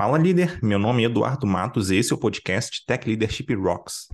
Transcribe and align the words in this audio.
Fala 0.00 0.16
líder, 0.16 0.58
meu 0.64 0.78
nome 0.78 1.02
é 1.02 1.06
Eduardo 1.06 1.46
Matos 1.46 1.90
e 1.90 1.96
esse 1.96 2.10
é 2.10 2.16
o 2.16 2.18
podcast 2.18 2.86
Tech 2.86 3.06
Leadership 3.06 3.54
Rocks. 3.54 4.08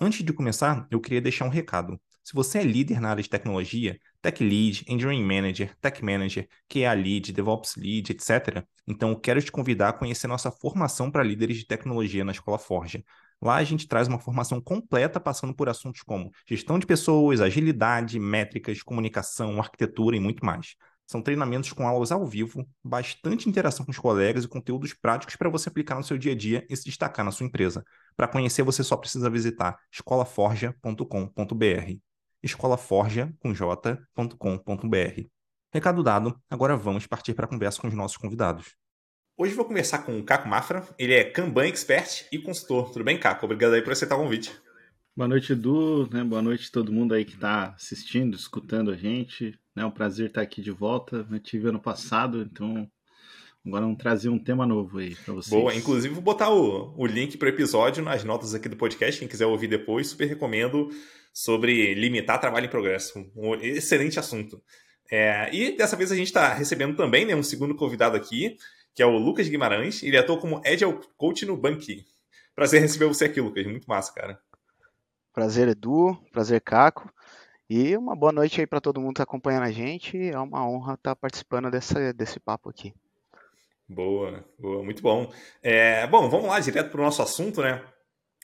Antes 0.00 0.24
de 0.24 0.32
começar, 0.32 0.88
eu 0.90 0.98
queria 1.02 1.20
deixar 1.20 1.44
um 1.44 1.50
recado. 1.50 2.00
Se 2.24 2.32
você 2.32 2.60
é 2.60 2.62
líder 2.62 2.98
na 2.98 3.10
área 3.10 3.22
de 3.22 3.28
tecnologia, 3.28 3.98
Tech 4.22 4.42
Lead, 4.42 4.86
Engineering 4.88 5.22
Manager, 5.22 5.76
Tech 5.82 6.02
Manager, 6.02 6.48
QA 6.66 6.94
Lead, 6.94 7.30
DevOps 7.30 7.76
Lead, 7.76 8.12
etc., 8.12 8.64
então 8.86 9.10
eu 9.10 9.20
quero 9.20 9.42
te 9.42 9.52
convidar 9.52 9.90
a 9.90 9.92
conhecer 9.92 10.28
nossa 10.28 10.50
formação 10.50 11.10
para 11.10 11.22
líderes 11.22 11.58
de 11.58 11.66
tecnologia 11.66 12.24
na 12.24 12.32
Escola 12.32 12.58
Forja. 12.58 13.04
Lá 13.40 13.56
a 13.56 13.64
gente 13.64 13.86
traz 13.86 14.08
uma 14.08 14.18
formação 14.18 14.60
completa 14.60 15.20
passando 15.20 15.54
por 15.54 15.68
assuntos 15.68 16.02
como 16.02 16.32
gestão 16.46 16.78
de 16.78 16.86
pessoas, 16.86 17.40
agilidade, 17.40 18.18
métricas, 18.18 18.82
comunicação, 18.82 19.60
arquitetura 19.60 20.16
e 20.16 20.20
muito 20.20 20.44
mais. 20.44 20.74
São 21.06 21.22
treinamentos 21.22 21.72
com 21.72 21.88
aulas 21.88 22.12
ao 22.12 22.26
vivo, 22.26 22.68
bastante 22.84 23.48
interação 23.48 23.86
com 23.86 23.90
os 23.90 23.98
colegas 23.98 24.44
e 24.44 24.48
conteúdos 24.48 24.92
práticos 24.92 25.36
para 25.36 25.48
você 25.48 25.70
aplicar 25.70 25.94
no 25.94 26.04
seu 26.04 26.18
dia 26.18 26.32
a 26.32 26.36
dia 26.36 26.66
e 26.68 26.76
se 26.76 26.84
destacar 26.84 27.24
na 27.24 27.30
sua 27.30 27.46
empresa. 27.46 27.82
Para 28.14 28.28
conhecer, 28.28 28.62
você 28.62 28.84
só 28.84 28.96
precisa 28.96 29.30
visitar 29.30 29.78
escolaforja.com.br. 29.90 31.98
escolaforja 32.42 33.32
com 33.40 33.54
j.com.br. 33.54 35.22
Recado 35.72 36.02
dado, 36.02 36.38
agora 36.50 36.76
vamos 36.76 37.06
partir 37.06 37.32
para 37.32 37.46
a 37.46 37.48
conversa 37.48 37.80
com 37.80 37.88
os 37.88 37.94
nossos 37.94 38.18
convidados. 38.18 38.87
Hoje 39.40 39.54
vou 39.54 39.64
conversar 39.64 39.98
com 39.98 40.18
o 40.18 40.24
Caco 40.24 40.48
Mafra, 40.48 40.84
ele 40.98 41.14
é 41.14 41.22
Kanban 41.22 41.68
Expert 41.68 42.26
e 42.32 42.40
consultor. 42.40 42.90
Tudo 42.90 43.04
bem, 43.04 43.16
Caco? 43.16 43.44
Obrigado 43.44 43.72
aí 43.74 43.80
por 43.80 43.92
aceitar 43.92 44.16
o 44.16 44.18
convite. 44.18 44.52
Boa 45.16 45.28
noite, 45.28 45.52
Edu. 45.52 46.08
Né? 46.12 46.24
Boa 46.24 46.42
noite 46.42 46.66
a 46.68 46.72
todo 46.72 46.92
mundo 46.92 47.14
aí 47.14 47.24
que 47.24 47.34
está 47.34 47.72
assistindo, 47.76 48.34
escutando 48.34 48.90
a 48.90 48.96
gente. 48.96 49.56
É 49.76 49.86
um 49.86 49.92
prazer 49.92 50.26
estar 50.26 50.42
aqui 50.42 50.60
de 50.60 50.72
volta. 50.72 51.24
Eu 51.30 51.38
tive 51.38 51.68
ano 51.68 51.78
passado, 51.78 52.42
então 52.42 52.90
agora 53.64 53.84
vamos 53.84 53.98
trazer 53.98 54.28
um 54.28 54.42
tema 54.42 54.66
novo 54.66 54.98
aí 54.98 55.14
para 55.14 55.34
vocês. 55.34 55.50
Boa, 55.50 55.72
inclusive 55.72 56.12
vou 56.12 56.22
botar 56.22 56.50
o, 56.50 56.92
o 56.96 57.06
link 57.06 57.38
para 57.38 57.46
o 57.46 57.50
episódio 57.50 58.02
nas 58.02 58.24
notas 58.24 58.56
aqui 58.56 58.68
do 58.68 58.76
podcast. 58.76 59.20
Quem 59.20 59.28
quiser 59.28 59.46
ouvir 59.46 59.68
depois, 59.68 60.08
super 60.08 60.26
recomendo 60.26 60.88
sobre 61.32 61.94
limitar 61.94 62.40
trabalho 62.40 62.66
em 62.66 62.70
progresso. 62.70 63.24
Um 63.36 63.54
excelente 63.54 64.18
assunto. 64.18 64.60
É, 65.10 65.48
e 65.54 65.76
dessa 65.76 65.94
vez 65.94 66.10
a 66.10 66.16
gente 66.16 66.26
está 66.26 66.52
recebendo 66.52 66.96
também 66.96 67.24
né, 67.24 67.36
um 67.36 67.42
segundo 67.42 67.74
convidado 67.76 68.16
aqui, 68.16 68.56
que 68.98 69.02
é 69.04 69.06
o 69.06 69.16
Lucas 69.16 69.48
Guimarães. 69.48 70.02
Ele 70.02 70.18
atua 70.18 70.40
como 70.40 70.60
Agile 70.66 70.98
Coach 71.16 71.46
no 71.46 71.56
Banqui. 71.56 72.04
Prazer 72.52 72.80
receber 72.80 73.06
você 73.06 73.26
aqui, 73.26 73.40
Lucas. 73.40 73.64
Muito 73.64 73.86
massa, 73.86 74.12
cara. 74.12 74.40
Prazer, 75.32 75.68
Edu. 75.68 76.18
Prazer, 76.32 76.60
Caco. 76.60 77.08
E 77.70 77.96
uma 77.96 78.16
boa 78.16 78.32
noite 78.32 78.60
aí 78.60 78.66
para 78.66 78.80
todo 78.80 79.00
mundo 79.00 79.10
que 79.10 79.20
está 79.20 79.22
acompanhando 79.22 79.62
a 79.62 79.70
gente. 79.70 80.18
É 80.18 80.36
uma 80.40 80.68
honra 80.68 80.94
estar 80.94 81.14
tá 81.14 81.14
participando 81.14 81.70
dessa, 81.70 82.12
desse 82.12 82.40
papo 82.40 82.68
aqui. 82.68 82.92
Boa, 83.88 84.44
boa, 84.58 84.82
muito 84.82 85.00
bom. 85.00 85.32
É, 85.62 86.04
bom, 86.08 86.28
vamos 86.28 86.48
lá, 86.48 86.58
direto 86.58 86.90
para 86.90 87.00
o 87.00 87.04
nosso 87.04 87.22
assunto, 87.22 87.62
né? 87.62 87.80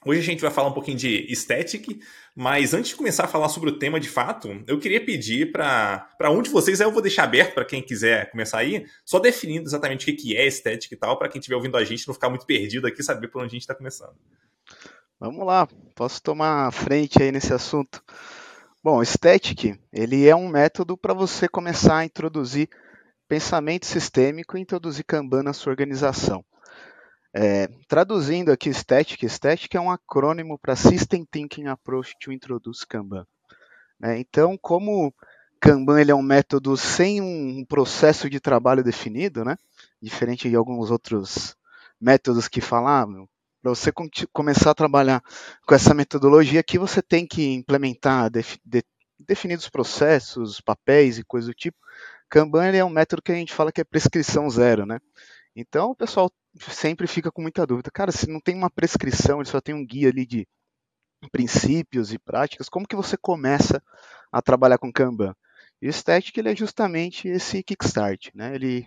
Hoje 0.07 0.21
a 0.21 0.23
gente 0.23 0.43
vai 0.43 0.51
falar 0.51 0.69
um 0.69 0.73
pouquinho 0.73 0.99
de 0.99 1.33
estética, 1.33 1.91
mas 2.37 2.75
antes 2.75 2.91
de 2.91 2.97
começar 2.97 3.25
a 3.25 3.29
falar 3.29 3.49
sobre 3.49 3.71
o 3.71 3.79
tema 3.79 3.99
de 3.99 4.09
fato, 4.09 4.63
eu 4.67 4.79
queria 4.79 5.03
pedir 5.03 5.51
para 5.51 6.31
um 6.31 6.43
de 6.43 6.51
vocês, 6.51 6.79
aí 6.79 6.87
eu 6.87 6.93
vou 6.93 7.01
deixar 7.01 7.25
aberto 7.25 7.55
para 7.55 7.65
quem 7.65 7.81
quiser 7.81 8.31
começar 8.31 8.59
aí, 8.59 8.85
só 9.03 9.19
definindo 9.19 9.67
exatamente 9.67 10.11
o 10.11 10.17
que 10.17 10.37
é 10.37 10.47
estética 10.47 10.95
e 10.95 10.99
tal, 10.99 11.19
para 11.19 11.29
quem 11.29 11.39
estiver 11.39 11.57
ouvindo 11.57 11.79
a 11.79 11.85
gente 11.85 12.07
não 12.07 12.13
ficar 12.13 12.29
muito 12.29 12.45
perdido 12.45 12.87
aqui, 12.87 13.03
saber 13.03 13.29
por 13.29 13.39
onde 13.39 13.49
a 13.49 13.51
gente 13.53 13.63
está 13.63 13.75
começando. 13.75 14.15
Vamos 15.19 15.47
lá, 15.47 15.67
posso 15.95 16.23
tomar 16.23 16.71
frente 16.71 17.23
aí 17.23 17.33
nesse 17.33 17.55
assunto. 17.55 18.03
Bom, 18.83 19.03
Static, 19.03 19.79
ele 19.91 20.29
é 20.29 20.37
um 20.37 20.49
método 20.49 20.99
para 20.99 21.15
você 21.15 21.49
começar 21.49 21.97
a 21.97 22.05
introduzir 22.05 22.69
pensamento 23.27 23.87
sistêmico 23.87 24.59
e 24.59 24.61
introduzir 24.61 25.03
Kanban 25.05 25.43
na 25.43 25.55
sua 25.55 25.71
organização. 25.71 26.45
É, 27.37 27.67
traduzindo 27.89 28.53
aqui 28.53 28.73
Static, 28.73 29.25
Static 29.29 29.75
é 29.75 29.81
um 29.81 29.91
acrônimo 29.91 30.57
para 30.57 30.77
System 30.77 31.25
Thinking 31.25 31.67
Approach 31.67 32.15
to 32.21 32.31
Introduce 32.31 32.87
Kanban. 32.87 33.27
É, 34.01 34.17
então, 34.19 34.57
como 34.57 35.13
Kanban 35.61 36.01
ele 36.01 36.13
é 36.13 36.15
um 36.15 36.23
método 36.23 36.77
sem 36.77 37.21
um 37.21 37.65
processo 37.65 38.31
de 38.31 38.39
trabalho 38.39 38.85
definido, 38.85 39.45
né? 39.45 39.57
diferente 40.01 40.49
de 40.49 40.55
alguns 40.55 40.93
outros 40.93 41.57
métodos 42.01 42.47
que 42.47 42.61
falavam, 42.61 43.29
para 43.61 43.71
você 43.71 43.91
começar 44.33 44.71
a 44.71 44.75
trabalhar 44.75 45.23
com 45.67 45.75
essa 45.75 45.95
metodologia 45.95 46.61
aqui, 46.61 46.79
você 46.79 47.01
tem 47.01 47.27
que 47.27 47.55
implementar 47.55 48.31
def 48.31 48.59
de 48.65 48.85
definidos 49.19 49.69
processos, 49.71 50.61
papéis 50.61 51.19
e 51.19 51.25
coisas 51.25 51.49
do 51.49 51.55
tipo. 51.55 51.79
Kanban 52.29 52.67
é 52.67 52.85
um 52.85 52.91
método 52.91 53.23
que 53.23 53.33
a 53.33 53.35
gente 53.35 53.55
fala 53.55 53.73
que 53.73 53.81
é 53.81 53.85
prescrição 53.85 54.51
zero, 54.51 54.85
né? 54.85 55.01
Então 55.57 55.93
o 55.93 55.97
pessoal 55.97 56.31
sempre 56.61 57.07
fica 57.07 57.31
com 57.31 57.43
muita 57.43 57.67
dúvida. 57.67 57.91
Cara, 57.91 58.13
se 58.13 58.29
não 58.29 58.41
tem 58.41 58.55
uma 58.55 58.71
prescrição, 58.71 59.41
ele 59.41 59.49
só 59.49 59.61
tem 59.61 59.75
um 59.75 59.85
guia 59.85 60.09
ali 60.09 60.27
de 60.27 60.47
princípios 61.31 62.13
e 62.13 62.19
práticas, 62.19 62.69
como 62.69 62.87
que 62.87 62.97
você 62.97 63.17
começa 63.17 63.83
a 64.31 64.43
trabalhar 64.43 64.79
com 64.79 64.93
Kanban? 64.93 65.35
E 65.81 65.89
o 65.89 65.93
Static 65.93 66.37
ele 66.37 66.51
é 66.51 66.57
justamente 66.57 67.29
esse 67.29 67.63
kickstart, 67.63 68.31
né? 68.35 68.55
Ele 68.55 68.87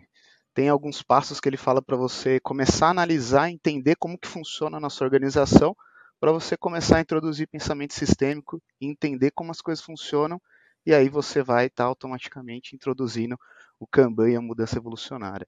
tem 0.53 0.69
alguns 0.69 1.03
passos 1.03 1.39
que 1.39 1.47
ele 1.47 1.57
fala 1.57 1.81
para 1.81 1.95
você 1.95 2.39
começar 2.39 2.88
a 2.88 2.91
analisar, 2.91 3.50
entender 3.50 3.95
como 3.95 4.17
que 4.17 4.28
funciona 4.28 4.78
a 4.78 4.79
nossa 4.79 5.03
organização, 5.03 5.75
para 6.19 6.31
você 6.31 6.57
começar 6.57 6.97
a 6.97 7.01
introduzir 7.01 7.47
pensamento 7.47 7.94
sistêmico 7.94 8.61
e 8.81 8.88
entender 8.88 9.31
como 9.31 9.51
as 9.51 9.61
coisas 9.61 9.84
funcionam, 9.84 10.41
e 10.85 10.95
aí 10.95 11.09
você 11.09 11.44
vai 11.44 11.67
estar 11.67 11.84
tá 11.84 11.88
automaticamente 11.88 12.75
introduzindo 12.75 13.38
o 13.79 13.85
Kanban 13.85 14.31
e 14.31 14.35
a 14.35 14.41
mudança 14.41 14.78
evolucionária. 14.78 15.47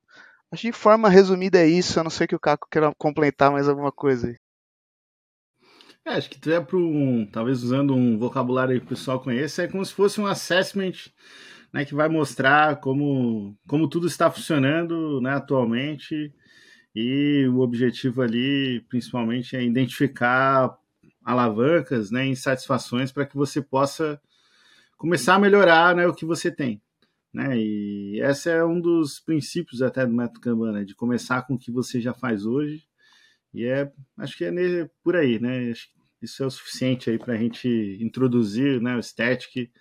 Acho 0.51 0.63
que 0.63 0.71
de 0.71 0.77
forma 0.77 1.09
resumida 1.09 1.59
é 1.59 1.67
isso, 1.67 1.99
a 1.99 2.03
não 2.03 2.09
ser 2.09 2.27
que 2.27 2.35
o 2.35 2.39
Caco 2.39 2.67
queira 2.69 2.91
complementar 2.97 3.51
mais 3.51 3.67
alguma 3.67 3.91
coisa. 3.91 4.35
É, 6.05 6.13
acho 6.13 6.29
que 6.29 6.37
até 6.37 6.59
para 6.59 6.77
um, 6.77 7.25
talvez 7.31 7.63
usando 7.63 7.93
um 7.93 8.17
vocabulário 8.17 8.79
que 8.79 8.85
o 8.85 8.89
pessoal 8.89 9.19
conhece, 9.19 9.61
é 9.61 9.67
como 9.67 9.85
se 9.85 9.93
fosse 9.93 10.19
um 10.19 10.25
assessment 10.25 11.11
né, 11.71 11.85
que 11.85 11.93
vai 11.93 12.09
mostrar 12.09 12.79
como, 12.79 13.55
como 13.67 13.87
tudo 13.87 14.07
está 14.07 14.31
funcionando 14.31 15.21
né, 15.21 15.33
atualmente 15.33 16.33
e 16.95 17.47
o 17.47 17.59
objetivo 17.59 18.21
ali, 18.21 18.81
principalmente, 18.89 19.55
é 19.55 19.63
identificar 19.63 20.75
alavancas, 21.23 22.09
né, 22.09 22.25
insatisfações 22.25 23.11
para 23.11 23.25
que 23.25 23.35
você 23.35 23.61
possa 23.61 24.19
começar 24.97 25.35
a 25.35 25.39
melhorar 25.39 25.95
né, 25.95 26.07
o 26.07 26.13
que 26.13 26.25
você 26.25 26.51
tem. 26.51 26.81
Né? 27.33 27.57
E 27.57 28.21
esse 28.21 28.49
é 28.49 28.63
um 28.63 28.79
dos 28.79 29.19
princípios 29.19 29.81
até 29.81 30.05
do 30.05 30.13
método 30.13 30.39
Kanban, 30.39 30.71
né? 30.71 30.83
de 30.83 30.95
começar 30.95 31.43
com 31.43 31.55
o 31.55 31.59
que 31.59 31.71
você 31.71 32.01
já 32.01 32.13
faz 32.13 32.45
hoje. 32.45 32.83
E 33.53 33.65
é, 33.65 33.91
acho 34.17 34.37
que 34.37 34.45
é 34.45 34.89
por 35.03 35.15
aí, 35.15 35.39
né? 35.39 35.71
Acho 35.71 35.87
que 35.87 35.99
isso 36.21 36.43
é 36.43 36.45
o 36.45 36.51
suficiente 36.51 37.09
aí 37.09 37.17
para 37.17 37.33
a 37.33 37.37
gente 37.37 37.97
introduzir 38.01 38.81
né, 38.81 38.95
o 38.95 39.01
static. 39.01 39.71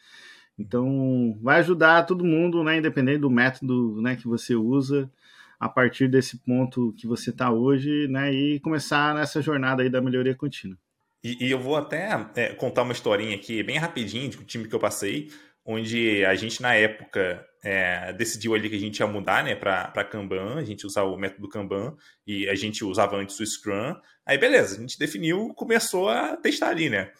Então, 0.59 1.39
vai 1.43 1.61
ajudar 1.61 2.05
todo 2.05 2.25
mundo, 2.25 2.65
né, 2.65 2.79
independente 2.79 3.21
do 3.21 3.31
método 3.31 4.01
né, 4.01 4.17
que 4.17 4.27
você 4.27 4.55
usa, 4.55 5.11
a 5.59 5.69
partir 5.69 6.09
desse 6.09 6.39
ponto 6.39 6.93
que 6.97 7.07
você 7.07 7.31
está 7.31 7.51
hoje, 7.51 8.09
né, 8.09 8.33
e 8.33 8.61
começar 8.61 9.15
nessa 9.15 9.41
jornada 9.41 9.83
aí 9.83 9.91
da 9.91 10.01
melhoria 10.01 10.35
contínua. 10.35 10.77
E, 11.23 11.47
e 11.47 11.51
eu 11.51 11.61
vou 11.61 11.77
até 11.77 12.31
é, 12.37 12.55
contar 12.55 12.83
uma 12.83 12.93
historinha 12.93 13.37
aqui, 13.37 13.63
bem 13.63 13.77
rapidinho, 13.77 14.31
de 14.31 14.39
um 14.39 14.45
time 14.45 14.69
que 14.69 14.75
eu 14.75 14.79
passei 14.79 15.29
onde 15.71 16.25
a 16.25 16.35
gente, 16.35 16.63
na 16.63 16.75
época, 16.75 17.47
é, 17.63 18.11
decidiu 18.15 18.55
ali 18.55 18.71
que 18.71 18.77
a 18.77 18.81
gente 18.81 18.99
ia 19.01 19.07
mudar 19.07 19.45
né, 19.45 19.55
para 19.55 20.05
Kanban, 20.05 20.57
a 20.57 20.65
gente 20.65 20.87
usava 20.87 21.11
o 21.11 21.19
método 21.19 21.47
Kanban 21.47 21.95
e 22.27 22.49
a 22.49 22.55
gente 22.55 22.83
usava 22.83 23.17
antes 23.17 23.39
o 23.39 23.45
Scrum. 23.45 23.95
Aí, 24.25 24.39
beleza, 24.39 24.79
a 24.79 24.81
gente 24.81 24.99
definiu, 24.99 25.53
começou 25.55 26.09
a 26.09 26.39
testar 26.39 26.71
ali, 26.71 26.89
né? 26.89 27.13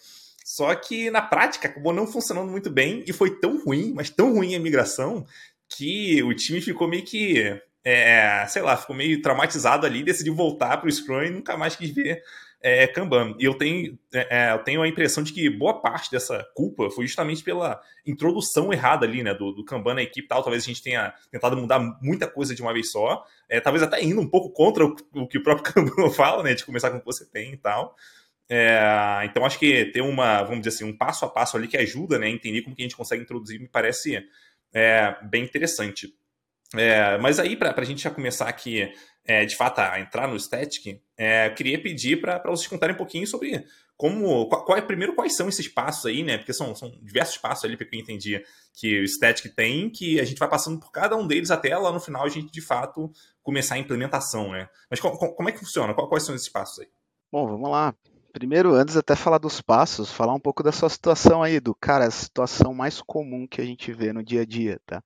Só 0.47 0.75
que 0.75 1.11
na 1.11 1.21
prática 1.21 1.69
acabou 1.69 1.93
não 1.93 2.07
funcionando 2.07 2.51
muito 2.51 2.71
bem 2.71 3.05
e 3.07 3.13
foi 3.13 3.39
tão 3.39 3.63
ruim, 3.63 3.93
mas 3.95 4.09
tão 4.09 4.33
ruim 4.33 4.55
a 4.55 4.59
migração, 4.59 5.27
que 5.69 6.23
o 6.23 6.33
time 6.33 6.63
ficou 6.63 6.89
meio 6.89 7.05
que, 7.05 7.61
é, 7.85 8.47
sei 8.49 8.63
lá, 8.63 8.79
ficou 8.79 8.97
meio 8.97 9.21
traumatizado 9.21 9.85
ali, 9.85 10.03
decidiu 10.03 10.35
voltar 10.35 10.79
para 10.79 10.89
o 10.89 10.91
Scrum 10.91 11.23
e 11.23 11.31
nunca 11.31 11.55
mais 11.55 11.77
quis 11.77 11.91
ver 11.91 12.23
é, 12.61 12.87
Kanban. 12.87 13.35
E 13.39 13.45
eu 13.45 13.55
tenho, 13.55 13.99
é, 14.13 14.49
é, 14.49 14.53
eu 14.53 14.59
tenho 14.59 14.83
a 14.83 14.89
impressão 14.89 15.23
de 15.23 15.33
que 15.33 15.49
boa 15.49 15.81
parte 15.81 16.11
dessa 16.11 16.45
culpa 16.55 16.91
foi 16.91 17.07
justamente 17.07 17.43
pela 17.43 17.81
introdução 18.07 18.73
errada 18.73 19.07
ali, 19.07 19.23
né, 19.23 19.33
do, 19.35 19.53
do 19.53 19.65
Kanban 19.65 19.95
na 19.95 20.03
equipe 20.03 20.29
tal. 20.29 20.43
Talvez 20.43 20.65
a 20.65 20.67
gente 20.67 20.83
tenha 20.83 21.15
tentado 21.31 21.57
mudar 21.57 21.79
muita 22.03 22.27
coisa 22.27 22.55
de 22.55 22.63
uma 22.63 22.73
vez 22.73 22.91
só. 22.91 23.25
É, 23.49 23.61
talvez 23.61 23.83
até 23.83 24.03
indo 24.03 24.21
um 24.21 24.29
pouco 24.29 24.51
contra 24.51 24.85
o, 24.85 24.97
o, 25.15 25.27
que 25.27 25.39
o 25.39 25.43
próprio 25.43 25.65
Kanban 25.73 26.11
fala, 26.11 26.43
né, 26.43 26.55
de 26.55 26.65
começar 26.65 26.91
com 26.91 26.97
o 26.97 27.01
que 27.01 27.07
você 27.07 27.25
tem 27.25 27.53
e 27.53 27.57
tal. 27.57 27.95
É, 28.51 29.23
então 29.25 29.45
acho 29.45 29.59
que 29.59 29.87
ter 29.87 30.01
uma, 30.01 30.43
vamos 30.43 30.61
dizer 30.63 30.75
assim, 30.75 30.85
um 30.85 30.97
passo 30.97 31.25
a 31.25 31.29
passo 31.29 31.57
ali 31.57 31.69
que 31.69 31.77
ajuda, 31.77 32.19
né, 32.19 32.27
a 32.27 32.31
entender 32.31 32.63
como 32.63 32.75
que 32.75 32.83
a 32.83 32.85
gente 32.85 32.97
consegue 32.97 33.23
introduzir 33.23 33.61
me 33.61 33.69
parece 33.69 34.25
é, 34.73 35.17
bem 35.23 35.45
interessante. 35.45 36.15
É, 36.75 37.17
mas 37.19 37.39
aí, 37.39 37.57
para 37.57 37.75
a 37.77 37.85
gente 37.85 38.03
já 38.03 38.11
começar 38.11 38.49
aqui, 38.49 38.93
é, 39.25 39.45
de 39.45 39.57
fato, 39.57 39.79
a 39.79 40.01
entrar 40.01 40.29
no 40.29 40.39
Static, 40.39 41.01
é, 41.17 41.49
queria 41.51 41.81
pedir 41.81 42.21
para 42.21 42.43
vocês 42.45 42.67
contarem 42.67 42.95
um 42.95 42.99
pouquinho 42.99 43.27
sobre 43.27 43.65
como. 43.97 44.49
Qual, 44.49 44.65
qual, 44.65 44.79
é, 44.79 44.83
primeiro, 44.83 45.15
quais 45.15 45.35
são 45.35 45.49
esses 45.49 45.67
passos 45.67 46.07
aí, 46.07 46.23
né? 46.23 46.39
Porque 46.39 46.53
são, 46.53 46.75
são 46.75 46.91
diversos 47.03 47.39
passos 47.39 47.65
ali, 47.65 47.77
porque 47.77 47.97
eu 47.97 48.01
entendi 48.01 48.43
que 48.75 49.01
o 49.01 49.09
Static 49.09 49.55
tem, 49.55 49.91
que 49.91 50.21
a 50.21 50.25
gente 50.25 50.39
vai 50.39 50.49
passando 50.49 50.79
por 50.79 50.91
cada 50.91 51.17
um 51.17 51.27
deles 51.27 51.51
até 51.51 51.77
lá 51.77 51.91
no 51.91 52.01
final 52.01 52.25
a 52.25 52.29
gente, 52.29 52.53
de 52.53 52.61
fato, 52.61 53.11
começar 53.43 53.75
a 53.75 53.79
implementação, 53.79 54.53
né? 54.53 54.69
Mas 54.91 55.01
como, 55.01 55.17
como 55.17 55.49
é 55.49 55.53
que 55.53 55.59
funciona? 55.59 55.95
Quais 55.95 56.23
são 56.23 56.35
esses 56.35 56.49
passos 56.49 56.81
aí? 56.81 56.89
Bom, 57.33 57.47
vamos 57.47 57.71
lá. 57.71 57.95
Primeiro, 58.33 58.75
antes 58.75 58.97
até 58.97 59.17
falar 59.17 59.39
dos 59.39 59.61
passos, 59.61 60.13
falar 60.13 60.35
um 60.35 60.41
pouco 60.41 60.63
da 60.63 60.71
sua 60.71 60.89
situação 60.89 61.43
aí, 61.43 61.59
do 61.59 61.75
cara, 61.75 62.05
a 62.05 62.11
situação 62.11 62.73
mais 62.73 63.01
comum 63.01 63.47
que 63.47 63.61
a 63.61 63.65
gente 63.65 63.93
vê 63.93 64.13
no 64.13 64.23
dia 64.23 64.43
a 64.43 64.45
dia, 64.45 64.81
tá? 64.87 65.03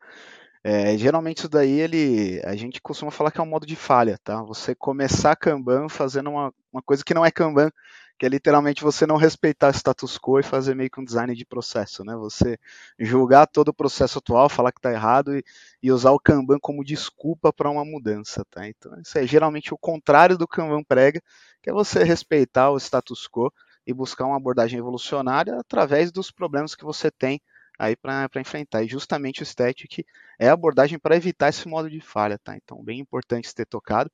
É, 0.65 0.97
geralmente 0.97 1.39
isso 1.39 1.49
daí 1.49 1.81
ele, 1.81 2.41
a 2.45 2.55
gente 2.55 2.81
costuma 2.81 3.11
falar 3.11 3.33
que 3.33 3.41
é 3.41 3.43
um 3.43 3.47
modo 3.47 3.67
de 3.67 3.75
falha, 3.75 4.17
tá? 4.23 4.41
Você 4.43 4.75
começar 4.77 5.35
Kanban 5.35 5.89
fazendo 5.89 6.31
uma, 6.31 6.55
uma 6.73 6.81
coisa 6.83 7.05
que 7.05 7.13
não 7.13 7.27
é 7.27 7.33
Kanban, 7.33 7.69
que 8.17 8.27
é 8.27 8.29
literalmente 8.29 8.85
você 8.85 9.05
não 9.05 9.17
respeitar 9.17 9.71
status 9.71 10.17
quo 10.17 10.39
e 10.39 10.45
fazer 10.45 10.77
meio 10.77 10.89
que 10.89 11.01
um 11.01 11.05
design 11.05 11.35
de 11.35 11.45
processo, 11.45 12.05
né? 12.05 12.15
Você 12.15 12.57
julgar 12.97 13.49
todo 13.49 13.69
o 13.71 13.75
processo 13.75 14.19
atual, 14.19 14.49
falar 14.49 14.71
que 14.71 14.79
está 14.79 14.93
errado 14.93 15.37
e, 15.37 15.45
e, 15.83 15.91
usar 15.91 16.13
o 16.13 16.21
Kanban 16.21 16.61
como 16.61 16.85
desculpa 16.85 17.53
para 17.53 17.69
uma 17.69 17.85
mudança, 17.85 18.45
tá? 18.49 18.69
Então 18.69 18.93
isso 19.01 19.19
é 19.19 19.27
geralmente 19.27 19.75
o 19.75 19.79
contrário 19.79 20.39
do 20.39 20.47
Kanban 20.47 20.85
prega, 20.85 21.21
que 21.61 21.71
é 21.71 21.73
você 21.73 22.05
respeitar 22.05 22.71
o 22.71 22.77
status 22.79 23.27
quo 23.27 23.53
e 23.85 23.93
buscar 23.93 24.27
uma 24.27 24.37
abordagem 24.37 24.79
evolucionária 24.79 25.59
através 25.59 26.13
dos 26.13 26.31
problemas 26.31 26.77
que 26.77 26.85
você 26.85 27.11
tem 27.11 27.41
aí 27.79 27.97
para 27.97 28.29
enfrentar. 28.37 28.83
E 28.83 28.89
justamente 28.89 29.43
o 29.43 29.47
static 29.47 30.05
é 30.39 30.49
a 30.49 30.53
abordagem 30.53 30.99
para 30.99 31.17
evitar 31.17 31.49
esse 31.49 31.67
modo 31.69 31.91
de 31.91 32.01
falha, 32.01 32.39
tá? 32.39 32.57
Então, 32.57 32.83
bem 32.83 33.01
importante 33.01 33.55
ter 33.55 33.67
tocado. 33.67 34.11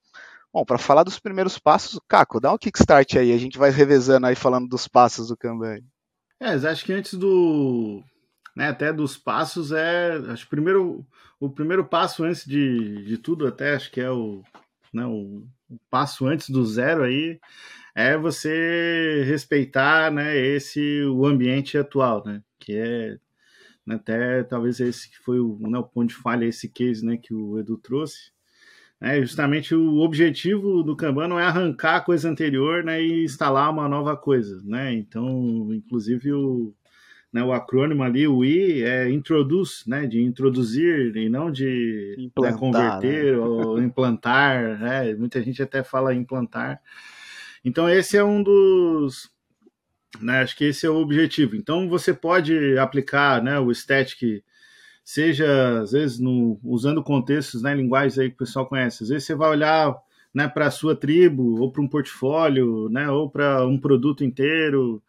Bom, 0.52 0.64
para 0.64 0.78
falar 0.78 1.02
dos 1.02 1.18
primeiros 1.18 1.58
passos, 1.58 2.00
Caco, 2.08 2.40
dá 2.40 2.52
um 2.52 2.58
kickstart 2.58 3.16
aí, 3.16 3.32
a 3.32 3.38
gente 3.38 3.58
vai 3.58 3.70
revezando 3.70 4.26
aí 4.26 4.34
falando 4.34 4.66
dos 4.68 4.88
passos 4.88 5.28
do 5.28 5.36
Kanban. 5.36 5.80
É, 6.40 6.52
acho 6.52 6.84
que 6.84 6.92
antes 6.92 7.14
do, 7.14 8.02
né, 8.56 8.68
até 8.68 8.92
dos 8.92 9.16
passos 9.16 9.72
é, 9.72 10.16
acho 10.30 10.44
que 10.44 10.50
primeiro, 10.50 11.06
o 11.38 11.50
primeiro 11.50 11.84
passo 11.84 12.24
antes 12.24 12.44
de, 12.44 13.04
de 13.04 13.18
tudo, 13.18 13.46
até 13.46 13.74
acho 13.74 13.90
que 13.90 14.00
é 14.00 14.10
o, 14.10 14.42
né, 14.92 15.04
o, 15.04 15.44
o 15.68 15.78
passo 15.90 16.26
antes 16.26 16.48
do 16.48 16.64
zero 16.64 17.02
aí, 17.02 17.38
é 17.94 18.16
você 18.16 19.22
respeitar, 19.26 20.10
né, 20.10 20.36
esse 20.36 21.02
o 21.04 21.26
ambiente 21.26 21.76
atual, 21.76 22.24
né, 22.24 22.42
que 22.58 22.72
é 22.74 23.18
até 23.94 24.42
talvez 24.42 24.80
esse 24.80 25.10
que 25.10 25.18
foi 25.18 25.40
o, 25.40 25.58
né, 25.60 25.78
o 25.78 25.84
ponto 25.84 26.08
de 26.08 26.14
falha, 26.14 26.44
esse 26.44 26.68
case 26.68 27.04
né, 27.04 27.16
que 27.16 27.32
o 27.32 27.58
Edu 27.58 27.76
trouxe. 27.76 28.32
É, 29.00 29.20
justamente 29.20 29.74
o 29.76 29.98
objetivo 29.98 30.82
do 30.82 30.96
Kanban 30.96 31.28
não 31.28 31.38
é 31.38 31.44
arrancar 31.44 31.96
a 31.96 32.00
coisa 32.00 32.28
anterior 32.28 32.82
né, 32.82 33.00
e 33.00 33.24
instalar 33.24 33.70
uma 33.70 33.88
nova 33.88 34.16
coisa. 34.16 34.60
Né? 34.64 34.92
Então, 34.94 35.68
inclusive, 35.72 36.32
o, 36.32 36.74
né, 37.32 37.44
o 37.44 37.52
acrônimo 37.52 38.02
ali, 38.02 38.26
o 38.26 38.44
I, 38.44 38.82
é 38.82 39.08
introduce, 39.08 39.88
né, 39.88 40.06
de 40.06 40.20
introduzir 40.20 41.16
e 41.16 41.28
não 41.28 41.50
de 41.50 42.16
né, 42.18 42.24
implantar, 42.24 42.52
né, 42.52 42.58
converter 42.58 43.36
né? 43.36 43.38
ou 43.38 43.78
implantar. 43.82 44.78
Né? 44.80 45.14
Muita 45.14 45.40
gente 45.42 45.62
até 45.62 45.84
fala 45.84 46.14
implantar. 46.14 46.80
Então, 47.64 47.88
esse 47.88 48.16
é 48.16 48.24
um 48.24 48.42
dos, 48.42 49.30
né? 50.20 50.40
Acho 50.40 50.56
que 50.56 50.64
esse 50.64 50.86
é 50.86 50.90
o 50.90 50.96
objetivo. 50.96 51.56
Então 51.56 51.88
você 51.88 52.12
pode 52.14 52.78
aplicar 52.78 53.42
né, 53.42 53.58
o 53.58 53.72
static, 53.72 54.42
seja 55.04 55.80
às 55.80 55.92
vezes 55.92 56.18
no, 56.18 56.58
usando 56.64 57.02
contextos, 57.02 57.62
né, 57.62 57.74
linguagens 57.74 58.18
aí 58.18 58.28
que 58.28 58.34
o 58.36 58.38
pessoal 58.38 58.66
conhece. 58.66 59.02
Às 59.02 59.08
vezes 59.10 59.26
você 59.26 59.34
vai 59.34 59.50
olhar 59.50 59.94
né, 60.34 60.48
para 60.48 60.66
a 60.66 60.70
sua 60.70 60.94
tribo, 60.94 61.60
ou 61.60 61.72
para 61.72 61.82
um 61.82 61.88
portfólio, 61.88 62.88
né, 62.90 63.08
ou 63.10 63.30
para 63.30 63.66
um 63.66 63.78
produto 63.78 64.24
inteiro, 64.24 65.02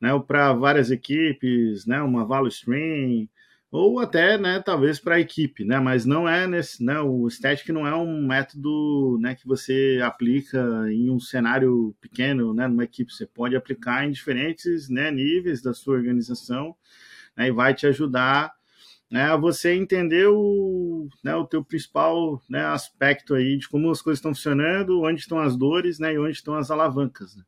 né, 0.00 0.12
ou 0.14 0.20
para 0.20 0.52
várias 0.52 0.90
equipes, 0.90 1.86
né, 1.86 2.00
uma 2.02 2.24
value 2.24 2.48
stream, 2.48 3.28
ou 3.72 3.98
até, 4.00 4.36
né, 4.36 4.60
talvez 4.62 5.00
para 5.00 5.14
a 5.16 5.20
equipe, 5.20 5.64
né, 5.64 5.80
mas 5.80 6.04
não 6.04 6.28
é 6.28 6.46
nesse, 6.46 6.84
né, 6.84 7.00
o 7.00 7.28
static 7.30 7.70
não 7.70 7.86
é 7.86 7.96
um 7.96 8.26
método, 8.26 9.18
né, 9.18 9.34
que 9.34 9.46
você 9.48 9.98
aplica 10.04 10.58
em 10.92 11.10
um 11.10 11.18
cenário 11.18 11.96
pequeno, 11.98 12.52
né, 12.52 12.68
numa 12.68 12.84
equipe, 12.84 13.10
você 13.10 13.26
pode 13.26 13.56
aplicar 13.56 14.06
em 14.06 14.10
diferentes, 14.10 14.90
né, 14.90 15.10
níveis 15.10 15.62
da 15.62 15.72
sua 15.72 15.94
organização, 15.94 16.76
né, 17.36 17.48
e 17.48 17.52
vai 17.52 17.74
te 17.74 17.86
ajudar, 17.86 18.52
né, 19.10 19.24
a 19.24 19.36
você 19.36 19.74
entender 19.74 20.26
o, 20.28 21.08
né, 21.24 21.34
o 21.34 21.46
teu 21.46 21.64
principal, 21.64 22.42
né, 22.50 22.64
aspecto 22.66 23.34
aí 23.34 23.56
de 23.56 23.68
como 23.70 23.90
as 23.90 24.02
coisas 24.02 24.18
estão 24.18 24.34
funcionando, 24.34 25.00
onde 25.02 25.20
estão 25.20 25.38
as 25.38 25.56
dores, 25.56 25.98
né, 25.98 26.12
e 26.12 26.18
onde 26.18 26.32
estão 26.36 26.54
as 26.56 26.70
alavancas, 26.70 27.36
né. 27.36 27.42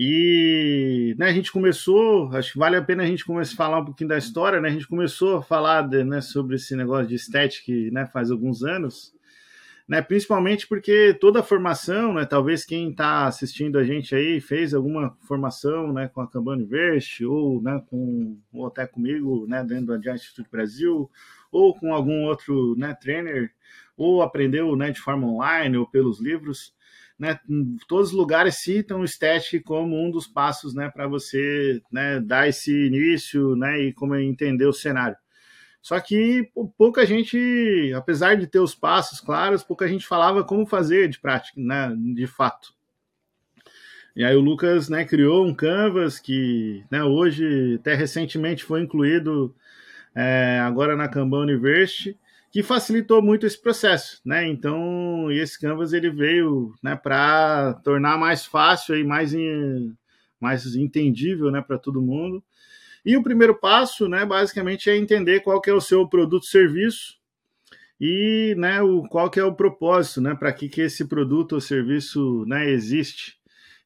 E 0.00 1.16
né, 1.18 1.26
a 1.26 1.32
gente 1.32 1.50
começou, 1.50 2.30
acho 2.32 2.52
que 2.52 2.58
vale 2.58 2.76
a 2.76 2.82
pena 2.82 3.02
a 3.02 3.06
gente 3.06 3.24
começar 3.24 3.54
a 3.54 3.56
falar 3.56 3.80
um 3.80 3.84
pouquinho 3.84 4.08
da 4.08 4.16
história, 4.16 4.60
né? 4.60 4.68
A 4.68 4.72
gente 4.72 4.86
começou 4.86 5.38
a 5.38 5.42
falar 5.42 5.82
de, 5.82 6.04
né, 6.04 6.20
sobre 6.20 6.54
esse 6.54 6.76
negócio 6.76 7.08
de 7.08 7.16
estética 7.16 7.72
né, 7.90 8.06
faz 8.06 8.30
alguns 8.30 8.62
anos, 8.62 9.12
né? 9.88 10.00
Principalmente 10.00 10.68
porque 10.68 11.14
toda 11.20 11.40
a 11.40 11.42
formação, 11.42 12.14
né? 12.14 12.24
Talvez 12.24 12.64
quem 12.64 12.90
está 12.90 13.26
assistindo 13.26 13.76
a 13.76 13.82
gente 13.82 14.14
aí 14.14 14.40
fez 14.40 14.72
alguma 14.72 15.16
formação, 15.26 15.92
né, 15.92 16.06
com 16.06 16.20
a 16.20 16.28
Kanban 16.30 16.58
University 16.58 17.24
ou, 17.24 17.60
né, 17.60 17.82
com 17.90 18.38
ou 18.52 18.68
até 18.68 18.86
comigo, 18.86 19.48
né, 19.48 19.64
dentro 19.64 19.86
do 19.86 19.94
Agile 19.94 20.14
Institute 20.14 20.48
Brasil 20.48 21.10
ou 21.50 21.74
com 21.74 21.92
algum 21.92 22.22
outro, 22.26 22.76
né, 22.76 22.94
trainer 22.94 23.50
ou 23.96 24.22
aprendeu, 24.22 24.76
né, 24.76 24.92
de 24.92 25.00
forma 25.00 25.26
online 25.26 25.76
ou 25.76 25.88
pelos 25.88 26.20
livros 26.20 26.72
né, 27.18 27.38
todos 27.88 28.10
os 28.10 28.16
lugares 28.16 28.56
citam 28.56 29.00
o 29.00 29.08
STAT 29.08 29.60
como 29.60 29.96
um 29.96 30.10
dos 30.10 30.26
passos 30.26 30.74
né, 30.74 30.88
para 30.88 31.08
você 31.08 31.82
né, 31.90 32.20
dar 32.20 32.48
esse 32.48 32.86
início 32.86 33.56
né, 33.56 33.80
e 33.80 33.92
como 33.92 34.14
entender 34.14 34.66
o 34.66 34.72
cenário. 34.72 35.16
Só 35.82 35.98
que 36.00 36.50
pouca 36.76 37.06
gente, 37.06 37.92
apesar 37.94 38.36
de 38.36 38.46
ter 38.46 38.58
os 38.60 38.74
passos 38.74 39.20
claros, 39.20 39.62
pouca 39.62 39.88
gente 39.88 40.06
falava 40.06 40.44
como 40.44 40.66
fazer 40.66 41.08
de 41.08 41.18
prática, 41.18 41.60
né, 41.60 41.94
de 42.14 42.26
fato. 42.26 42.72
E 44.14 44.24
aí 44.24 44.34
o 44.34 44.40
Lucas 44.40 44.88
né, 44.88 45.04
criou 45.04 45.46
um 45.46 45.54
Canvas 45.54 46.18
que 46.18 46.84
né, 46.90 47.02
hoje, 47.04 47.76
até 47.76 47.94
recentemente, 47.94 48.64
foi 48.64 48.82
incluído 48.82 49.54
é, 50.14 50.58
agora 50.60 50.96
na 50.96 51.08
Kanban 51.08 51.42
University, 51.42 52.18
que 52.50 52.62
facilitou 52.62 53.22
muito 53.22 53.46
esse 53.46 53.60
processo, 53.60 54.20
né? 54.24 54.48
Então, 54.48 55.30
esse 55.30 55.60
Canvas 55.60 55.92
ele 55.92 56.10
veio, 56.10 56.74
né, 56.82 56.96
para 56.96 57.74
tornar 57.84 58.18
mais 58.18 58.44
fácil 58.46 58.96
e 58.96 59.04
mais 59.04 59.32
mais 60.40 60.76
entendível, 60.76 61.50
né, 61.50 61.60
para 61.60 61.78
todo 61.78 62.00
mundo. 62.00 62.42
E 63.04 63.16
o 63.16 63.22
primeiro 63.22 63.58
passo, 63.58 64.08
né, 64.08 64.24
basicamente 64.24 64.88
é 64.88 64.96
entender 64.96 65.40
qual 65.40 65.60
que 65.60 65.70
é 65.70 65.74
o 65.74 65.80
seu 65.80 66.06
produto 66.08 66.46
serviço 66.46 67.16
e, 68.00 68.54
né, 68.56 68.80
o 68.82 69.02
qual 69.08 69.28
que 69.30 69.40
é 69.40 69.44
o 69.44 69.54
propósito, 69.54 70.20
né, 70.20 70.34
para 70.34 70.52
que 70.52 70.68
que 70.68 70.82
esse 70.82 71.06
produto 71.06 71.54
ou 71.54 71.60
serviço, 71.60 72.44
né, 72.46 72.70
existe. 72.70 73.36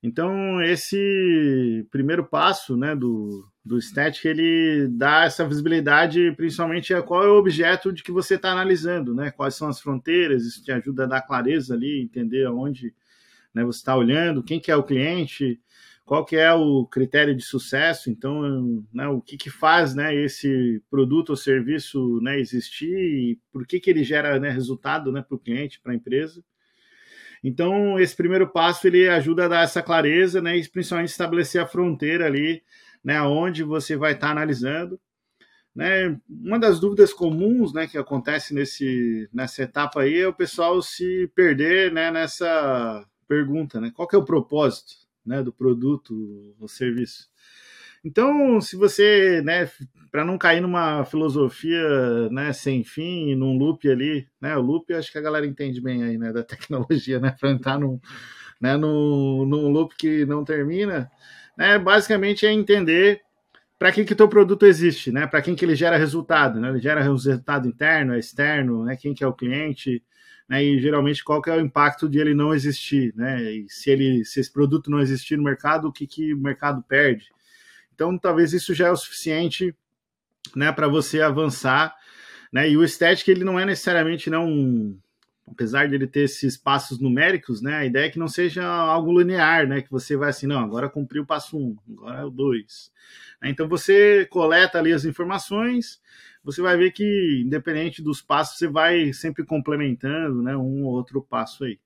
Então, 0.03 0.61
esse 0.63 1.87
primeiro 1.91 2.25
passo, 2.25 2.77
né, 2.77 2.95
do 2.95 3.47
do 3.65 3.81
static 3.81 4.25
ele 4.25 4.89
dá 4.89 5.25
essa 5.25 5.47
visibilidade 5.47 6.33
principalmente 6.37 6.93
a 6.93 7.03
qual 7.03 7.23
é 7.23 7.29
o 7.29 7.39
objeto 7.39 7.93
de 7.93 8.03
que 8.03 8.11
você 8.11 8.35
está 8.35 8.51
analisando, 8.51 9.15
né? 9.15 9.31
Quais 9.31 9.55
são 9.55 9.69
as 9.69 9.81
fronteiras, 9.81 10.45
isso 10.45 10.65
te 10.65 10.73
ajuda 10.73 11.05
a 11.05 11.07
dar 11.07 11.23
clareza 11.23 11.75
ali, 11.75 12.03
entender 12.03 12.45
aonde 12.45 12.93
né, 13.55 13.65
você 13.65 13.79
está 13.79 13.97
olhando, 13.97 14.43
quem 14.43 14.59
que 14.59 14.71
é 14.71 14.77
o 14.77 14.83
cliente, 14.83 15.61
qual 16.05 16.25
que 16.25 16.37
é 16.37 16.53
o 16.53 16.85
critério 16.87 17.35
de 17.35 17.45
sucesso, 17.45 18.11
então 18.11 18.85
né, 18.93 19.07
o 19.07 19.21
que, 19.21 19.37
que 19.37 19.51
faz 19.51 19.95
né, 19.95 20.15
esse 20.15 20.83
produto 20.91 21.31
ou 21.31 21.37
serviço 21.37 22.21
né, 22.21 22.41
existir 22.41 22.93
e 22.93 23.39
por 23.53 23.67
que, 23.67 23.79
que 23.79 23.91
ele 23.91 24.03
gera 24.03 24.41
né, 24.41 24.51
resultado 24.51 25.13
né, 25.13 25.23
para 25.23 25.37
o 25.37 25.39
cliente, 25.39 25.81
para 25.81 25.93
a 25.93 25.95
empresa. 25.95 26.43
Então, 27.45 27.99
esse 27.99 28.15
primeiro 28.15 28.49
passo 28.49 28.87
ele 28.87 29.09
ajuda 29.09 29.45
a 29.45 29.49
dar 29.49 29.65
essa 29.65 29.83
clareza 29.83 30.41
né, 30.41 30.57
e 30.57 30.69
principalmente 30.69 31.11
estabelecer 31.11 31.61
a 31.61 31.67
fronteira 31.67 32.27
ali 32.27 32.63
né, 33.05 33.21
onde 33.23 33.63
você 33.63 33.97
vai 33.97 34.13
estar 34.13 34.29
tá 34.29 34.33
analisando. 34.33 35.01
Né, 35.75 36.19
uma 36.29 36.59
das 36.59 36.79
dúvidas 36.79 37.15
comuns 37.15 37.73
né, 37.73 37.87
que 37.87 37.97
acontece 37.97 38.53
nesse, 38.53 39.29
nessa 39.33 39.63
etapa 39.63 40.03
aí 40.03 40.21
é 40.21 40.29
o 40.29 40.35
pessoal 40.35 40.83
se 40.83 41.31
perder 41.35 41.91
né, 41.91 42.11
nessa 42.11 43.07
pergunta, 43.27 43.81
né, 43.81 43.91
qual 43.95 44.07
que 44.07 44.15
é 44.15 44.19
o 44.19 44.25
propósito 44.25 44.93
né, 45.25 45.43
do 45.43 45.53
produto 45.53 46.55
ou 46.61 46.69
serviço. 46.69 47.31
Então, 48.05 48.61
se 48.61 48.77
você, 48.77 49.41
né, 49.43 49.71
para 50.11 50.25
não 50.25 50.37
cair 50.37 50.61
numa 50.61 51.05
filosofia, 51.05 52.29
né, 52.31 52.53
sem 52.53 52.83
fim, 52.83 53.35
num 53.35 53.57
loop 53.57 53.89
ali, 53.89 54.29
né, 54.41 54.57
o 54.57 54.61
loop 54.61 54.93
acho 54.93 55.11
que 55.11 55.19
a 55.19 55.23
galera 55.23 55.47
entende 55.47 55.81
bem 55.81 56.03
aí, 56.03 56.19
né, 56.19 56.33
da 56.33 56.43
tecnologia, 56.45 57.21
né, 57.21 57.35
para 57.39 57.51
entrar 57.51 57.79
num, 57.79 58.01
né, 58.61 58.77
num, 58.77 59.47
num 59.47 59.69
loop 59.71 59.95
que 59.97 60.27
não 60.27 60.45
termina, 60.45 61.11
né, 61.57 61.79
basicamente 61.79 62.47
é 62.47 62.53
entender 62.53 63.21
para 63.83 63.91
quem 63.91 64.05
que 64.05 64.15
teu 64.15 64.29
produto 64.29 64.65
existe, 64.65 65.11
né? 65.11 65.27
Para 65.27 65.43
quem 65.43 65.57
que 65.57 65.65
ele 65.65 65.75
gera 65.75 65.97
resultado, 65.97 66.61
né? 66.61 66.69
Ele 66.69 66.79
gera 66.79 67.03
resultado 67.03 67.67
interno, 67.67 68.17
externo, 68.17 68.85
né? 68.85 68.97
Quem 68.97 69.13
que 69.13 69.25
é 69.25 69.27
o 69.27 69.33
cliente, 69.33 70.01
né? 70.49 70.63
E 70.63 70.79
geralmente 70.79 71.25
qual 71.25 71.43
que 71.43 71.51
é 71.51 71.57
o 71.57 71.61
impacto 71.61 72.09
de 72.09 72.21
ele 72.21 72.33
não 72.33 72.55
existir, 72.55 73.13
né? 73.17 73.43
E 73.43 73.67
se 73.69 73.91
ele 73.91 74.25
se 74.25 74.39
esse 74.39 74.53
produto 74.53 74.89
não 74.89 75.01
existir 75.01 75.37
no 75.37 75.43
mercado, 75.43 75.89
o 75.89 75.93
que 75.93 76.07
que 76.07 76.33
o 76.33 76.39
mercado 76.39 76.81
perde? 76.81 77.27
Então, 77.93 78.17
talvez 78.17 78.53
isso 78.53 78.73
já 78.73 78.87
é 78.87 78.91
o 78.93 78.97
suficiente, 78.97 79.75
né, 80.55 80.71
para 80.71 80.87
você 80.87 81.21
avançar, 81.21 81.93
né? 82.53 82.71
E 82.71 82.77
o 82.77 82.85
estético 82.85 83.33
ele 83.33 83.43
não 83.43 83.59
é 83.59 83.67
necessariamente 83.67 84.31
não 84.31 84.97
apesar 85.47 85.89
de 85.89 85.95
ele 85.95 86.07
ter 86.07 86.23
esses 86.23 86.57
passos 86.57 86.99
numéricos, 86.99 87.61
né, 87.61 87.75
a 87.77 87.85
ideia 87.85 88.07
é 88.07 88.11
que 88.11 88.19
não 88.19 88.29
seja 88.29 88.65
algo 88.65 89.19
linear, 89.19 89.67
né, 89.67 89.83
que 89.83 89.91
você 89.91 90.17
vai 90.17 90.31
assim, 90.31 90.47
não, 90.47 90.61
agora 90.61 90.89
cumpri 90.89 91.21
o 91.21 91.27
passo 91.27 91.59
1, 91.59 91.61
um, 91.61 91.77
agora 91.99 92.21
é 92.21 92.25
o 92.25 92.31
2. 92.31 92.93
Então 93.45 93.69
você 93.69 94.27
coleta 94.27 94.79
ali 94.79 94.93
as 94.93 95.05
informações, 95.05 96.01
você 96.45 96.63
vai 96.63 96.77
ver 96.77 96.93
que, 96.93 97.43
independente 97.45 98.03
dos 98.03 98.21
passos, 98.21 98.59
você 98.59 98.69
vai 98.69 99.13
sempre 99.13 99.45
complementando, 99.45 100.43
né, 100.43 100.57
um 100.57 100.85
ou 100.85 100.93
outro 100.93 101.23
passo 101.23 101.65
aí. 101.65 101.79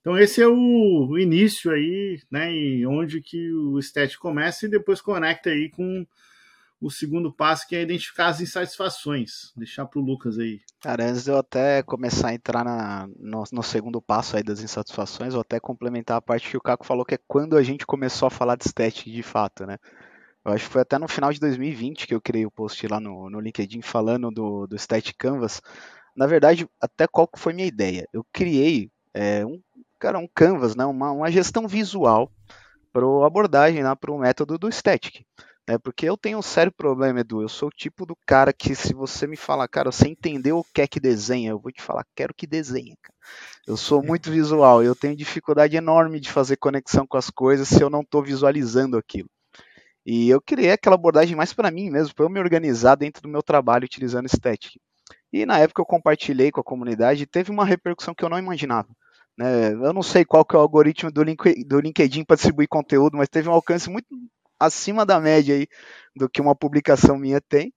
Então 0.00 0.18
esse 0.18 0.42
é 0.42 0.48
o, 0.48 1.06
o 1.10 1.18
início 1.18 1.70
aí, 1.70 2.20
né, 2.30 2.52
e 2.52 2.86
onde 2.86 3.20
que 3.20 3.52
o 3.52 3.78
stat 3.78 4.18
começa 4.18 4.66
e 4.66 4.70
depois 4.70 5.00
conecta 5.00 5.50
aí 5.50 5.70
com 5.70 6.06
o 6.82 6.90
segundo 6.90 7.32
passo, 7.32 7.66
que 7.66 7.76
é 7.76 7.82
identificar 7.82 8.26
as 8.26 8.40
insatisfações. 8.40 9.52
Deixar 9.56 9.86
para 9.86 10.00
o 10.00 10.04
Lucas 10.04 10.36
aí. 10.36 10.60
Cara, 10.80 11.08
antes 11.08 11.22
de 11.24 11.30
eu 11.30 11.38
até 11.38 11.80
começar 11.84 12.30
a 12.30 12.34
entrar 12.34 12.64
na, 12.64 13.06
no, 13.16 13.44
no, 13.52 13.62
segundo 13.62 14.02
passo 14.02 14.36
aí 14.36 14.42
das 14.42 14.60
insatisfações, 14.60 15.32
vou 15.32 15.42
até 15.42 15.60
complementar 15.60 16.16
a 16.16 16.20
parte 16.20 16.50
que 16.50 16.56
o 16.56 16.60
Caco 16.60 16.84
falou, 16.84 17.04
que 17.04 17.14
é 17.14 17.18
quando 17.28 17.56
a 17.56 17.62
gente 17.62 17.86
começou 17.86 18.26
a 18.26 18.30
falar 18.30 18.56
de 18.56 18.64
static 18.68 19.04
de 19.04 19.22
fato, 19.22 19.64
né? 19.64 19.78
Eu 20.44 20.52
acho 20.52 20.66
que 20.66 20.72
foi 20.72 20.82
até 20.82 20.98
no 20.98 21.06
final 21.06 21.32
de 21.32 21.38
2020 21.38 22.08
que 22.08 22.14
eu 22.14 22.20
criei 22.20 22.44
o 22.44 22.50
post 22.50 22.84
lá 22.88 22.98
no, 22.98 23.30
no 23.30 23.38
LinkedIn 23.38 23.80
falando 23.80 24.28
do, 24.32 24.66
do 24.66 24.76
Static 24.76 25.16
Canvas. 25.16 25.62
Na 26.16 26.26
verdade, 26.26 26.66
até 26.80 27.06
qual 27.06 27.28
que 27.28 27.38
foi 27.38 27.52
minha 27.52 27.68
ideia? 27.68 28.08
Eu 28.12 28.26
criei 28.32 28.90
é, 29.14 29.46
um, 29.46 29.62
cara, 30.00 30.18
um 30.18 30.26
Canvas, 30.26 30.74
né? 30.74 30.84
uma, 30.84 31.12
uma 31.12 31.30
gestão 31.30 31.68
visual 31.68 32.28
para 32.92 33.06
abordagem, 33.24 33.84
né? 33.84 33.94
para 33.94 34.10
o 34.10 34.18
método 34.18 34.58
do 34.58 34.68
Static. 34.68 35.24
Né? 35.68 35.78
Porque 35.78 36.06
eu 36.06 36.16
tenho 36.16 36.38
um 36.38 36.42
sério 36.42 36.72
problema, 36.72 37.20
Edu. 37.20 37.42
Eu 37.42 37.48
sou 37.48 37.68
o 37.68 37.72
tipo 37.72 38.04
do 38.04 38.16
cara 38.26 38.52
que, 38.52 38.74
se 38.74 38.94
você 38.94 39.26
me 39.26 39.36
falar, 39.36 39.68
cara, 39.68 39.92
você 39.92 40.08
entendeu 40.08 40.58
o 40.58 40.64
que 40.64 40.82
é 40.82 40.86
que 40.86 41.00
desenha, 41.00 41.50
eu 41.50 41.58
vou 41.58 41.72
te 41.72 41.82
falar, 41.82 42.04
quero 42.14 42.34
que 42.34 42.46
desenhe. 42.46 42.96
Cara. 43.02 43.14
Eu 43.66 43.76
sou 43.76 44.02
muito 44.04 44.30
visual, 44.30 44.82
eu 44.82 44.94
tenho 44.94 45.16
dificuldade 45.16 45.76
enorme 45.76 46.20
de 46.20 46.30
fazer 46.30 46.56
conexão 46.56 47.06
com 47.06 47.16
as 47.16 47.30
coisas 47.30 47.68
se 47.68 47.82
eu 47.82 47.90
não 47.90 48.00
estou 48.00 48.22
visualizando 48.22 48.96
aquilo. 48.96 49.28
E 50.04 50.28
eu 50.28 50.40
criei 50.40 50.72
aquela 50.72 50.96
abordagem 50.96 51.36
mais 51.36 51.52
para 51.52 51.70
mim 51.70 51.88
mesmo, 51.88 52.14
para 52.14 52.24
eu 52.24 52.30
me 52.30 52.40
organizar 52.40 52.96
dentro 52.96 53.22
do 53.22 53.28
meu 53.28 53.42
trabalho 53.42 53.84
utilizando 53.84 54.28
Static. 54.28 54.80
E 55.32 55.46
na 55.46 55.58
época 55.58 55.80
eu 55.80 55.86
compartilhei 55.86 56.50
com 56.50 56.60
a 56.60 56.64
comunidade 56.64 57.22
e 57.22 57.26
teve 57.26 57.50
uma 57.50 57.64
repercussão 57.64 58.14
que 58.14 58.24
eu 58.24 58.28
não 58.28 58.38
imaginava. 58.38 58.88
Né? 59.38 59.72
Eu 59.72 59.92
não 59.92 60.02
sei 60.02 60.24
qual 60.24 60.44
que 60.44 60.56
é 60.56 60.58
o 60.58 60.62
algoritmo 60.62 61.10
do, 61.10 61.22
link, 61.22 61.64
do 61.64 61.80
LinkedIn 61.80 62.24
para 62.24 62.36
distribuir 62.36 62.68
conteúdo, 62.68 63.16
mas 63.16 63.28
teve 63.28 63.48
um 63.48 63.52
alcance 63.52 63.88
muito 63.88 64.08
acima 64.66 65.04
da 65.04 65.20
média 65.20 65.54
aí 65.54 65.66
do 66.14 66.28
que 66.28 66.40
uma 66.40 66.54
publicação 66.54 67.16
minha 67.16 67.40
tem. 67.40 67.72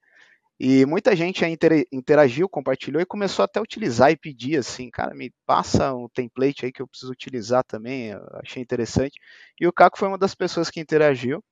E 0.57 0.85
muita 0.85 1.13
gente 1.15 1.43
interagiu, 1.91 2.47
compartilhou 2.47 3.01
e 3.01 3.05
começou 3.05 3.43
até 3.43 3.59
a 3.59 3.63
utilizar 3.63 4.11
e 4.11 4.15
pedir 4.15 4.57
assim, 4.57 4.89
cara, 4.89 5.13
me 5.13 5.33
passa 5.45 5.93
um 5.93 6.07
template 6.07 6.65
aí 6.65 6.71
que 6.71 6.81
eu 6.81 6.87
preciso 6.87 7.11
utilizar 7.11 7.61
também, 7.65 8.13
achei 8.41 8.63
interessante. 8.63 9.19
E 9.59 9.67
o 9.67 9.73
Caco 9.73 9.97
foi 9.97 10.07
uma 10.07 10.17
das 10.17 10.33
pessoas 10.33 10.69
que 10.69 10.79
interagiu. 10.79 11.43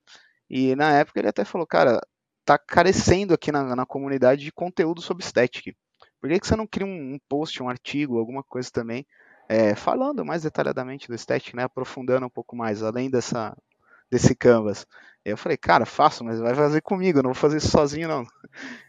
E 0.49 0.73
na 0.75 0.93
época 0.93 1.19
ele 1.19 1.27
até 1.27 1.43
falou, 1.43 1.67
cara, 1.67 1.99
tá 2.45 2.57
carecendo 2.57 3.33
aqui 3.33 3.51
na, 3.51 3.75
na 3.75 3.85
comunidade 3.85 4.43
de 4.43 4.51
conteúdo 4.53 5.01
sobre 5.01 5.25
Static. 5.25 5.75
Por 6.21 6.29
que, 6.29 6.39
que 6.39 6.47
você 6.47 6.55
não 6.55 6.67
cria 6.67 6.87
um, 6.87 7.15
um 7.15 7.19
post, 7.27 7.61
um 7.61 7.67
artigo, 7.69 8.17
alguma 8.17 8.43
coisa 8.43 8.69
também, 8.71 9.05
é, 9.49 9.75
falando 9.75 10.25
mais 10.25 10.43
detalhadamente 10.43 11.09
do 11.09 11.17
Static, 11.17 11.53
né, 11.55 11.63
aprofundando 11.63 12.25
um 12.25 12.29
pouco 12.29 12.55
mais, 12.55 12.81
além 12.81 13.09
dessa, 13.09 13.53
desse 14.13 14.35
canvas. 14.35 14.85
Eu 15.25 15.37
falei, 15.37 15.57
cara, 15.57 15.85
faço, 15.85 16.23
mas 16.23 16.39
vai 16.39 16.53
fazer 16.53 16.81
comigo, 16.81 17.21
não 17.21 17.31
vou 17.31 17.33
fazer 17.33 17.57
isso 17.57 17.69
sozinho 17.69 18.07
não. 18.07 18.25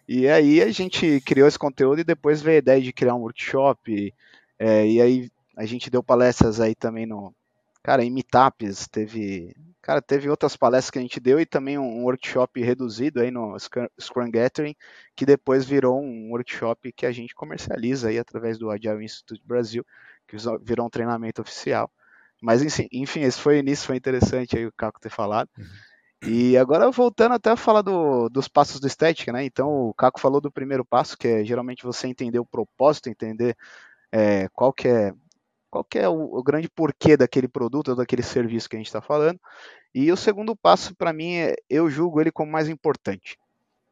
E 0.07 0.29
aí 0.29 0.61
a 0.61 0.71
gente 0.71 1.21
criou 1.23 1.49
esse 1.49 1.59
conteúdo 1.59 2.01
e 2.01 2.05
depois 2.05 2.43
veio 2.43 2.57
a 2.57 2.59
ideia 2.59 2.83
de 2.83 2.93
criar 2.93 3.15
um 3.15 3.21
workshop. 3.21 4.13
É, 4.59 4.87
e 4.87 5.01
aí 5.01 5.31
a 5.57 5.65
gente 5.65 5.89
deu 5.89 6.03
palestras 6.03 6.61
aí 6.61 6.75
também 6.75 7.07
no, 7.07 7.35
cara, 7.83 8.05
em 8.05 8.11
meetups, 8.11 8.89
teve, 8.89 9.55
cara, 9.81 10.03
teve 10.03 10.29
outras 10.29 10.57
palestras 10.57 10.91
que 10.91 10.99
a 10.99 11.03
gente 11.03 11.21
deu 11.21 11.41
e 11.41 11.47
também 11.47 11.79
um 11.79 12.03
workshop 12.05 12.61
reduzido 12.63 13.21
aí 13.21 13.31
no 13.31 13.57
Scrum 14.01 14.31
Gathering, 14.31 14.75
que 15.15 15.25
depois 15.25 15.65
virou 15.65 16.03
um 16.03 16.31
workshop 16.33 16.93
que 16.93 17.07
a 17.07 17.13
gente 17.13 17.35
comercializa 17.35 18.09
aí 18.09 18.19
através 18.19 18.59
do 18.59 18.71
Agile 18.71 19.05
Institute 19.05 19.43
Brasil, 19.47 19.87
que 20.27 20.37
virou 20.63 20.87
um 20.87 20.91
treinamento 20.91 21.43
oficial. 21.43 21.91
Mas 22.45 22.63
enfim, 22.93 23.23
esse 23.23 23.41
foi 23.41 23.57
o 23.57 23.61
início, 23.61 23.87
foi 23.87 23.97
interessante 23.97 24.55
aí 24.55 24.67
o 24.67 24.73
Caco 24.73 25.01
ter 25.01 25.09
falado. 25.09 25.49
Uhum. 25.57 25.65
E 26.31 26.59
agora 26.59 26.91
voltando 26.91 27.33
até 27.33 27.51
a 27.51 27.57
falar 27.57 27.81
do, 27.81 28.29
dos 28.29 28.49
passos 28.49 28.79
do 28.79 28.87
estética, 28.87 29.33
né? 29.33 29.43
Então 29.47 29.89
o 29.89 29.95
Caco 29.95 30.21
falou 30.21 30.43
do 30.43 30.53
primeiro 30.53 30.85
passo, 30.85 31.17
que 31.17 31.27
é 31.27 31.45
geralmente 31.45 31.85
você 31.85 32.07
entender 32.07 32.39
o 32.39 32.45
propósito, 32.45 33.09
entender 33.09 33.57
é, 34.13 34.47
qual 34.51 34.75
que 34.75 34.89
é 34.89 35.15
qual 35.71 35.83
que 35.83 35.99
é 35.99 36.07
o, 36.07 36.37
o, 36.37 36.43
grande 36.43 36.69
porquê 36.69 37.17
daquele 37.17 37.49
produto 37.49 37.89
ou 37.89 37.97
daquele 37.97 38.23
serviço 38.23 38.69
que 38.69 38.77
a 38.77 38.79
gente 38.79 38.87
está 38.87 39.01
falando. 39.01 39.41
E 39.95 40.13
o 40.13 40.17
segundo 40.17 40.55
passo, 40.55 40.95
para 40.95 41.15
mim, 41.15 41.37
é, 41.37 41.57
eu 41.69 41.89
julgo 41.89 42.21
ele 42.21 42.31
como 42.31 42.53
mais 42.53 42.69
importante. 42.69 43.39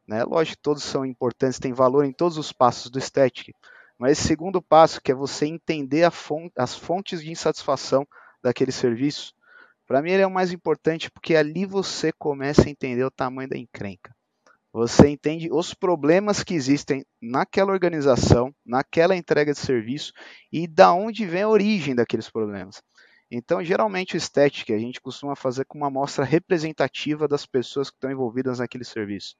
Né? 0.07 0.23
Lógico 0.23 0.57
que 0.57 0.63
todos 0.63 0.83
são 0.83 1.03
importantes, 1.03 1.59
tem 1.59 1.73
valor 1.73 2.05
em 2.05 2.13
todos 2.13 2.37
os 2.37 2.53
passos 2.53 2.89
do 2.91 2.99
estético, 2.99 3.51
mas 3.97 4.13
esse 4.13 4.27
segundo 4.27 4.61
passo, 4.61 5.01
que 5.01 5.11
é 5.11 5.15
você 5.15 5.45
entender 5.47 6.09
fonte, 6.11 6.53
as 6.55 6.75
fontes 6.75 7.21
de 7.21 7.31
insatisfação 7.31 8.07
daquele 8.43 8.71
serviço, 8.71 9.33
para 9.87 10.01
mim 10.01 10.11
ele 10.11 10.23
é 10.23 10.27
o 10.27 10.31
mais 10.31 10.51
importante 10.51 11.09
porque 11.09 11.35
ali 11.35 11.65
você 11.65 12.11
começa 12.11 12.67
a 12.67 12.69
entender 12.69 13.03
o 13.03 13.11
tamanho 13.11 13.49
da 13.49 13.57
encrenca. 13.57 14.13
Você 14.73 15.07
entende 15.07 15.49
os 15.51 15.73
problemas 15.73 16.43
que 16.43 16.55
existem 16.55 17.05
naquela 17.21 17.71
organização, 17.71 18.53
naquela 18.65 19.15
entrega 19.15 19.53
de 19.53 19.59
serviço 19.59 20.11
e 20.51 20.67
da 20.67 20.91
onde 20.91 21.27
vem 21.27 21.43
a 21.43 21.49
origem 21.49 21.93
daqueles 21.93 22.27
problemas. 22.27 22.81
Então, 23.29 23.63
geralmente 23.63 24.15
o 24.15 24.17
estético 24.17 24.73
a 24.73 24.77
gente 24.77 24.99
costuma 24.99 25.35
fazer 25.35 25.65
com 25.65 25.77
uma 25.77 25.87
amostra 25.87 26.25
representativa 26.25 27.27
das 27.27 27.45
pessoas 27.45 27.89
que 27.89 27.97
estão 27.97 28.11
envolvidas 28.11 28.59
naquele 28.59 28.83
serviço. 28.83 29.35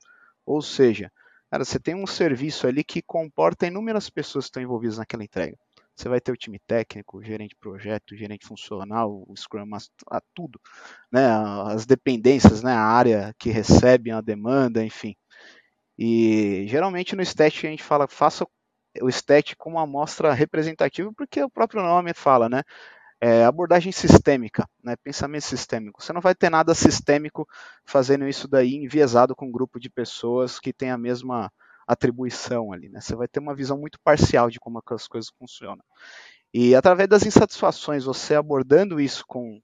Ou 0.46 0.62
seja, 0.62 1.12
cara, 1.50 1.66
você 1.66 1.80
tem 1.80 1.96
um 1.96 2.06
serviço 2.06 2.68
ali 2.68 2.84
que 2.84 3.02
comporta 3.02 3.66
inúmeras 3.66 4.10
pessoas 4.10 4.46
que 4.46 4.50
estão 4.50 4.64
envolvidas 4.64 5.00
naquela 5.00 5.24
entrega. 5.24 5.58
Você 5.96 6.10
vai 6.10 6.20
ter 6.20 6.32
o 6.32 6.38
time 6.38 6.60
técnico, 6.68 7.18
o 7.20 7.24
gerente 7.24 7.52
de 7.52 7.56
projeto, 7.58 8.12
o 8.12 8.18
gerente 8.18 8.48
funcional, 8.48 9.24
o 9.28 9.36
Scrum 9.36 9.66
Master, 9.66 9.94
tudo, 10.34 10.60
né? 11.12 11.22
As 11.68 11.86
dependências, 11.86 12.64
né? 12.64 12.74
A 12.74 12.82
área 12.82 13.34
que 13.38 13.50
recebe 13.52 14.12
a 14.12 14.22
demanda, 14.22 14.84
enfim. 14.84 15.16
E 15.98 16.66
geralmente 16.68 17.16
no 17.16 17.22
estético 17.22 17.68
a 17.68 17.70
gente 17.70 17.84
fala, 17.84 18.08
faça 18.08 18.46
o 19.02 19.10
estético 19.10 19.64
como 19.64 19.78
uma 19.78 19.84
amostra 19.84 20.34
representativa, 20.34 21.12
porque 21.16 21.42
o 21.44 21.50
próprio 21.50 21.82
nome 21.82 22.14
fala, 22.14 22.50
né? 22.50 22.64
É 23.22 23.46
abordagem 23.46 23.92
sistêmica, 23.92 24.68
né? 24.84 24.96
pensamento 24.98 25.46
sistêmico. 25.46 26.04
Você 26.04 26.12
não 26.12 26.20
vai 26.22 26.36
ter 26.36 26.50
nada 26.50 26.76
sistêmico 26.76 27.48
fazendo 27.86 28.28
isso 28.28 28.50
daí 28.50 28.76
enviesado 28.76 29.36
com 29.36 29.48
um 29.48 29.52
grupo 29.52 29.80
de 29.80 29.90
pessoas 29.90 30.60
que 30.60 30.74
tem 30.74 30.92
a 30.92 30.98
mesma 30.98 31.52
atribuição 31.88 32.72
ali, 32.72 32.90
né? 32.90 33.02
Você 33.02 33.16
vai 33.16 33.28
ter 33.28 33.40
uma 33.40 33.56
visão 33.56 33.78
muito 33.78 34.00
parcial 34.04 34.50
de 34.50 34.60
como 34.60 34.82
as 34.86 35.08
coisas 35.08 35.32
funcionam. 35.38 35.84
E 36.54 36.76
através 36.76 37.10
das 37.10 37.26
insatisfações, 37.26 38.06
você 38.06 38.36
abordando 38.36 39.00
isso 39.00 39.24
com, 39.28 39.60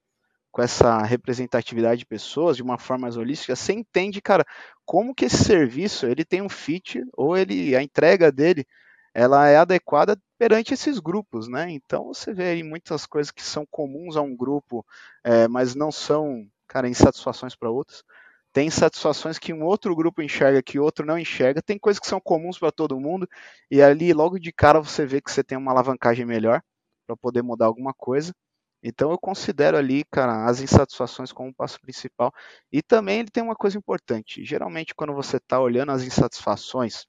com 0.52 0.62
essa 0.62 1.02
representatividade 1.04 2.00
de 2.00 2.06
pessoas 2.06 2.58
de 2.58 2.64
uma 2.64 2.78
forma 2.78 3.04
mais 3.04 3.18
holística, 3.18 3.56
você 3.56 3.74
entende, 3.74 4.22
cara, 4.22 4.46
como 4.86 5.14
que 5.14 5.26
esse 5.26 5.44
serviço 5.44 6.08
ele 6.08 6.26
tem 6.26 6.42
um 6.42 6.50
fit 6.50 7.04
ou 7.16 7.38
ele 7.38 7.76
a 7.76 7.84
entrega 7.84 8.32
dele 8.32 8.66
ela 9.14 9.48
é 9.48 9.58
adequada 9.58 10.18
perante 10.38 10.74
esses 10.74 11.00
grupos, 11.00 11.48
né? 11.48 11.70
Então 11.72 12.06
você 12.06 12.34
vê 12.34 12.46
aí 12.50 12.64
muitas 12.64 13.06
coisas 13.06 13.32
que 13.32 13.44
são 13.44 13.66
comuns 13.70 14.16
a 14.16 14.22
um 14.22 14.36
grupo, 14.36 14.86
é, 15.24 15.48
mas 15.48 15.76
não 15.76 15.92
são, 15.92 16.48
cara, 16.68 16.88
insatisfações 16.88 17.56
para 17.56 17.70
outros. 17.70 18.04
Tem 18.52 18.70
satisfações 18.70 19.38
que 19.38 19.54
um 19.54 19.64
outro 19.64 19.96
grupo 19.96 20.22
enxerga 20.22 20.62
que 20.64 20.80
outro 20.80 21.06
não 21.06 21.18
enxerga. 21.20 21.62
Tem 21.62 21.78
coisas 21.78 22.00
que 22.00 22.08
são 22.08 22.20
comuns 22.20 22.58
para 22.58 22.72
todo 22.72 23.00
mundo 23.00 23.28
e 23.70 23.82
ali 23.82 24.12
logo 24.14 24.40
de 24.40 24.52
cara 24.52 24.80
você 24.80 25.06
vê 25.06 25.22
que 25.22 25.32
você 25.32 25.44
tem 25.44 25.58
uma 25.58 25.72
alavancagem 25.72 26.26
melhor 26.26 26.62
para 27.06 27.16
poder 27.16 27.44
mudar 27.44 27.68
alguma 27.68 27.94
coisa. 27.94 28.34
Então 28.82 29.12
eu 29.12 29.18
considero 29.20 29.78
ali, 29.78 30.04
cara, 30.06 30.46
as 30.46 30.62
insatisfações 30.62 31.32
como 31.32 31.54
passo 31.54 31.80
principal. 31.82 32.34
E 32.72 32.82
também 32.82 33.20
ele 33.20 33.30
tem 33.30 33.44
uma 33.44 33.56
coisa 33.56 33.78
importante. 33.78 34.44
Geralmente 34.44 34.96
quando 34.96 35.14
você 35.14 35.38
está 35.38 35.60
olhando 35.60 35.92
as 35.92 36.04
insatisfações, 36.04 37.06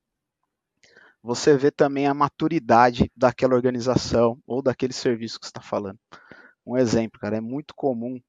você 1.22 1.56
vê 1.56 1.70
também 1.70 2.06
a 2.06 2.14
maturidade 2.14 3.10
daquela 3.16 3.54
organização 3.54 4.38
ou 4.46 4.62
daquele 4.62 4.92
serviço 4.92 5.38
que 5.38 5.46
está 5.46 5.60
falando. 5.60 5.98
Um 6.66 6.76
exemplo, 6.76 7.18
cara, 7.20 7.36
é 7.36 7.40
muito 7.40 7.74
comum 7.74 8.20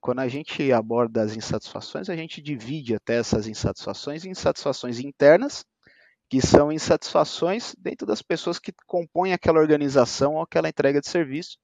quando 0.00 0.20
a 0.20 0.28
gente 0.28 0.72
aborda 0.72 1.22
as 1.22 1.36
insatisfações, 1.36 2.08
a 2.08 2.16
gente 2.16 2.40
divide 2.40 2.94
até 2.94 3.16
essas 3.16 3.46
insatisfações 3.48 4.24
em 4.24 4.30
insatisfações 4.30 5.00
internas, 5.00 5.64
que 6.30 6.40
são 6.40 6.72
insatisfações 6.72 7.74
dentro 7.78 8.06
das 8.06 8.22
pessoas 8.22 8.58
que 8.58 8.72
compõem 8.86 9.32
aquela 9.32 9.60
organização 9.60 10.34
ou 10.34 10.42
aquela 10.42 10.68
entrega 10.68 11.00
de 11.00 11.08
serviço, 11.08 11.58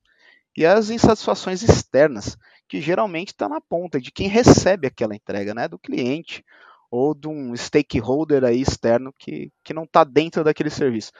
e 0.56 0.66
as 0.66 0.90
insatisfações 0.90 1.62
externas, 1.62 2.36
que 2.68 2.80
geralmente 2.80 3.28
está 3.28 3.48
na 3.48 3.60
ponta 3.60 4.00
de 4.00 4.10
quem 4.10 4.28
recebe 4.28 4.86
aquela 4.86 5.14
entrega, 5.14 5.54
né, 5.54 5.68
do 5.68 5.78
cliente 5.78 6.44
ou 6.90 7.14
de 7.14 7.28
um 7.28 7.54
stakeholder 7.54 8.44
aí 8.44 8.60
externo 8.60 9.12
que, 9.18 9.52
que 9.62 9.72
não 9.72 9.84
está 9.84 10.04
dentro 10.04 10.42
daquele 10.42 10.70
serviço. 10.70 11.12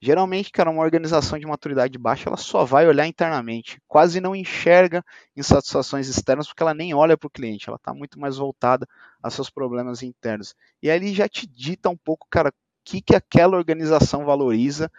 Geralmente, 0.00 0.50
cara, 0.50 0.70
uma 0.70 0.82
organização 0.82 1.38
de 1.38 1.46
maturidade 1.46 1.96
baixa, 1.96 2.28
ela 2.28 2.36
só 2.36 2.64
vai 2.64 2.86
olhar 2.86 3.06
internamente, 3.06 3.80
quase 3.88 4.20
não 4.20 4.36
enxerga 4.36 5.02
insatisfações 5.34 6.06
externas 6.08 6.46
porque 6.46 6.62
ela 6.62 6.74
nem 6.74 6.92
olha 6.92 7.16
para 7.16 7.26
o 7.26 7.30
cliente, 7.30 7.68
ela 7.68 7.76
está 7.76 7.94
muito 7.94 8.20
mais 8.20 8.36
voltada 8.36 8.86
a 9.22 9.30
seus 9.30 9.48
problemas 9.48 10.02
internos. 10.02 10.54
E 10.82 10.90
aí 10.90 10.98
ele 10.98 11.14
já 11.14 11.26
te 11.28 11.46
dita 11.46 11.88
um 11.88 11.96
pouco, 11.96 12.26
cara, 12.30 12.50
o 12.50 12.52
que, 12.84 13.00
que 13.00 13.16
aquela 13.16 13.56
organização 13.56 14.24
valoriza 14.24 14.90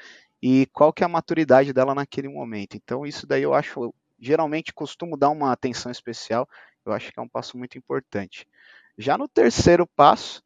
e 0.41 0.65
qual 0.73 0.91
que 0.91 1.03
é 1.03 1.05
a 1.05 1.09
maturidade 1.09 1.71
dela 1.73 1.93
naquele 1.93 2.27
momento. 2.27 2.75
Então, 2.75 3.05
isso 3.05 3.27
daí 3.27 3.43
eu 3.43 3.53
acho, 3.53 3.93
geralmente 4.19 4.73
costumo 4.73 5.15
dar 5.15 5.29
uma 5.29 5.51
atenção 5.51 5.91
especial, 5.91 6.49
eu 6.85 6.91
acho 6.91 7.11
que 7.11 7.19
é 7.19 7.21
um 7.21 7.29
passo 7.29 7.57
muito 7.57 7.77
importante. 7.77 8.47
Já 8.97 9.17
no 9.17 9.27
terceiro 9.27 9.85
passo, 9.85 10.41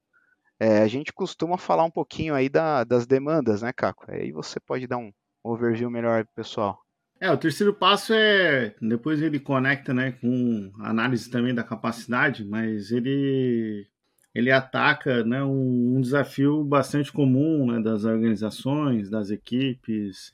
é, 0.62 0.84
a 0.84 0.88
gente 0.88 1.12
costuma 1.12 1.58
falar 1.58 1.84
um 1.84 1.90
pouquinho 1.90 2.36
aí 2.36 2.48
da, 2.48 2.84
das 2.84 3.08
demandas, 3.08 3.64
né, 3.64 3.74
Caco? 3.74 4.06
Aí 4.12 4.32
você 4.32 4.60
pode 4.60 4.86
dar 4.86 4.98
um 4.98 5.12
overview 5.44 5.90
melhor 5.90 6.24
pro 6.24 6.36
pessoal. 6.36 6.80
É, 7.20 7.32
o 7.32 7.38
terceiro 7.38 7.74
passo 7.74 8.14
é, 8.14 8.76
depois 8.80 9.24
ele 9.24 9.40
conecta, 9.40 9.92
né, 9.92 10.12
com 10.12 10.72
análise 10.80 11.32
também 11.32 11.56
da 11.56 11.64
capacidade, 11.64 12.46
mas 12.46 12.92
ele 12.92 13.88
ele 14.36 14.52
ataca, 14.52 15.24
né, 15.24 15.44
um, 15.44 15.98
um 15.98 16.00
desafio 16.00 16.64
bastante 16.64 17.12
comum, 17.12 17.72
né, 17.72 17.82
das 17.82 18.06
organizações, 18.06 19.10
das 19.10 19.32
equipes, 19.32 20.32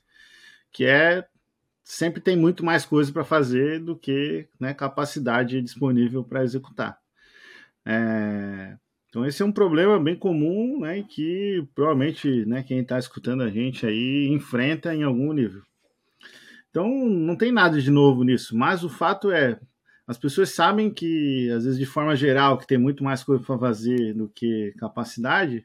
que 0.70 0.84
é 0.84 1.26
sempre 1.82 2.20
tem 2.20 2.36
muito 2.36 2.62
mais 2.62 2.84
coisa 2.84 3.10
para 3.10 3.24
fazer 3.24 3.80
do 3.80 3.96
que 3.96 4.46
né, 4.60 4.74
capacidade 4.74 5.62
disponível 5.62 6.22
para 6.22 6.44
executar. 6.44 6.98
É, 7.86 8.76
então 9.08 9.24
esse 9.24 9.42
é 9.42 9.44
um 9.44 9.52
problema 9.52 9.98
bem 9.98 10.14
comum, 10.14 10.80
né, 10.80 11.02
que 11.02 11.66
provavelmente, 11.74 12.44
né, 12.46 12.62
quem 12.62 12.80
está 12.80 12.98
escutando 12.98 13.42
a 13.42 13.48
gente 13.48 13.86
aí 13.86 14.28
enfrenta 14.28 14.94
em 14.94 15.02
algum 15.02 15.32
nível. 15.32 15.62
Então 16.70 16.88
não 17.08 17.34
tem 17.34 17.50
nada 17.50 17.80
de 17.80 17.90
novo 17.90 18.22
nisso, 18.22 18.56
mas 18.56 18.84
o 18.84 18.88
fato 18.88 19.30
é, 19.30 19.58
as 20.06 20.18
pessoas 20.18 20.50
sabem 20.50 20.90
que 20.90 21.50
às 21.50 21.64
vezes 21.64 21.78
de 21.78 21.86
forma 21.86 22.14
geral 22.14 22.58
que 22.58 22.66
tem 22.66 22.78
muito 22.78 23.02
mais 23.02 23.24
coisa 23.24 23.42
para 23.42 23.58
fazer 23.58 24.14
do 24.14 24.28
que 24.28 24.74
capacidade, 24.78 25.64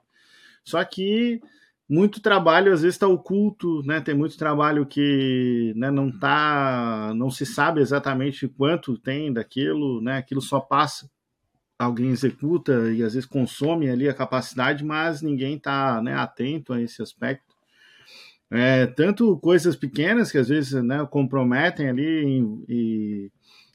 só 0.63 0.83
que 0.83 1.41
muito 1.89 2.21
trabalho 2.21 2.73
às 2.73 2.81
vezes 2.81 2.95
está 2.95 3.07
oculto, 3.07 3.83
né? 3.83 3.99
Tem 4.01 4.15
muito 4.15 4.37
trabalho 4.37 4.85
que 4.85 5.73
né, 5.75 5.91
não 5.91 6.11
tá, 6.11 7.13
não 7.15 7.29
se 7.29 7.45
sabe 7.45 7.81
exatamente 7.81 8.47
quanto 8.47 8.97
tem 8.97 9.31
daquilo, 9.31 10.01
né? 10.01 10.17
Aquilo 10.17 10.41
só 10.41 10.59
passa 10.59 11.09
alguém 11.77 12.09
executa 12.09 12.91
e 12.91 13.03
às 13.03 13.13
vezes 13.13 13.27
consome 13.27 13.89
ali 13.89 14.07
a 14.07 14.13
capacidade, 14.13 14.83
mas 14.83 15.21
ninguém 15.21 15.55
está 15.55 16.01
né, 16.01 16.13
atento 16.15 16.73
a 16.73 16.81
esse 16.81 17.01
aspecto. 17.01 17.53
É, 18.51 18.85
tanto 18.85 19.37
coisas 19.39 19.75
pequenas 19.75 20.31
que 20.31 20.37
às 20.37 20.47
vezes 20.47 20.73
né, 20.83 21.05
comprometem 21.09 21.89
ali 21.89 22.45
e, 22.69 23.31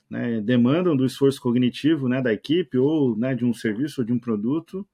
né, 0.09 0.41
demandam 0.41 0.97
do 0.97 1.05
esforço 1.05 1.41
cognitivo 1.41 2.09
né, 2.09 2.23
da 2.23 2.33
equipe 2.33 2.79
ou 2.79 3.17
né, 3.17 3.35
de 3.35 3.45
um 3.45 3.53
serviço 3.53 4.01
ou 4.01 4.07
de 4.07 4.13
um 4.13 4.19
produto, 4.19 4.87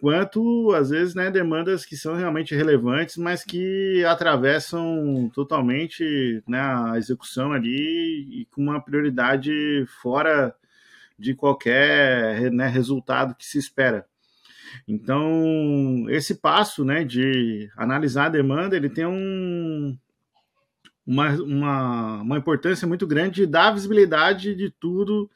quanto 0.00 0.72
às 0.72 0.90
vezes 0.90 1.14
né, 1.14 1.30
demandas 1.30 1.84
que 1.84 1.96
são 1.96 2.14
realmente 2.14 2.54
relevantes, 2.54 3.18
mas 3.18 3.44
que 3.44 4.02
atravessam 4.04 5.30
totalmente 5.34 6.42
a 6.50 6.96
execução 6.96 7.52
ali 7.52 8.40
e 8.40 8.46
com 8.46 8.62
uma 8.62 8.80
prioridade 8.80 9.84
fora 10.00 10.54
de 11.18 11.34
qualquer 11.34 12.50
né, 12.50 12.66
resultado 12.68 13.34
que 13.34 13.46
se 13.46 13.58
espera. 13.58 14.06
Então, 14.86 16.06
esse 16.08 16.36
passo 16.36 16.84
né, 16.84 17.04
de 17.04 17.70
analisar 17.76 18.26
a 18.26 18.30
demanda, 18.30 18.76
ele 18.76 18.88
tem 18.88 19.06
um, 19.06 19.96
uma, 21.06 21.30
uma, 21.30 22.22
uma 22.22 22.38
importância 22.38 22.86
muito 22.86 23.06
grande 23.06 23.42
de 23.42 23.46
dar 23.46 23.72
visibilidade 23.72 24.54
de 24.54 24.70
tudo 24.70 25.30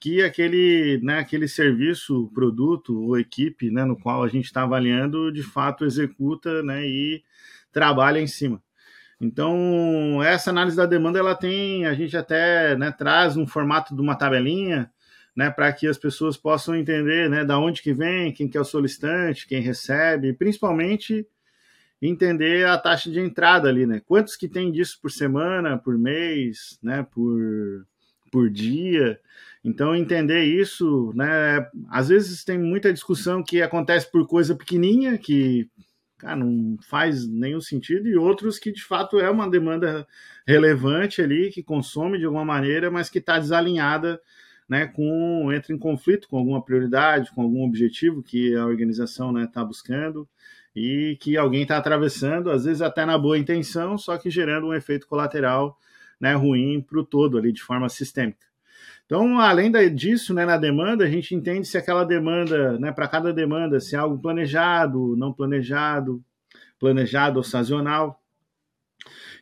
que 0.00 0.22
aquele, 0.22 0.98
né, 1.02 1.18
aquele 1.18 1.46
serviço, 1.46 2.30
produto 2.34 2.98
ou 2.98 3.18
equipe 3.18 3.70
né, 3.70 3.84
no 3.84 3.96
qual 3.96 4.24
a 4.24 4.28
gente 4.28 4.46
está 4.46 4.62
avaliando, 4.62 5.30
de 5.30 5.42
fato 5.42 5.84
executa 5.84 6.62
né, 6.62 6.86
e 6.86 7.22
trabalha 7.70 8.18
em 8.18 8.26
cima. 8.26 8.62
Então, 9.20 10.22
essa 10.24 10.48
análise 10.48 10.76
da 10.76 10.86
demanda, 10.86 11.18
ela 11.18 11.34
tem, 11.34 11.84
a 11.84 11.92
gente 11.92 12.16
até 12.16 12.74
né, 12.76 12.90
traz 12.90 13.36
um 13.36 13.46
formato 13.46 13.94
de 13.94 14.00
uma 14.00 14.16
tabelinha, 14.16 14.90
né, 15.36 15.50
para 15.50 15.72
que 15.72 15.86
as 15.86 15.98
pessoas 15.98 16.36
possam 16.36 16.74
entender, 16.74 17.28
né, 17.30 17.44
da 17.44 17.58
onde 17.58 17.82
que 17.82 17.92
vem, 17.92 18.32
quem 18.32 18.48
que 18.48 18.58
é 18.58 18.60
o 18.60 18.64
solicitante, 18.64 19.46
quem 19.46 19.62
recebe, 19.62 20.32
principalmente 20.32 21.26
entender 22.02 22.66
a 22.66 22.78
taxa 22.78 23.10
de 23.10 23.20
entrada 23.20 23.68
ali, 23.68 23.86
né? 23.86 24.00
Quantos 24.06 24.34
que 24.36 24.48
tem 24.48 24.72
disso 24.72 24.98
por 25.02 25.10
semana, 25.10 25.76
por 25.78 25.98
mês, 25.98 26.78
né, 26.82 27.06
por 27.10 27.86
por 28.32 28.48
dia. 28.48 29.18
Então 29.64 29.94
entender 29.94 30.44
isso, 30.44 31.12
né, 31.14 31.68
às 31.90 32.08
vezes 32.08 32.44
tem 32.44 32.56
muita 32.58 32.92
discussão 32.92 33.42
que 33.42 33.60
acontece 33.60 34.10
por 34.10 34.26
coisa 34.26 34.54
pequenininha 34.54 35.18
que 35.18 35.68
cara, 36.16 36.36
não 36.36 36.76
faz 36.82 37.26
nenhum 37.26 37.60
sentido, 37.60 38.06
e 38.06 38.16
outros 38.16 38.58
que 38.58 38.70
de 38.70 38.84
fato 38.84 39.18
é 39.18 39.30
uma 39.30 39.48
demanda 39.48 40.06
relevante 40.46 41.22
ali, 41.22 41.50
que 41.50 41.62
consome 41.62 42.18
de 42.18 42.26
alguma 42.26 42.44
maneira, 42.44 42.90
mas 42.90 43.08
que 43.08 43.18
está 43.18 43.38
desalinhada 43.38 44.20
né, 44.70 44.86
com 44.86 45.52
entra 45.52 45.74
em 45.74 45.78
conflito 45.78 46.28
com 46.28 46.38
alguma 46.38 46.62
prioridade, 46.62 47.32
com 47.32 47.42
algum 47.42 47.64
objetivo 47.64 48.22
que 48.22 48.54
a 48.54 48.64
organização 48.64 49.30
está 49.30 49.40
né, 49.40 49.50
tá 49.52 49.64
buscando 49.64 50.28
e 50.76 51.18
que 51.20 51.36
alguém 51.36 51.62
está 51.62 51.76
atravessando, 51.76 52.52
às 52.52 52.64
vezes 52.64 52.80
até 52.80 53.04
na 53.04 53.18
boa 53.18 53.36
intenção, 53.36 53.98
só 53.98 54.16
que 54.16 54.30
gerando 54.30 54.68
um 54.68 54.74
efeito 54.74 55.08
colateral 55.08 55.76
né, 56.20 56.34
ruim 56.34 56.80
para 56.80 57.00
o 57.00 57.04
todo 57.04 57.36
ali 57.36 57.50
de 57.52 57.60
forma 57.60 57.88
sistêmica. 57.88 58.46
Então, 59.06 59.40
além 59.40 59.72
disso, 59.92 60.32
né, 60.32 60.46
na 60.46 60.56
demanda, 60.56 61.04
a 61.04 61.10
gente 61.10 61.34
entende 61.34 61.66
se 61.66 61.76
aquela 61.76 62.04
demanda, 62.04 62.78
né, 62.78 62.92
para 62.92 63.08
cada 63.08 63.32
demanda, 63.32 63.80
se 63.80 63.96
é 63.96 63.98
algo 63.98 64.22
planejado, 64.22 65.16
não 65.16 65.32
planejado, 65.32 66.22
planejado 66.78 67.38
ou 67.38 67.42
sazonal. 67.42 68.22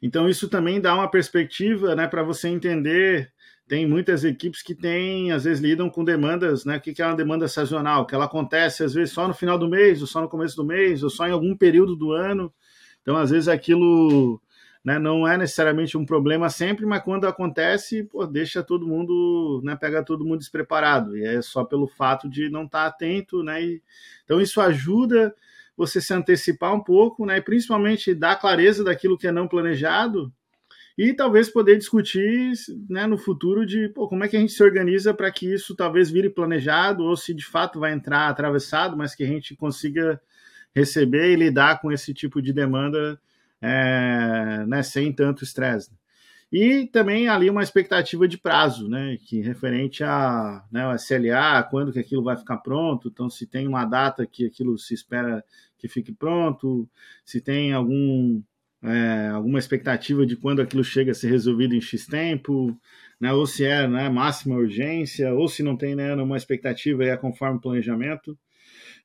Então, 0.01 0.27
isso 0.27 0.49
também 0.49 0.81
dá 0.81 0.95
uma 0.95 1.11
perspectiva 1.11 1.95
né, 1.95 2.07
para 2.07 2.23
você 2.23 2.49
entender 2.49 3.31
tem 3.69 3.87
muitas 3.87 4.25
equipes 4.25 4.63
que 4.63 4.75
têm, 4.75 5.31
às 5.31 5.45
vezes, 5.45 5.63
lidam 5.63 5.91
com 5.91 6.03
demandas, 6.03 6.65
né? 6.65 6.79
O 6.79 6.81
que 6.81 7.01
é 7.03 7.07
uma 7.07 7.15
demanda 7.15 7.47
sazonal? 7.47 8.07
Que 8.07 8.15
ela 8.15 8.25
acontece, 8.25 8.83
às 8.83 8.95
vezes, 8.95 9.13
só 9.13 9.29
no 9.29 9.35
final 9.35 9.59
do 9.59 9.69
mês, 9.69 10.01
ou 10.01 10.07
só 10.07 10.23
no 10.23 10.29
começo 10.29 10.57
do 10.57 10.65
mês, 10.65 11.03
ou 11.03 11.11
só 11.11 11.29
em 11.29 11.33
algum 11.33 11.55
período 11.55 11.95
do 11.95 12.13
ano. 12.13 12.53
Então, 13.03 13.17
às 13.17 13.31
vezes, 13.31 13.47
aquilo 13.47 14.41
né, 14.83 14.99
não 14.99 15.29
é 15.29 15.37
necessariamente 15.37 15.99
um 15.99 16.07
problema 16.07 16.49
sempre, 16.49 16.87
mas 16.87 17.03
quando 17.03 17.27
acontece, 17.27 18.05
pô, 18.05 18.27
deixa 18.27 18.63
todo 18.63 18.87
mundo, 18.87 19.61
né, 19.63 19.77
pega 19.77 20.03
todo 20.03 20.25
mundo 20.25 20.39
despreparado. 20.39 21.15
E 21.17 21.25
é 21.25 21.43
só 21.43 21.63
pelo 21.63 21.87
fato 21.87 22.29
de 22.29 22.49
não 22.49 22.65
estar 22.65 22.87
atento, 22.87 23.43
né? 23.43 23.63
E, 23.63 23.83
então, 24.25 24.41
isso 24.41 24.61
ajuda 24.63 25.35
você 25.77 26.01
se 26.01 26.15
antecipar 26.15 26.75
um 26.75 26.83
pouco, 26.83 27.27
né? 27.27 27.37
E 27.37 27.43
principalmente 27.43 28.15
dar 28.15 28.37
clareza 28.37 28.83
daquilo 28.83 29.19
que 29.19 29.29
é 29.29 29.33
não 29.33 29.47
planejado, 29.47 30.33
e 30.99 31.15
talvez 31.15 31.49
poder 31.49 31.79
discutir 31.79 32.55
né, 32.91 33.07
no 33.07 33.17
futuro 33.17 33.65
de 33.65 33.89
pô, 33.91 34.09
como 34.09 34.25
é 34.25 34.29
que 34.29 34.37
a 34.37 34.41
gente 34.41 34.53
se 34.53 34.63
organiza 34.65 35.15
para 35.15 35.31
que 35.31 35.47
isso 35.47 35.77
talvez 35.77 36.11
vire 36.11 36.29
planejado 36.29 37.05
ou 37.05 37.17
se 37.17 37.33
de 37.33 37.47
fato 37.47 37.79
vai 37.79 37.93
entrar 37.93 38.29
atravessado, 38.29 38.97
mas 38.97 39.15
que 39.15 39.23
a 39.23 39.27
gente 39.27 39.55
consiga 39.55 40.21
receber 40.75 41.33
e 41.33 41.37
lidar 41.37 41.81
com 41.81 41.93
esse 41.93 42.13
tipo 42.13 42.43
de 42.43 42.53
demanda 42.53 43.21
é, 43.63 44.65
né, 44.67 44.83
sem 44.83 45.13
tanto 45.13 45.45
estresse. 45.45 45.97
E 46.51 46.87
também 46.87 47.29
ali 47.29 47.49
uma 47.49 47.63
expectativa 47.63 48.27
de 48.27 48.37
prazo, 48.37 48.89
né, 48.89 49.19
que 49.25 49.41
referente 49.41 50.03
a 50.03 50.65
né, 50.73 50.85
a 50.85 50.97
SLA, 50.97 51.63
quando 51.71 51.93
que 51.93 52.01
aquilo 52.01 52.25
vai 52.25 52.37
ficar 52.37 52.57
pronto, 52.57 53.09
então 53.09 53.31
se 53.31 53.47
tem 53.47 53.69
uma 53.69 53.85
data 53.85 54.27
que 54.27 54.47
aquilo 54.47 54.77
se 54.77 54.95
espera 54.95 55.45
que 55.79 55.87
fique 55.87 56.11
pronto, 56.13 56.89
se 57.25 57.41
tem 57.41 57.73
algum 57.73 58.43
é, 58.83 59.29
alguma 59.29 59.59
expectativa 59.59 60.25
de 60.25 60.37
quando 60.37 60.63
aquilo 60.63 60.85
chega 60.85 61.13
a 61.13 61.15
ser 61.15 61.29
resolvido 61.29 61.75
em 61.75 61.81
X 61.81 62.07
tempo, 62.07 62.79
né, 63.21 63.33
ou 63.33 63.47
se 63.47 63.65
é 63.65 63.87
né, 63.89 64.09
máxima 64.09 64.57
urgência, 64.57 65.35
ou 65.35 65.49
se 65.49 65.63
não 65.63 65.77
tem 65.77 65.95
né, 65.95 66.15
uma 66.15 66.37
expectativa 66.37 67.05
é 67.05 67.17
conforme 67.17 67.59
o 67.59 67.61
planejamento. 67.61 68.39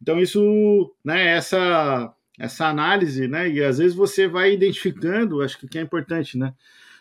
Então, 0.02 0.20
isso, 0.20 0.94
né, 1.04 1.36
essa, 1.36 2.14
essa 2.40 2.68
análise, 2.68 3.28
né, 3.28 3.50
e 3.50 3.64
às 3.64 3.78
vezes 3.80 3.96
você 3.96 4.28
vai 4.28 4.54
identificando, 4.54 5.42
acho 5.42 5.58
que 5.68 5.78
é 5.78 5.82
importante, 5.82 6.38
né, 6.38 6.54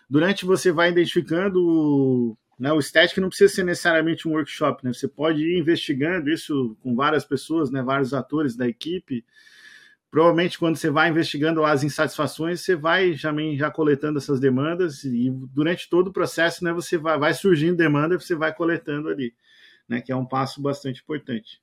durante 0.08 0.44
você 0.44 0.72
vai 0.72 0.90
identificando 0.90 2.36
né, 2.62 2.72
o 2.72 2.80
static 2.80 3.18
não 3.18 3.28
precisa 3.28 3.52
ser 3.52 3.64
necessariamente 3.64 4.28
um 4.28 4.32
workshop, 4.32 4.84
né? 4.84 4.92
Você 4.92 5.08
pode 5.08 5.42
ir 5.42 5.58
investigando 5.58 6.30
isso 6.30 6.76
com 6.80 6.94
várias 6.94 7.24
pessoas, 7.24 7.72
né, 7.72 7.82
vários 7.82 8.14
atores 8.14 8.54
da 8.54 8.68
equipe. 8.68 9.24
Provavelmente 10.12 10.58
quando 10.58 10.76
você 10.76 10.90
vai 10.90 11.08
investigando 11.08 11.64
as 11.64 11.82
insatisfações, 11.82 12.60
você 12.60 12.76
vai 12.76 13.14
já, 13.14 13.32
já 13.54 13.70
coletando 13.70 14.18
essas 14.18 14.38
demandas 14.38 15.04
e 15.04 15.30
durante 15.30 15.88
todo 15.88 16.08
o 16.08 16.12
processo, 16.12 16.62
né, 16.62 16.70
você 16.70 16.98
vai, 16.98 17.18
vai 17.18 17.32
surgindo 17.32 17.78
demanda, 17.78 18.20
você 18.20 18.34
vai 18.34 18.54
coletando 18.54 19.08
ali, 19.08 19.34
né, 19.88 20.02
que 20.02 20.12
é 20.12 20.16
um 20.16 20.26
passo 20.26 20.60
bastante 20.60 21.00
importante. 21.00 21.62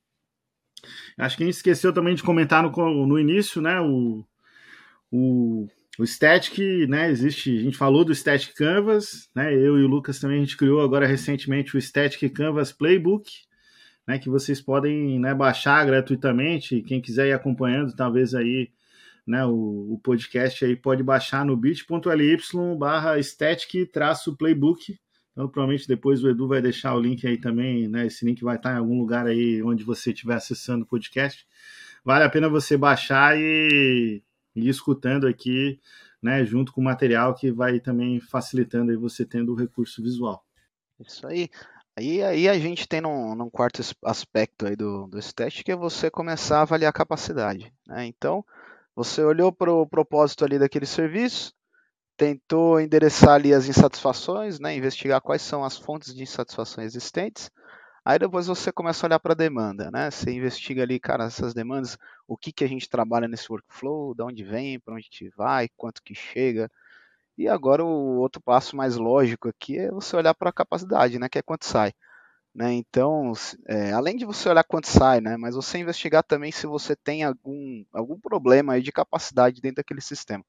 Acho 1.16 1.38
que 1.38 1.44
a 1.44 1.46
gente 1.46 1.58
esqueceu 1.58 1.94
também 1.94 2.16
de 2.16 2.24
comentar 2.24 2.64
no, 2.64 3.06
no 3.06 3.20
início, 3.20 3.62
né, 3.62 3.80
o, 3.80 4.26
o 5.12 5.68
o 6.00 6.08
Static, 6.08 6.88
né, 6.88 7.12
existe, 7.12 7.60
a 7.60 7.62
gente 7.62 7.78
falou 7.78 8.06
do 8.06 8.16
Static 8.16 8.56
Canvas, 8.56 9.30
né, 9.36 9.54
eu 9.54 9.78
e 9.78 9.84
o 9.84 9.88
Lucas 9.88 10.18
também 10.18 10.38
a 10.38 10.40
gente 10.40 10.56
criou 10.56 10.82
agora 10.82 11.06
recentemente 11.06 11.76
o 11.76 11.82
Static 11.82 12.34
Canvas 12.34 12.72
Playbook, 12.72 13.30
né, 14.10 14.18
que 14.18 14.28
vocês 14.28 14.60
podem 14.60 15.20
né, 15.20 15.36
baixar 15.36 15.86
gratuitamente, 15.86 16.82
quem 16.82 17.00
quiser 17.00 17.28
ir 17.28 17.32
acompanhando, 17.32 17.96
talvez 17.96 18.34
aí, 18.34 18.72
né, 19.26 19.46
o, 19.46 19.94
o 19.94 20.00
podcast 20.04 20.66
aí 20.66 20.76
pode 20.76 21.04
baixar 21.04 21.46
no 21.46 21.56
bit.ly 21.56 22.38
barra 22.76 23.22
static 23.22 23.92
playbook, 24.36 24.98
então 25.32 25.48
provavelmente 25.48 25.88
depois 25.88 26.24
o 26.24 26.30
Edu 26.30 26.48
vai 26.48 26.60
deixar 26.60 26.96
o 26.96 27.00
link 27.00 27.28
aí 27.28 27.38
também, 27.38 27.88
né, 27.88 28.08
esse 28.08 28.26
link 28.26 28.44
vai 28.44 28.56
estar 28.56 28.74
em 28.74 28.80
algum 28.80 28.98
lugar 28.98 29.28
aí 29.28 29.62
onde 29.62 29.84
você 29.84 30.12
estiver 30.12 30.34
acessando 30.34 30.86
o 30.86 30.88
podcast, 30.88 31.46
vale 32.04 32.24
a 32.24 32.30
pena 32.30 32.50
você 32.50 32.76
baixar 32.76 33.38
e 33.38 34.24
e 34.56 34.68
escutando 34.68 35.28
aqui, 35.28 35.80
né, 36.20 36.44
junto 36.44 36.74
com 36.74 36.82
o 36.82 36.84
material 36.84 37.36
que 37.36 37.52
vai 37.52 37.80
também 37.80 38.20
facilitando 38.20 38.90
aí 38.90 38.98
você 38.98 39.24
tendo 39.24 39.54
o 39.54 39.56
recurso 39.56 40.02
visual. 40.02 40.44
Isso 41.00 41.28
aí. 41.28 41.48
Aí, 42.00 42.24
aí 42.24 42.48
a 42.48 42.58
gente 42.58 42.88
tem 42.88 43.02
num, 43.02 43.36
num 43.36 43.50
quarto 43.50 43.82
aspecto 44.06 44.66
aí 44.66 44.74
do, 44.74 45.06
do 45.08 45.22
STAT, 45.22 45.66
que 45.66 45.72
é 45.74 45.76
você 45.76 46.10
começar 46.10 46.60
a 46.60 46.62
avaliar 46.62 46.92
a 46.92 46.94
capacidade. 46.94 47.74
Né? 47.86 48.06
Então, 48.06 48.42
você 48.96 49.22
olhou 49.22 49.52
para 49.52 49.70
o 49.70 49.86
propósito 49.86 50.46
ali 50.46 50.58
daquele 50.58 50.86
serviço, 50.86 51.54
tentou 52.16 52.80
endereçar 52.80 53.32
ali 53.32 53.54
as 53.54 53.68
insatisfações, 53.68 54.62
né? 54.62 54.74
investigar 54.78 55.20
quais 55.20 55.42
são 55.42 55.62
as 55.62 55.78
fontes 55.78 56.16
de 56.16 56.24
insatisfação 56.24 56.86
existentes, 56.86 57.52
Aí 58.06 58.18
depois 58.18 58.48
você 58.48 58.72
começa 58.72 59.06
a 59.06 59.08
olhar 59.08 59.20
para 59.20 59.34
a 59.34 59.36
demanda, 59.36 59.92
né? 59.92 60.10
Você 60.10 60.32
investiga 60.32 60.84
ali, 60.84 61.00
cara, 61.00 61.26
essas 61.26 61.54
demandas, 61.54 61.98
o 62.28 62.38
que, 62.38 62.52
que 62.52 62.64
a 62.64 62.68
gente 62.68 62.90
trabalha 62.90 63.28
nesse 63.28 63.52
workflow, 63.52 64.16
de 64.16 64.24
onde 64.24 64.44
vem, 64.44 64.80
para 64.80 64.94
onde 64.96 65.02
a 65.02 65.04
gente 65.04 65.30
vai, 65.36 65.70
quanto 65.76 66.02
que 66.02 66.16
chega. 66.16 66.72
E 67.40 67.48
agora 67.48 67.86
o 67.86 68.18
outro 68.18 68.42
passo 68.42 68.76
mais 68.76 68.98
lógico 68.98 69.48
aqui 69.48 69.78
é 69.78 69.90
você 69.90 70.14
olhar 70.14 70.36
para 70.36 70.50
a 70.50 70.54
capacidade, 70.54 71.18
né? 71.18 71.30
Que 71.30 71.40
é 71.40 71.42
quanto 71.42 71.66
sai. 71.66 71.94
Né? 72.54 72.74
Então, 72.74 73.32
é, 73.66 73.94
além 73.94 74.18
de 74.18 74.26
você 74.26 74.50
olhar 74.50 74.66
quanto 74.66 74.88
sai, 74.88 75.22
né? 75.22 75.38
Mas 75.38 75.56
você 75.56 75.78
investigar 75.78 76.22
também 76.22 76.52
se 76.52 76.68
você 76.68 76.98
tem 76.98 77.24
algum, 77.24 77.86
algum 77.94 78.20
problema 78.20 78.74
aí 78.74 78.82
de 78.82 78.92
capacidade 78.92 79.62
dentro 79.62 79.78
daquele 79.78 80.02
sistema. 80.02 80.44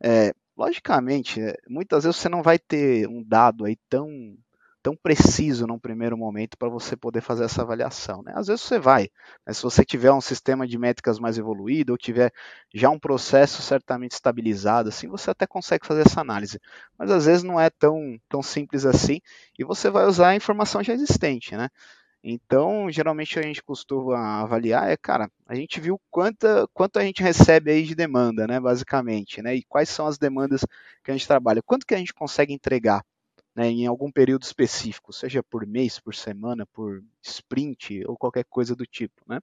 É, 0.00 0.32
logicamente, 0.56 1.40
é, 1.40 1.56
muitas 1.68 2.04
vezes 2.04 2.20
você 2.20 2.28
não 2.28 2.40
vai 2.40 2.56
ter 2.56 3.08
um 3.08 3.20
dado 3.24 3.64
aí 3.64 3.76
tão 3.88 4.08
tão 4.82 4.96
preciso 4.96 5.66
num 5.66 5.78
primeiro 5.78 6.16
momento 6.18 6.56
para 6.58 6.68
você 6.68 6.96
poder 6.96 7.20
fazer 7.20 7.44
essa 7.44 7.62
avaliação. 7.62 8.22
Né? 8.22 8.32
Às 8.34 8.48
vezes 8.48 8.62
você 8.62 8.78
vai, 8.78 9.08
mas 9.46 9.58
se 9.58 9.62
você 9.62 9.84
tiver 9.84 10.12
um 10.12 10.20
sistema 10.20 10.66
de 10.66 10.76
métricas 10.78 11.18
mais 11.18 11.38
evoluído 11.38 11.92
ou 11.92 11.98
tiver 11.98 12.32
já 12.74 12.90
um 12.90 12.98
processo 12.98 13.62
certamente 13.62 14.12
estabilizado, 14.12 14.88
assim, 14.88 15.08
você 15.08 15.30
até 15.30 15.46
consegue 15.46 15.86
fazer 15.86 16.02
essa 16.02 16.20
análise. 16.20 16.60
Mas 16.98 17.10
às 17.10 17.26
vezes 17.26 17.42
não 17.42 17.60
é 17.60 17.70
tão, 17.70 18.18
tão 18.28 18.42
simples 18.42 18.84
assim 18.84 19.20
e 19.58 19.64
você 19.64 19.88
vai 19.90 20.04
usar 20.06 20.30
a 20.30 20.36
informação 20.36 20.82
já 20.82 20.92
existente, 20.92 21.56
né? 21.56 21.68
Então, 22.24 22.88
geralmente 22.90 23.38
a 23.38 23.42
gente 23.42 23.62
costuma 23.62 24.42
avaliar 24.42 24.88
é, 24.88 24.96
cara, 24.96 25.28
a 25.46 25.54
gente 25.56 25.80
viu 25.80 26.00
quanta, 26.08 26.68
quanto 26.72 26.98
a 26.98 27.02
gente 27.04 27.20
recebe 27.22 27.72
aí 27.72 27.82
de 27.82 27.96
demanda, 27.96 28.46
né, 28.46 28.60
basicamente, 28.60 29.42
né, 29.42 29.56
e 29.56 29.64
quais 29.64 29.88
são 29.88 30.06
as 30.06 30.18
demandas 30.18 30.64
que 31.02 31.10
a 31.10 31.14
gente 31.14 31.26
trabalha, 31.26 31.60
quanto 31.62 31.84
que 31.84 31.94
a 31.94 31.98
gente 31.98 32.14
consegue 32.14 32.52
entregar 32.52 33.02
né, 33.54 33.68
em 33.68 33.86
algum 33.86 34.10
período 34.10 34.42
específico, 34.42 35.12
seja 35.12 35.42
por 35.42 35.66
mês, 35.66 35.98
por 35.98 36.14
semana, 36.14 36.66
por 36.66 37.02
sprint 37.22 38.02
ou 38.06 38.16
qualquer 38.16 38.44
coisa 38.44 38.74
do 38.74 38.86
tipo, 38.86 39.22
né? 39.28 39.40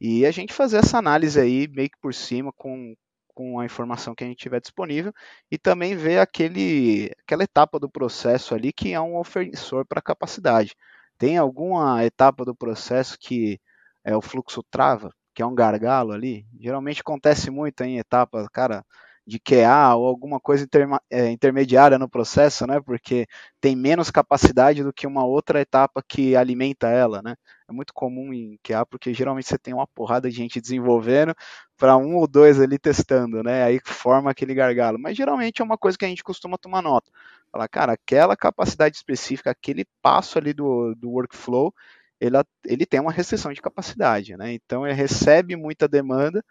E 0.00 0.24
a 0.24 0.30
gente 0.30 0.52
fazer 0.52 0.78
essa 0.78 0.98
análise 0.98 1.40
aí 1.40 1.68
meio 1.68 1.90
que 1.90 1.98
por 2.00 2.14
cima 2.14 2.52
com, 2.52 2.94
com 3.34 3.58
a 3.60 3.64
informação 3.64 4.14
que 4.14 4.24
a 4.24 4.26
gente 4.26 4.38
tiver 4.38 4.60
disponível 4.60 5.12
e 5.50 5.58
também 5.58 5.96
ver 5.96 6.20
aquele, 6.20 7.10
aquela 7.20 7.44
etapa 7.44 7.78
do 7.78 7.90
processo 7.90 8.54
ali 8.54 8.72
que 8.72 8.92
é 8.92 9.00
um 9.00 9.16
ofensor 9.16 9.84
para 9.86 10.02
capacidade. 10.02 10.74
Tem 11.18 11.36
alguma 11.36 12.04
etapa 12.04 12.44
do 12.44 12.54
processo 12.54 13.18
que 13.18 13.60
é 14.04 14.16
o 14.16 14.22
fluxo 14.22 14.62
trava, 14.70 15.12
que 15.34 15.42
é 15.42 15.46
um 15.46 15.54
gargalo 15.54 16.12
ali? 16.12 16.46
Geralmente 16.60 17.00
acontece 17.00 17.50
muito 17.50 17.82
em 17.82 17.98
etapas, 17.98 18.46
cara, 18.48 18.84
de 19.28 19.38
QA 19.38 19.94
ou 19.94 20.06
alguma 20.06 20.40
coisa 20.40 20.66
é, 21.10 21.30
intermediária 21.30 21.98
no 21.98 22.08
processo, 22.08 22.66
né? 22.66 22.80
Porque 22.80 23.26
tem 23.60 23.76
menos 23.76 24.10
capacidade 24.10 24.82
do 24.82 24.90
que 24.90 25.06
uma 25.06 25.22
outra 25.26 25.60
etapa 25.60 26.02
que 26.02 26.34
alimenta 26.34 26.88
ela, 26.88 27.20
né? 27.20 27.36
É 27.68 27.72
muito 27.72 27.92
comum 27.92 28.32
em 28.32 28.58
QA 28.66 28.86
porque 28.86 29.12
geralmente 29.12 29.46
você 29.46 29.58
tem 29.58 29.74
uma 29.74 29.86
porrada 29.86 30.30
de 30.30 30.36
gente 30.36 30.62
desenvolvendo 30.62 31.34
para 31.76 31.94
um 31.98 32.16
ou 32.16 32.26
dois 32.26 32.58
ali 32.58 32.78
testando, 32.78 33.42
né? 33.42 33.64
Aí 33.64 33.78
forma 33.84 34.30
aquele 34.30 34.54
gargalo. 34.54 34.98
Mas 34.98 35.14
geralmente 35.14 35.60
é 35.60 35.64
uma 35.64 35.76
coisa 35.76 35.98
que 35.98 36.06
a 36.06 36.08
gente 36.08 36.24
costuma 36.24 36.56
tomar 36.56 36.80
nota. 36.80 37.10
Falar, 37.52 37.68
cara, 37.68 37.92
aquela 37.92 38.34
capacidade 38.34 38.96
específica, 38.96 39.50
aquele 39.50 39.84
passo 40.00 40.38
ali 40.38 40.54
do, 40.54 40.94
do 40.94 41.10
workflow, 41.10 41.74
ele, 42.18 42.36
ele 42.64 42.86
tem 42.86 42.98
uma 42.98 43.12
restrição 43.12 43.52
de 43.52 43.60
capacidade, 43.60 44.38
né? 44.38 44.54
Então 44.54 44.86
ele 44.86 44.94
recebe 44.94 45.54
muita 45.54 45.86
demanda, 45.86 46.42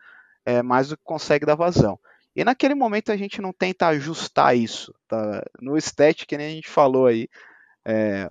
é, 0.46 0.62
mais 0.62 0.90
do 0.90 0.98
que 0.98 1.04
consegue 1.04 1.44
dar 1.46 1.56
vazão. 1.56 2.00
E 2.38 2.44
naquele 2.44 2.76
momento 2.76 3.12
a 3.12 3.18
gente 3.18 3.42
não 3.42 3.52
tenta 3.52 3.88
ajustar 3.88 4.56
isso. 4.56 4.94
Tá? 5.08 5.44
No 5.60 5.76
stat, 5.76 6.24
que 6.28 6.38
nem 6.38 6.46
a 6.46 6.52
gente 6.52 6.70
falou 6.70 7.08
aí, 7.08 7.28
é, 7.84 8.30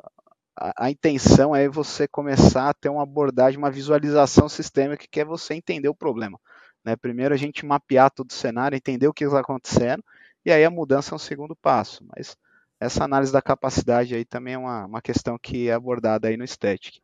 a, 0.57 0.85
a, 0.87 0.91
intenção 0.93 1.57
é 1.57 1.69
você 1.69 2.07
começar 2.07 2.69
a 2.69 2.75
ter 2.75 2.89
uma 2.89 3.03
abordagem, 3.03 3.59
uma 3.59 3.69
visualização 3.69 4.49
sistêmica 4.49 5.05
que 5.11 5.21
é 5.21 5.25
você 5.25 5.55
entender 5.55 5.89
o 5.89 5.95
problema. 5.95 6.39
Né? 6.85 6.95
Primeiro 6.95 7.35
a 7.35 7.37
gente 7.37 7.67
mapear 7.67 8.09
todo 8.13 8.31
o 8.31 8.35
cenário, 8.35 8.77
entender 8.77 9.09
o 9.09 9.13
que 9.13 9.25
está 9.25 9.41
acontecendo, 9.41 10.05
e 10.45 10.53
aí 10.53 10.65
a 10.65 10.71
mudança 10.71 11.13
é 11.13 11.17
um 11.17 11.19
segundo 11.19 11.57
passo. 11.57 12.07
Mas 12.17 12.37
essa 12.79 13.03
análise 13.03 13.33
da 13.33 13.43
capacidade 13.43 14.15
aí 14.15 14.25
também 14.25 14.55
é 14.55 14.59
uma, 14.59 14.87
uma 14.87 15.03
questão 15.03 15.37
que 15.37 15.69
é 15.69 15.73
abordada 15.73 16.29
aí 16.29 16.37
no 16.37 16.47
Static. 16.47 17.01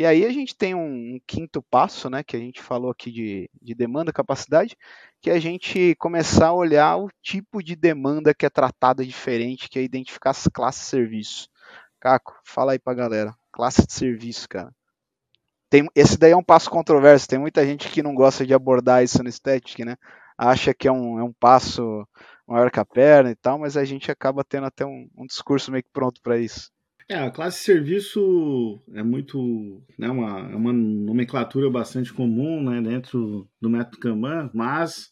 E 0.00 0.06
aí 0.06 0.24
a 0.24 0.30
gente 0.30 0.56
tem 0.56 0.74
um, 0.74 1.16
um, 1.16 1.20
quinto 1.26 1.62
passo, 1.62 2.08
né, 2.08 2.24
que 2.24 2.34
a 2.34 2.38
gente 2.38 2.62
falou 2.62 2.90
aqui 2.90 3.12
de, 3.12 3.50
de 3.60 3.74
demanda 3.74 4.10
capacidade, 4.10 4.74
que 5.20 5.28
é 5.28 5.34
a 5.34 5.38
gente 5.38 5.94
começar 5.96 6.46
a 6.46 6.54
olhar 6.54 6.96
o 6.96 7.10
tipo 7.20 7.62
de 7.62 7.76
demanda 7.76 8.32
que 8.32 8.46
é 8.46 8.48
tratada 8.48 9.04
diferente, 9.04 9.68
que 9.68 9.78
é 9.78 9.82
identificar 9.82 10.30
as 10.30 10.48
classes 10.48 10.84
de 10.84 10.88
serviço. 10.88 11.50
Caco, 12.00 12.34
fala 12.46 12.72
aí 12.72 12.78
pra 12.78 12.94
galera. 12.94 13.34
Classe 13.52 13.86
de 13.86 13.92
serviço, 13.92 14.48
cara. 14.48 14.74
Tem, 15.68 15.86
esse 15.94 16.16
daí 16.16 16.30
é 16.30 16.36
um 16.36 16.42
passo 16.42 16.70
controverso. 16.70 17.28
Tem 17.28 17.38
muita 17.38 17.66
gente 17.66 17.90
que 17.90 18.02
não 18.02 18.14
gosta 18.14 18.46
de 18.46 18.54
abordar 18.54 19.04
isso 19.04 19.22
no 19.22 19.30
Static, 19.30 19.84
né? 19.84 19.98
Acha 20.38 20.72
que 20.72 20.88
é 20.88 20.92
um, 20.92 21.18
é 21.18 21.22
um 21.22 21.34
passo 21.34 22.08
maior 22.48 22.70
que 22.70 22.80
a 22.80 22.86
perna 22.86 23.32
e 23.32 23.36
tal, 23.36 23.58
mas 23.58 23.76
a 23.76 23.84
gente 23.84 24.10
acaba 24.10 24.42
tendo 24.44 24.64
até 24.64 24.86
um, 24.86 25.10
um 25.14 25.26
discurso 25.26 25.70
meio 25.70 25.84
que 25.84 25.90
pronto 25.92 26.22
para 26.22 26.38
isso. 26.38 26.70
É, 27.10 27.16
a 27.16 27.28
classe 27.28 27.64
serviço 27.64 28.80
é 28.94 29.02
muito, 29.02 29.82
né, 29.98 30.08
uma, 30.08 30.48
é 30.48 30.54
uma 30.54 30.72
nomenclatura 30.72 31.68
bastante 31.68 32.12
comum, 32.12 32.62
né, 32.62 32.80
dentro 32.80 33.50
do 33.60 33.68
método 33.68 33.98
Kanban, 33.98 34.48
mas 34.54 35.10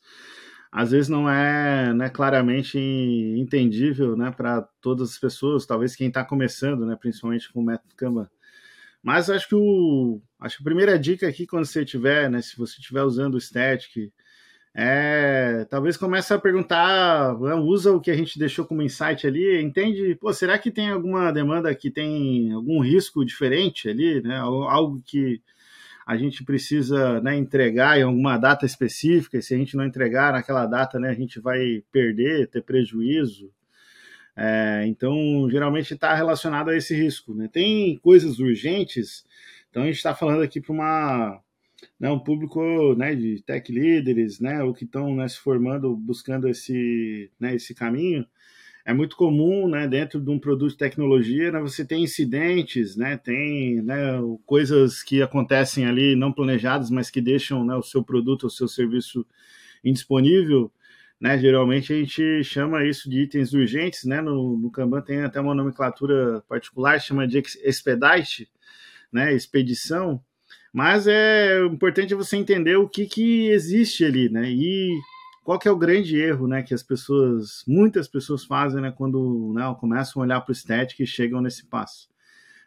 às 0.70 0.92
vezes 0.92 1.08
não 1.08 1.28
é 1.28 1.92
né, 1.92 2.08
claramente 2.08 2.78
entendível, 2.78 4.16
né, 4.16 4.30
para 4.30 4.62
todas 4.80 5.10
as 5.10 5.18
pessoas, 5.18 5.66
talvez 5.66 5.96
quem 5.96 6.06
está 6.06 6.24
começando, 6.24 6.86
né, 6.86 6.94
principalmente 6.94 7.52
com 7.52 7.62
o 7.62 7.64
método 7.64 7.96
Kanban. 7.96 8.30
Mas 9.02 9.28
acho 9.28 9.48
que 9.48 9.56
o, 9.56 10.22
acho 10.38 10.58
que 10.58 10.62
a 10.62 10.66
primeira 10.66 10.96
dica 10.96 11.26
aqui 11.26 11.48
quando 11.48 11.64
você 11.64 11.84
tiver, 11.84 12.30
né, 12.30 12.40
se 12.40 12.56
você 12.56 12.74
estiver 12.78 13.02
usando 13.02 13.34
o 13.34 13.40
static, 13.40 14.12
é, 14.74 15.66
talvez 15.70 15.96
comece 15.96 16.32
a 16.32 16.38
perguntar, 16.38 17.38
né, 17.40 17.54
usa 17.54 17.92
o 17.92 18.00
que 18.00 18.10
a 18.10 18.16
gente 18.16 18.38
deixou 18.38 18.64
como 18.64 18.82
insight 18.82 19.26
ali, 19.26 19.60
entende? 19.60 20.14
Pô, 20.14 20.32
será 20.32 20.58
que 20.58 20.70
tem 20.70 20.90
alguma 20.90 21.32
demanda 21.32 21.74
que 21.74 21.90
tem 21.90 22.52
algum 22.52 22.80
risco 22.80 23.24
diferente 23.24 23.88
ali, 23.88 24.22
né? 24.22 24.38
Algo 24.38 25.02
que 25.04 25.40
a 26.06 26.16
gente 26.16 26.42
precisa 26.44 27.20
né, 27.20 27.36
entregar 27.36 27.98
em 27.98 28.02
alguma 28.02 28.38
data 28.38 28.64
específica, 28.64 29.36
e 29.38 29.42
se 29.42 29.54
a 29.54 29.58
gente 29.58 29.76
não 29.76 29.84
entregar 29.84 30.32
naquela 30.32 30.64
data, 30.64 30.98
né, 30.98 31.10
a 31.10 31.14
gente 31.14 31.38
vai 31.38 31.82
perder, 31.92 32.48
ter 32.48 32.62
prejuízo. 32.62 33.50
É, 34.34 34.84
então, 34.86 35.48
geralmente 35.50 35.92
está 35.92 36.14
relacionado 36.14 36.70
a 36.70 36.76
esse 36.76 36.94
risco. 36.94 37.34
Né? 37.34 37.48
Tem 37.52 37.98
coisas 37.98 38.38
urgentes, 38.38 39.26
então 39.68 39.82
a 39.82 39.86
gente 39.86 39.96
está 39.96 40.14
falando 40.14 40.42
aqui 40.42 40.60
para 40.60 40.72
uma 40.72 41.40
né, 41.98 42.10
um 42.10 42.18
público 42.18 42.94
né, 42.94 43.14
de 43.14 43.42
tech 43.42 43.70
líderes, 43.72 44.40
né, 44.40 44.62
ou 44.62 44.74
que 44.74 44.84
estão 44.84 45.14
né, 45.14 45.28
se 45.28 45.38
formando, 45.38 45.94
buscando 45.96 46.48
esse, 46.48 47.30
né, 47.38 47.54
esse 47.54 47.74
caminho, 47.74 48.26
é 48.84 48.92
muito 48.94 49.16
comum, 49.16 49.68
né, 49.68 49.86
dentro 49.86 50.20
de 50.20 50.30
um 50.30 50.38
produto 50.38 50.70
de 50.70 50.78
tecnologia, 50.78 51.52
né, 51.52 51.60
você 51.60 51.84
tem 51.84 52.02
incidentes, 52.02 52.96
né, 52.96 53.16
tem 53.16 53.82
né, 53.82 54.18
coisas 54.46 55.02
que 55.02 55.20
acontecem 55.20 55.86
ali 55.86 56.16
não 56.16 56.32
planejadas, 56.32 56.90
mas 56.90 57.10
que 57.10 57.20
deixam 57.20 57.64
né, 57.64 57.74
o 57.74 57.82
seu 57.82 58.02
produto, 58.02 58.46
o 58.46 58.50
seu 58.50 58.66
serviço 58.66 59.26
indisponível, 59.84 60.72
né, 61.20 61.38
geralmente 61.38 61.92
a 61.92 61.96
gente 61.96 62.42
chama 62.44 62.84
isso 62.86 63.10
de 63.10 63.22
itens 63.22 63.52
urgentes, 63.52 64.04
né, 64.04 64.20
no, 64.20 64.56
no 64.56 64.70
Kanban 64.70 65.02
tem 65.02 65.22
até 65.22 65.40
uma 65.40 65.54
nomenclatura 65.54 66.42
particular, 66.48 67.00
chama 67.00 67.26
de 67.26 67.38
expedite, 67.38 68.48
né, 69.12 69.34
expedição, 69.34 70.22
mas 70.72 71.06
é 71.06 71.64
importante 71.64 72.14
você 72.14 72.36
entender 72.36 72.76
o 72.76 72.88
que, 72.88 73.06
que 73.06 73.48
existe 73.50 74.04
ali, 74.04 74.28
né, 74.28 74.50
e 74.50 74.90
qual 75.48 75.58
que 75.58 75.66
é 75.66 75.70
o 75.70 75.78
grande 75.78 76.20
erro, 76.20 76.46
né, 76.46 76.62
que 76.62 76.74
as 76.74 76.82
pessoas, 76.82 77.64
muitas 77.66 78.06
pessoas 78.06 78.44
fazem, 78.44 78.82
né, 78.82 78.92
quando 78.94 79.52
né, 79.54 79.74
começam 79.80 80.20
a 80.20 80.24
olhar 80.26 80.40
para 80.42 80.50
o 80.50 80.52
estético 80.52 81.02
e 81.02 81.06
chegam 81.06 81.40
nesse 81.40 81.66
passo. 81.66 82.08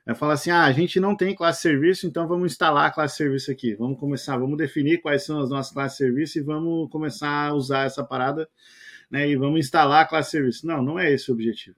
É 0.04 0.16
falar 0.16 0.34
assim, 0.34 0.50
ah, 0.50 0.64
a 0.64 0.72
gente 0.72 1.00
não 1.00 1.16
tem 1.16 1.36
classe 1.36 1.62
serviço, 1.62 2.08
então 2.08 2.28
vamos 2.28 2.52
instalar 2.52 2.88
a 2.88 2.92
classe 2.92 3.18
serviço 3.18 3.52
aqui. 3.52 3.76
Vamos 3.76 4.00
começar, 4.00 4.36
vamos 4.36 4.58
definir 4.58 5.00
quais 5.00 5.24
são 5.24 5.40
as 5.40 5.52
nossas 5.52 5.72
classes 5.72 5.96
de 6.00 6.06
serviço 6.06 6.40
e 6.40 6.42
vamos 6.42 6.90
começar 6.90 7.50
a 7.50 7.54
usar 7.54 7.86
essa 7.86 8.04
parada, 8.04 8.50
né, 9.12 9.30
e 9.30 9.36
vamos 9.36 9.60
instalar 9.60 10.02
a 10.02 10.08
classe 10.08 10.32
serviço. 10.32 10.66
Não, 10.66 10.82
não 10.82 10.98
é 10.98 11.14
esse 11.14 11.30
o 11.30 11.36
objetivo. 11.36 11.78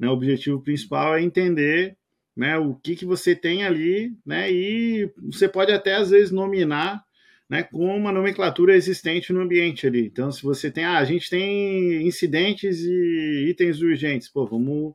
Né, 0.00 0.08
o 0.08 0.12
objetivo 0.12 0.60
principal 0.60 1.14
é 1.14 1.22
entender 1.22 1.96
né, 2.36 2.58
o 2.58 2.74
que, 2.74 2.96
que 2.96 3.04
você 3.04 3.34
tem 3.34 3.64
ali, 3.64 4.16
né, 4.26 4.50
e 4.52 5.10
você 5.22 5.48
pode 5.48 5.72
até 5.72 5.94
às 5.94 6.10
vezes 6.10 6.30
nominar 6.30 7.04
né, 7.48 7.62
com 7.62 7.84
uma 7.96 8.12
nomenclatura 8.12 8.74
existente 8.74 9.32
no 9.32 9.40
ambiente 9.40 9.86
ali. 9.86 10.06
Então, 10.06 10.32
se 10.32 10.42
você 10.42 10.70
tem, 10.70 10.84
ah, 10.84 10.98
a 10.98 11.04
gente 11.04 11.30
tem 11.30 12.06
incidentes 12.06 12.80
e 12.80 13.46
itens 13.50 13.80
urgentes, 13.80 14.28
pô, 14.28 14.46
vamos. 14.46 14.94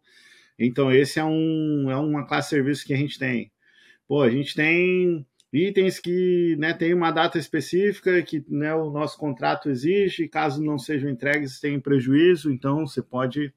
Então, 0.58 0.92
esse 0.92 1.20
é, 1.20 1.24
um, 1.24 1.90
é 1.90 1.96
uma 1.96 2.26
classe 2.28 2.50
de 2.50 2.56
serviço 2.56 2.86
que 2.86 2.94
a 2.94 2.98
gente 2.98 3.18
tem. 3.18 3.52
Pô, 4.08 4.22
a 4.22 4.30
gente 4.30 4.56
tem 4.56 5.26
itens 5.54 6.00
que 6.00 6.56
né, 6.60 6.74
tem 6.74 6.94
uma 6.94 7.12
data 7.12 7.38
específica 7.38 8.22
que 8.24 8.44
né, 8.50 8.74
o 8.76 8.90
nosso 8.92 9.18
contrato 9.18 9.70
exige, 9.70 10.28
caso 10.28 10.64
não 10.64 10.78
sejam 10.78 11.10
entregues, 11.10 11.60
tem 11.60 11.80
prejuízo, 11.80 12.52
então 12.52 12.86
você 12.86 13.02
pode 13.02 13.54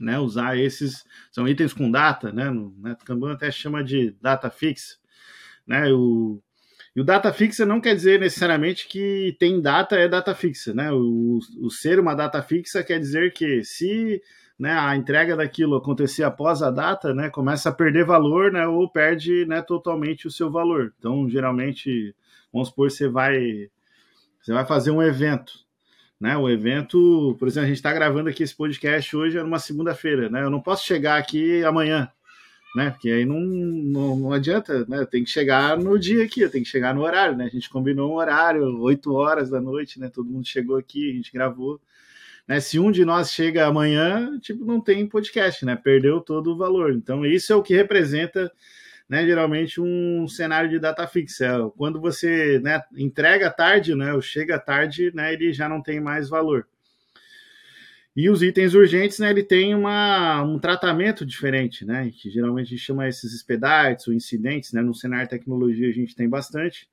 né, 0.00 0.18
usar 0.18 0.58
esses, 0.58 1.04
são 1.30 1.46
itens 1.48 1.72
com 1.72 1.90
data, 1.90 2.32
né, 2.32 2.50
no 2.50 2.74
né, 2.78 2.96
até 3.32 3.50
chama 3.50 3.82
de 3.82 4.14
data 4.20 4.50
fixa, 4.50 4.96
né, 5.66 5.92
o, 5.92 6.40
e 6.96 7.00
o 7.00 7.04
data 7.04 7.30
fixa 7.30 7.66
não 7.66 7.78
quer 7.78 7.94
dizer 7.94 8.18
necessariamente 8.18 8.88
que 8.88 9.36
tem 9.38 9.60
data 9.60 9.96
é 9.96 10.08
data 10.08 10.34
fixa, 10.34 10.72
né? 10.72 10.90
O, 10.90 11.40
o 11.60 11.70
ser 11.70 12.00
uma 12.00 12.14
data 12.14 12.40
fixa 12.40 12.82
quer 12.82 12.98
dizer 12.98 13.34
que 13.34 13.62
se 13.62 14.22
né, 14.58 14.72
a 14.72 14.96
entrega 14.96 15.36
daquilo 15.36 15.76
acontecer 15.76 16.22
após 16.24 16.62
a 16.62 16.70
data, 16.70 17.12
né, 17.12 17.28
começa 17.28 17.68
a 17.68 17.72
perder 17.72 18.06
valor, 18.06 18.50
né, 18.50 18.66
ou 18.66 18.90
perde 18.90 19.44
né, 19.44 19.60
totalmente 19.60 20.26
o 20.26 20.30
seu 20.30 20.50
valor. 20.50 20.94
Então, 20.98 21.28
geralmente, 21.28 22.14
vamos 22.50 22.68
supor, 22.68 22.90
você 22.90 23.06
vai, 23.08 23.68
você 24.40 24.54
vai 24.54 24.64
fazer 24.64 24.90
um 24.90 25.02
evento, 25.02 25.65
né? 26.20 26.36
O 26.36 26.48
evento, 26.48 27.36
por 27.38 27.48
exemplo, 27.48 27.64
a 27.64 27.68
gente 27.68 27.76
está 27.76 27.92
gravando 27.92 28.28
aqui 28.28 28.42
esse 28.42 28.54
podcast 28.54 29.16
hoje, 29.16 29.38
é 29.38 29.42
numa 29.42 29.58
segunda-feira, 29.58 30.28
né? 30.28 30.42
Eu 30.42 30.50
não 30.50 30.60
posso 30.60 30.86
chegar 30.86 31.18
aqui 31.18 31.64
amanhã 31.64 32.10
né? 32.76 32.90
Porque 32.90 33.08
aí 33.08 33.24
não, 33.24 33.40
não, 33.40 34.16
não, 34.18 34.32
adianta, 34.32 34.84
né? 34.86 35.06
Tem 35.06 35.24
que 35.24 35.30
chegar 35.30 35.78
no 35.78 35.98
dia 35.98 36.22
aqui, 36.24 36.46
tem 36.50 36.62
que 36.62 36.68
chegar 36.68 36.94
no 36.94 37.00
horário, 37.00 37.34
né? 37.34 37.46
A 37.46 37.48
gente 37.48 37.70
combinou 37.70 38.12
um 38.12 38.16
horário, 38.16 38.82
8 38.82 39.14
horas 39.14 39.48
da 39.48 39.58
noite, 39.58 39.98
né? 39.98 40.10
Todo 40.10 40.28
mundo 40.28 40.46
chegou 40.46 40.76
aqui, 40.76 41.10
a 41.10 41.14
gente 41.14 41.32
gravou. 41.32 41.80
Né? 42.46 42.60
Se 42.60 42.78
um 42.78 42.90
de 42.90 43.02
nós 43.02 43.32
chega 43.32 43.66
amanhã, 43.66 44.38
tipo, 44.40 44.62
não 44.66 44.78
tem 44.78 45.06
podcast, 45.06 45.64
né? 45.64 45.74
Perdeu 45.74 46.20
todo 46.20 46.52
o 46.52 46.56
valor. 46.58 46.92
Então, 46.92 47.24
isso 47.24 47.50
é 47.50 47.56
o 47.56 47.62
que 47.62 47.74
representa, 47.74 48.52
né? 49.08 49.24
Geralmente 49.24 49.80
um 49.80 50.26
cenário 50.28 50.68
de 50.68 50.78
data 50.78 51.06
fixa. 51.06 51.46
É 51.46 51.70
quando 51.76 52.00
você 52.00 52.58
né, 52.60 52.82
entrega 52.96 53.50
tarde, 53.50 53.94
né? 53.94 54.12
Ou 54.14 54.20
chega 54.20 54.58
tarde, 54.58 55.12
né? 55.14 55.32
Ele 55.32 55.52
já 55.52 55.68
não 55.68 55.82
tem 55.82 56.00
mais 56.00 56.28
valor. 56.28 56.66
E 58.16 58.30
os 58.30 58.42
itens 58.42 58.72
urgentes, 58.72 59.18
né, 59.18 59.28
ele 59.28 59.42
tem 59.42 59.74
uma, 59.74 60.42
um 60.42 60.58
tratamento 60.58 61.24
diferente, 61.26 61.84
né, 61.84 62.10
que 62.16 62.30
geralmente 62.30 62.68
a 62.68 62.70
gente 62.70 62.80
chama 62.80 63.06
esses 63.06 63.34
expedites 63.34 64.08
ou 64.08 64.14
incidentes, 64.14 64.72
né, 64.72 64.80
no 64.80 64.94
cenário 64.94 65.28
tecnologia 65.28 65.86
a 65.86 65.92
gente 65.92 66.16
tem 66.16 66.26
bastante. 66.26 66.88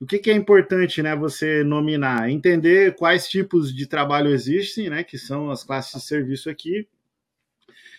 O 0.00 0.06
que, 0.06 0.18
que, 0.18 0.30
é 0.30 0.34
importante, 0.34 1.02
né, 1.02 1.14
você 1.14 1.62
nominar? 1.62 2.30
Entender 2.30 2.96
quais 2.96 3.28
tipos 3.28 3.74
de 3.74 3.86
trabalho 3.86 4.30
existem, 4.30 4.88
né, 4.88 5.04
que 5.04 5.18
são 5.18 5.50
as 5.50 5.62
classes 5.62 6.00
de 6.00 6.08
serviço 6.08 6.48
aqui, 6.48 6.88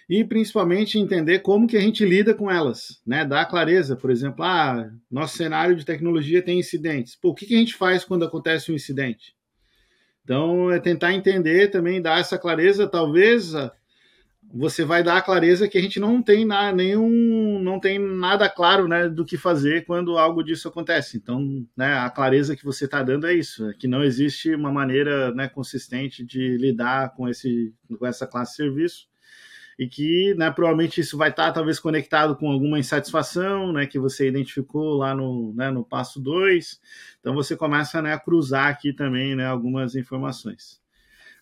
e 0.08 0.24
principalmente 0.24 1.00
entender 1.00 1.40
como 1.40 1.68
que 1.68 1.78
a 1.78 1.82
gente 1.82 2.06
lida 2.06 2.34
com 2.34 2.50
elas, 2.50 3.02
né, 3.06 3.26
dar 3.26 3.46
clareza, 3.46 3.96
por 3.96 4.12
exemplo, 4.12 4.44
ah, 4.46 4.90
nosso 5.10 5.36
cenário 5.36 5.76
de 5.76 5.86
tecnologia 5.86 6.44
tem 6.44 6.60
incidentes. 6.60 7.16
Pô, 7.16 7.30
o 7.30 7.36
que, 7.36 7.46
que 7.46 7.56
a 7.56 7.58
gente 7.58 7.76
faz 7.76 8.06
quando 8.06 8.26
acontece 8.26 8.72
um 8.72 8.76
incidente? 8.76 9.36
Então, 10.24 10.72
é 10.72 10.80
tentar 10.80 11.14
entender 11.14 11.70
também, 11.70 12.02
dar 12.02 12.20
essa 12.20 12.38
clareza. 12.38 12.88
Talvez 12.88 13.54
ah, 13.54 13.72
você 14.54 14.84
vai 14.84 15.04
dar 15.04 15.18
a 15.18 15.22
clareza 15.22 15.68
que 15.68 15.78
a 15.78 15.82
gente 15.82 16.00
não 16.00 16.22
tem 16.22 16.46
na, 16.46 16.72
nenhum, 16.72 17.60
não 17.60 17.80
tem 17.80 18.00
nada 18.00 18.50
claro 18.50 18.88
né, 18.88 19.10
do 19.10 19.26
que 19.26 19.38
fazer 19.38 19.86
quando 19.86 20.18
algo 20.18 20.44
disso 20.44 20.68
acontece. 20.68 21.18
Então, 21.18 21.66
né, 21.76 21.94
a 21.94 22.10
clareza 22.10 22.56
que 22.56 22.66
você 22.66 22.86
está 22.86 23.02
dando 23.04 23.28
é 23.28 23.34
isso, 23.34 23.70
é 23.70 23.74
que 23.74 23.88
não 23.88 24.04
existe 24.04 24.54
uma 24.54 24.72
maneira 24.72 25.32
né, 25.34 25.48
consistente 25.48 26.24
de 26.24 26.58
lidar 26.58 27.14
com, 27.16 27.28
esse, 27.28 27.74
com 27.98 28.06
essa 28.06 28.28
classe 28.28 28.52
de 28.52 28.58
serviço 28.58 29.08
e 29.78 29.88
que 29.88 30.34
né, 30.36 30.50
provavelmente 30.50 31.02
isso 31.02 31.18
vai 31.18 31.30
estar 31.30 31.52
talvez 31.52 31.80
conectado 31.80 32.36
com 32.36 32.50
alguma 32.50 32.80
insatisfação 32.80 33.74
né, 33.74 33.86
que 33.86 34.00
você 34.00 34.28
identificou 34.28 34.96
lá 34.98 35.14
no, 35.14 35.54
né, 35.54 35.70
no 35.70 35.84
passo 35.84 36.20
2. 36.20 36.80
Então 37.20 37.34
você 37.34 37.56
começa 37.56 38.02
né, 38.02 38.14
a 38.14 38.20
cruzar 38.20 38.68
aqui 38.68 38.94
também 38.94 39.36
né, 39.36 39.46
algumas 39.46 39.96
informações. 39.96 40.80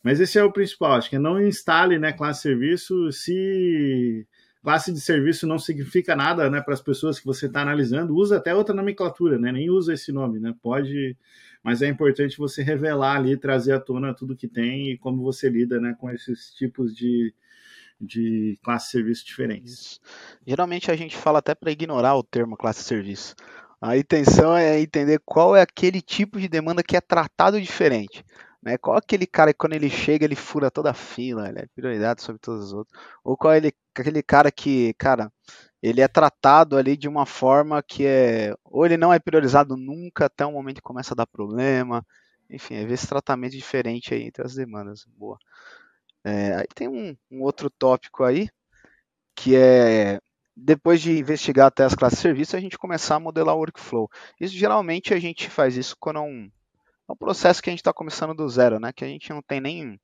Mas 0.02 0.20
esse 0.20 0.38
é 0.38 0.44
o 0.44 0.52
principal, 0.52 0.94
acho 0.94 1.10
que 1.10 1.16
é 1.16 1.20
não 1.20 1.40
instale 1.40 1.98
né, 1.98 2.12
classe 2.12 2.40
de 2.40 2.44
serviço 2.44 3.12
se 3.12 4.28
classe 4.62 4.94
de 4.94 5.02
serviço 5.02 5.46
não 5.46 5.60
significa 5.60 6.16
nada 6.16 6.50
né, 6.50 6.62
para 6.62 6.74
as 6.74 6.82
pessoas 6.82 7.20
que 7.20 7.26
você 7.26 7.48
está 7.48 7.62
analisando, 7.62 8.16
usa 8.16 8.38
até 8.38 8.56
outra 8.56 8.74
nomenclatura, 8.74 9.38
né, 9.38 9.52
nem 9.52 9.70
usa 9.70 9.94
esse 9.94 10.12
nome, 10.12 10.40
né, 10.40 10.56
pode, 10.62 11.18
mas 11.62 11.82
é 11.82 11.88
importante 11.90 12.38
você 12.38 12.64
revelar 12.64 13.18
ali, 13.18 13.36
trazer 13.36 13.74
à 13.74 13.80
tona 13.80 14.14
tudo 14.14 14.38
que 14.38 14.48
tem 14.48 14.92
e 14.92 14.98
como 14.98 15.22
você 15.22 15.50
lida 15.50 15.82
né, 15.82 15.94
com 16.00 16.10
esses 16.10 16.54
tipos 16.54 16.96
de, 16.96 17.34
de 18.06 18.60
classe 18.64 18.86
de 18.86 18.92
serviço 18.92 19.26
diferentes. 19.26 19.74
Isso. 19.74 20.02
Geralmente 20.46 20.92
a 20.92 20.96
gente 20.96 21.16
fala 21.16 21.40
até 21.40 21.56
para 21.56 21.72
ignorar 21.72 22.16
o 22.16 22.24
termo 22.24 22.58
classe 22.58 22.80
de 22.80 22.86
serviço. 22.86 23.36
A 23.82 23.98
intenção 23.98 24.56
é 24.56 24.80
entender 24.80 25.20
qual 25.26 25.56
é 25.56 25.62
aquele 25.62 26.02
tipo 26.02 26.40
de 26.40 26.48
demanda 26.48 26.82
que 26.82 26.96
é 26.96 27.02
tratado 27.02 27.62
diferente. 27.62 28.24
Né? 28.62 28.78
Qual 28.78 28.96
é 28.96 29.00
aquele 29.00 29.28
cara 29.28 29.52
que 29.52 29.58
quando 29.58 29.74
ele 29.74 29.90
chega 29.90 30.24
ele 30.24 30.36
fura 30.36 30.72
toda 30.72 30.92
a 30.92 30.94
fila, 30.94 31.50
ele 31.50 31.60
é 31.60 31.68
prioridade 31.76 32.22
sobre 32.22 32.40
todos 32.40 32.68
os 32.68 32.74
outros. 32.74 32.98
Ou 33.24 33.36
qual 33.36 33.54
é 33.54 33.58
ele, 33.58 33.74
aquele 33.94 34.24
cara 34.24 34.50
que, 34.50 34.94
cara, 34.94 35.30
ele 35.82 36.00
é 36.00 36.08
tratado 36.08 36.78
ali 36.78 36.96
de 36.96 37.10
uma 37.10 37.26
forma 37.26 37.84
que 37.84 38.06
é. 38.06 38.56
Ou 38.64 38.86
ele 38.86 38.96
não 38.96 39.12
é 39.12 39.20
priorizado 39.20 39.76
nunca 39.76 40.28
até 40.28 40.46
o 40.46 40.52
momento 40.54 40.78
que 40.78 40.82
começa 40.82 41.14
a 41.14 41.18
dar 41.18 41.28
problema. 41.28 42.06
Enfim, 42.50 42.76
é 42.76 42.86
ver 42.86 42.94
esse 42.94 43.08
tratamento 43.08 43.52
diferente 43.52 44.14
aí 44.14 44.24
entre 44.24 44.46
as 44.46 44.56
demandas. 44.56 45.06
Boa. 45.18 45.38
É, 46.24 46.56
aí 46.56 46.68
tem 46.74 46.88
um, 46.88 47.16
um, 47.30 47.42
outro 47.42 47.70
tópico 47.70 48.24
aí, 48.24 48.50
que 49.36 49.56
é 49.56 50.20
depois 50.56 51.02
de 51.02 51.18
investigar 51.18 51.68
até 51.68 51.84
as 51.84 51.96
classes 51.96 52.20
de 52.20 52.22
serviço, 52.22 52.56
a 52.56 52.60
gente 52.60 52.78
começar 52.78 53.16
a 53.16 53.20
modelar 53.20 53.56
o 53.56 53.60
workflow. 53.60 54.10
Isso 54.40 54.56
geralmente 54.56 55.14
a 55.14 55.20
gente 55.20 55.50
faz 55.50 55.76
isso 55.76 55.96
quando 56.00 56.18
é 56.18 56.22
um, 56.22 56.52
é 57.10 57.12
um 57.12 57.16
processo 57.16 57.62
que 57.62 57.70
a 57.70 57.74
gente 57.74 57.80
está 57.80 57.92
começando 57.92 58.34
do 58.34 58.48
zero, 58.48 58.80
né? 58.80 58.94
Que 58.94 59.04
a 59.04 59.08
gente 59.08 59.30
não 59.32 59.42
tem 59.42 59.60
nem 59.60 60.00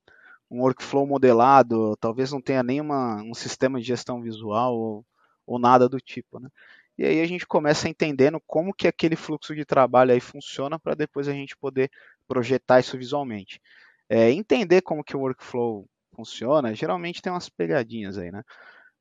um 0.49 0.61
workflow 0.61 1.05
modelado, 1.05 1.95
talvez 1.97 2.31
não 2.31 2.41
tenha 2.41 2.63
nenhuma 2.63 3.21
um 3.23 3.33
sistema 3.33 3.79
de 3.79 3.85
gestão 3.85 4.21
visual 4.21 4.75
ou, 4.75 5.05
ou 5.45 5.59
nada 5.59 5.87
do 5.87 5.99
tipo, 5.99 6.39
né? 6.39 6.49
E 6.97 7.05
aí 7.05 7.21
a 7.21 7.27
gente 7.27 7.47
começa 7.47 7.87
entendendo 7.87 8.41
como 8.45 8.73
que 8.73 8.87
aquele 8.87 9.15
fluxo 9.15 9.55
de 9.55 9.63
trabalho 9.63 10.11
aí 10.11 10.19
funciona 10.19 10.77
para 10.77 10.95
depois 10.95 11.29
a 11.29 11.31
gente 11.31 11.55
poder 11.55 11.89
projetar 12.27 12.81
isso 12.81 12.97
visualmente. 12.97 13.61
É, 14.09 14.31
entender 14.31 14.81
como 14.81 15.03
que 15.03 15.15
o 15.15 15.21
workflow 15.21 15.87
funciona, 16.19 16.75
geralmente 16.75 17.21
tem 17.21 17.31
umas 17.31 17.49
pegadinhas 17.49 18.17
aí, 18.17 18.31
né? 18.31 18.43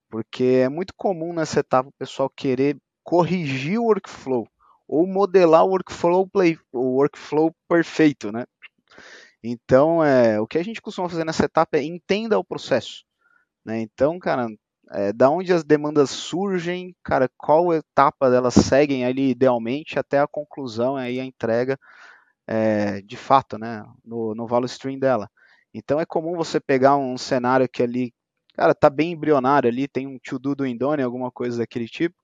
Porque 0.09 0.63
é 0.65 0.69
muito 0.69 0.95
comum 0.97 1.33
nessa 1.33 1.61
etapa 1.61 1.89
o 1.89 1.99
pessoal 1.99 2.31
querer 2.31 2.77
corrigir 3.03 3.79
o 3.79 3.85
workflow 3.85 4.49
ou 4.87 5.07
modelar 5.07 5.65
o 5.65 5.71
workflow, 5.71 6.27
play, 6.29 6.59
o 6.73 6.97
workflow 6.97 7.55
perfeito, 7.69 8.33
né? 8.33 8.45
Então, 9.43 10.03
é, 10.03 10.41
o 10.41 10.47
que 10.47 10.59
a 10.59 10.63
gente 10.63 10.81
costuma 10.81 11.09
fazer 11.09 11.25
nessa 11.25 11.45
etapa 11.45 11.77
é 11.77 11.83
entenda 11.83 12.39
o 12.39 12.45
processo. 12.45 13.05
Né? 13.65 13.81
Então, 13.81 14.19
cara, 14.19 14.49
é, 14.91 15.13
da 15.13 15.31
onde 15.31 15.53
as 15.53 15.63
demandas 15.63 16.11
surgem, 16.11 16.95
cara, 17.05 17.31
qual 17.37 17.73
etapa 17.73 18.31
delas 18.31 18.55
seguem 18.55 19.05
ali 19.05 19.31
idealmente 19.31 19.99
até 19.99 20.19
a 20.19 20.27
conclusão 20.27 20.97
aí 20.97 21.21
a 21.21 21.25
entrega 21.25 21.79
é, 22.47 23.03
de 23.03 23.17
fato, 23.17 23.59
né, 23.59 23.85
no, 24.05 24.35
no 24.35 24.47
value 24.47 24.67
stream 24.67 24.99
dela. 24.99 25.31
Então 25.75 26.01
é 26.01 26.07
comum 26.07 26.37
você 26.37 26.61
pegar 26.61 26.97
um 26.97 27.19
cenário 27.19 27.69
que 27.69 27.83
ali 27.83 28.13
cara, 28.59 28.75
tá 28.75 28.91
bem 28.91 29.13
embrionário 29.13 29.71
ali, 29.71 29.87
tem 29.87 30.07
um 30.07 30.19
to-do 30.19 30.55
do 30.55 30.67
Indone, 30.67 31.03
alguma 31.03 31.31
coisa 31.31 31.59
daquele 31.59 31.87
tipo, 31.87 32.17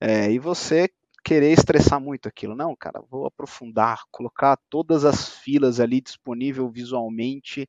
é, 0.00 0.30
e 0.32 0.38
você 0.38 0.88
querer 1.24 1.52
estressar 1.52 2.00
muito 2.00 2.28
aquilo. 2.28 2.56
Não, 2.56 2.74
cara, 2.74 3.00
vou 3.08 3.26
aprofundar, 3.26 4.02
colocar 4.10 4.58
todas 4.68 5.04
as 5.04 5.28
filas 5.28 5.78
ali 5.78 6.00
disponível 6.00 6.68
visualmente 6.68 7.68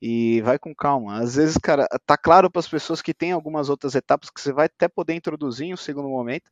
e 0.00 0.40
vai 0.42 0.58
com 0.58 0.74
calma. 0.74 1.18
Às 1.18 1.34
vezes, 1.36 1.58
cara, 1.58 1.86
tá 2.06 2.16
claro 2.16 2.50
para 2.50 2.60
as 2.60 2.68
pessoas 2.68 3.02
que 3.02 3.12
tem 3.12 3.32
algumas 3.32 3.68
outras 3.68 3.94
etapas 3.94 4.30
que 4.30 4.40
você 4.40 4.52
vai 4.52 4.66
até 4.66 4.88
poder 4.88 5.14
introduzir 5.14 5.66
em 5.66 5.74
um 5.74 5.76
segundo 5.76 6.08
momento, 6.08 6.50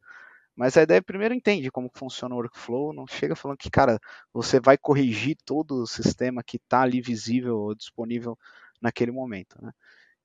mas 0.57 0.77
a 0.77 0.83
ideia 0.83 1.03
primeiro 1.03 1.35
entende 1.35 1.71
como 1.71 1.91
funciona 1.95 2.35
o 2.35 2.39
workflow, 2.39 2.93
não 2.93 3.07
chega 3.07 3.37
falando 3.37 3.59
que, 3.59 3.71
cara, 3.71 4.01
você 4.33 4.59
vai 4.59 4.79
corrigir 4.79 5.37
todo 5.45 5.83
o 5.83 5.87
sistema 5.87 6.43
que 6.43 6.57
está 6.57 6.83
ali 6.83 7.01
visível 7.01 7.59
ou 7.59 7.75
disponível 7.75 8.39
naquele 8.81 9.13
momento, 9.13 9.57
né? 9.63 9.73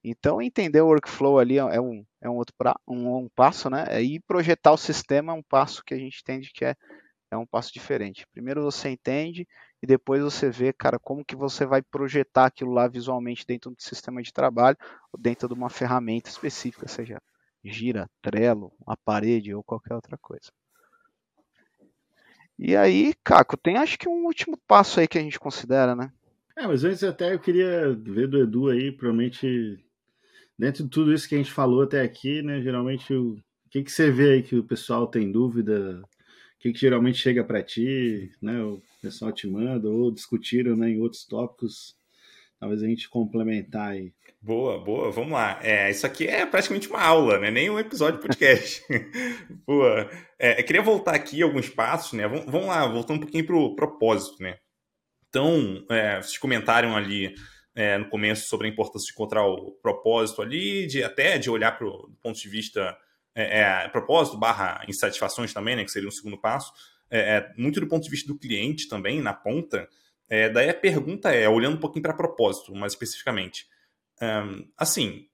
Então, 0.04 0.42
entender 0.42 0.82
o 0.82 0.88
workflow 0.88 1.38
ali 1.38 1.58
é 1.58 1.80
um, 1.80 2.04
é 2.22 2.30
um 2.30 2.36
outro 2.36 2.56
pra, 2.58 2.76
um, 2.88 3.18
um 3.18 3.30
passo, 3.36 3.70
né? 3.70 4.02
E 4.02 4.20
projetar 4.22 4.72
o 4.72 4.78
sistema 4.78 5.32
é 5.32 5.36
um 5.36 5.44
passo 5.44 5.84
que 5.86 5.94
a 5.94 5.98
gente 5.98 6.22
entende 6.22 6.52
que 6.52 6.66
é, 6.66 6.76
é 7.30 7.38
um 7.38 7.46
passo 7.46 7.72
diferente. 7.72 8.26
Primeiro 8.34 8.64
você 8.64 8.90
entende 8.90 9.48
e 9.82 9.88
depois 9.88 10.22
você 10.24 10.50
vê, 10.50 10.74
cara, 10.74 10.98
como 11.00 11.26
que 11.26 11.36
você 11.36 11.66
vai 11.66 11.82
projetar 11.84 12.46
aquilo 12.48 12.72
lá 12.72 12.88
visualmente 12.88 13.46
dentro 13.46 13.72
do 13.72 13.82
sistema 13.82 14.22
de 14.24 14.34
trabalho 14.34 14.78
ou 15.14 15.20
dentro 15.20 15.48
de 15.48 15.54
uma 15.54 15.70
ferramenta 15.70 16.30
específica, 16.30 16.88
seja 16.88 17.22
Gira, 17.64 18.10
Trello, 18.22 18.72
a 18.86 18.98
parede 18.98 19.54
ou 19.54 19.64
qualquer 19.64 19.94
outra 19.94 20.18
coisa. 20.18 20.52
E 22.58 22.76
aí, 22.76 23.14
Caco, 23.24 23.58
tem 23.58 23.78
acho 23.78 23.98
que 23.98 24.08
um 24.08 24.26
último 24.26 24.58
passo 24.68 25.00
aí 25.00 25.08
que 25.08 25.18
a 25.18 25.22
gente 25.22 25.40
considera, 25.40 25.96
né? 25.96 26.12
É, 26.56 26.68
mas 26.68 26.84
antes 26.84 27.04
até 27.04 27.34
eu 27.34 27.40
queria 27.40 27.92
ver 27.94 28.28
do 28.28 28.40
Edu 28.40 28.70
aí, 28.70 28.92
provavelmente 28.92 29.84
dentro 30.58 30.84
de 30.84 30.90
tudo 30.90 31.14
isso 31.14 31.28
que 31.28 31.34
a 31.34 31.38
gente 31.40 31.52
falou 31.52 31.82
até 31.82 32.02
aqui, 32.02 32.42
né? 32.42 32.62
Geralmente 32.62 33.14
o 33.14 33.36
que, 33.70 33.82
que 33.84 33.92
você 33.92 34.12
vê 34.12 34.34
aí 34.34 34.44
que 34.44 34.56
o 34.56 34.64
pessoal 34.64 35.08
tem 35.08 35.32
dúvida? 35.32 36.02
O 36.04 36.60
que, 36.60 36.72
que 36.72 36.80
geralmente 36.80 37.18
chega 37.18 37.44
para 37.44 37.64
ti, 37.64 38.32
né? 38.42 38.62
O 38.62 38.82
pessoal 39.02 39.32
te 39.32 39.48
manda 39.48 39.90
ou 39.90 40.12
discutiram 40.12 40.76
né, 40.76 40.90
em 40.92 41.02
outros 41.02 41.26
tópicos? 41.26 41.96
Talvez 42.62 42.84
a 42.84 42.86
gente 42.86 43.10
complementar 43.10 43.90
aí. 43.90 44.14
Boa, 44.40 44.78
boa, 44.78 45.10
vamos 45.10 45.32
lá. 45.32 45.60
É, 45.64 45.90
isso 45.90 46.06
aqui 46.06 46.28
é 46.28 46.46
praticamente 46.46 46.88
uma 46.88 47.02
aula, 47.02 47.40
né? 47.40 47.50
Nem 47.50 47.72
um 47.72 47.80
episódio 47.80 48.20
de 48.20 48.28
podcast. 48.28 48.84
boa. 49.66 50.08
É, 50.38 50.62
queria 50.62 50.84
voltar 50.84 51.16
aqui 51.16 51.42
alguns 51.42 51.70
passos, 51.70 52.14
né? 52.14 52.28
Vamos, 52.28 52.46
vamos 52.46 52.68
lá, 52.68 52.86
voltando 52.86 53.18
um 53.18 53.22
pouquinho 53.22 53.48
para 53.48 53.56
o 53.56 53.76
propósito, 53.76 54.44
né? 54.44 54.60
Então, 55.28 55.84
é, 55.90 56.22
vocês 56.22 56.38
comentaram 56.38 56.96
ali 56.96 57.34
é, 57.74 57.98
no 57.98 58.08
começo 58.10 58.48
sobre 58.48 58.68
a 58.68 58.70
importância 58.70 59.08
de 59.08 59.14
encontrar 59.14 59.44
o 59.44 59.72
propósito 59.82 60.44
ali, 60.44 60.86
de 60.86 61.04
até 61.04 61.40
de 61.40 61.50
olhar 61.50 61.76
para 61.76 61.88
o 61.88 62.12
ponto 62.22 62.40
de 62.40 62.48
vista 62.48 62.96
é, 63.34 63.62
é, 63.62 63.88
propósito 63.88 64.38
barra 64.38 64.86
insatisfações 64.88 65.52
também, 65.52 65.76
né, 65.76 65.84
que 65.84 65.90
seria 65.90 66.08
um 66.08 66.12
segundo 66.12 66.38
passo, 66.38 66.72
é, 67.10 67.38
é, 67.38 67.54
muito 67.58 67.80
do 67.80 67.88
ponto 67.88 68.04
de 68.04 68.10
vista 68.12 68.28
do 68.32 68.38
cliente 68.38 68.88
também, 68.88 69.20
na 69.20 69.34
ponta. 69.34 69.90
Daí 70.50 70.70
a 70.70 70.74
pergunta 70.74 71.34
é, 71.34 71.48
olhando 71.50 71.76
um 71.76 71.80
pouquinho 71.80 72.04
para 72.04 72.14
propósito, 72.14 72.74
mais 72.74 72.94
especificamente, 72.94 73.66
um, 74.22 74.68
assim, 74.78 75.28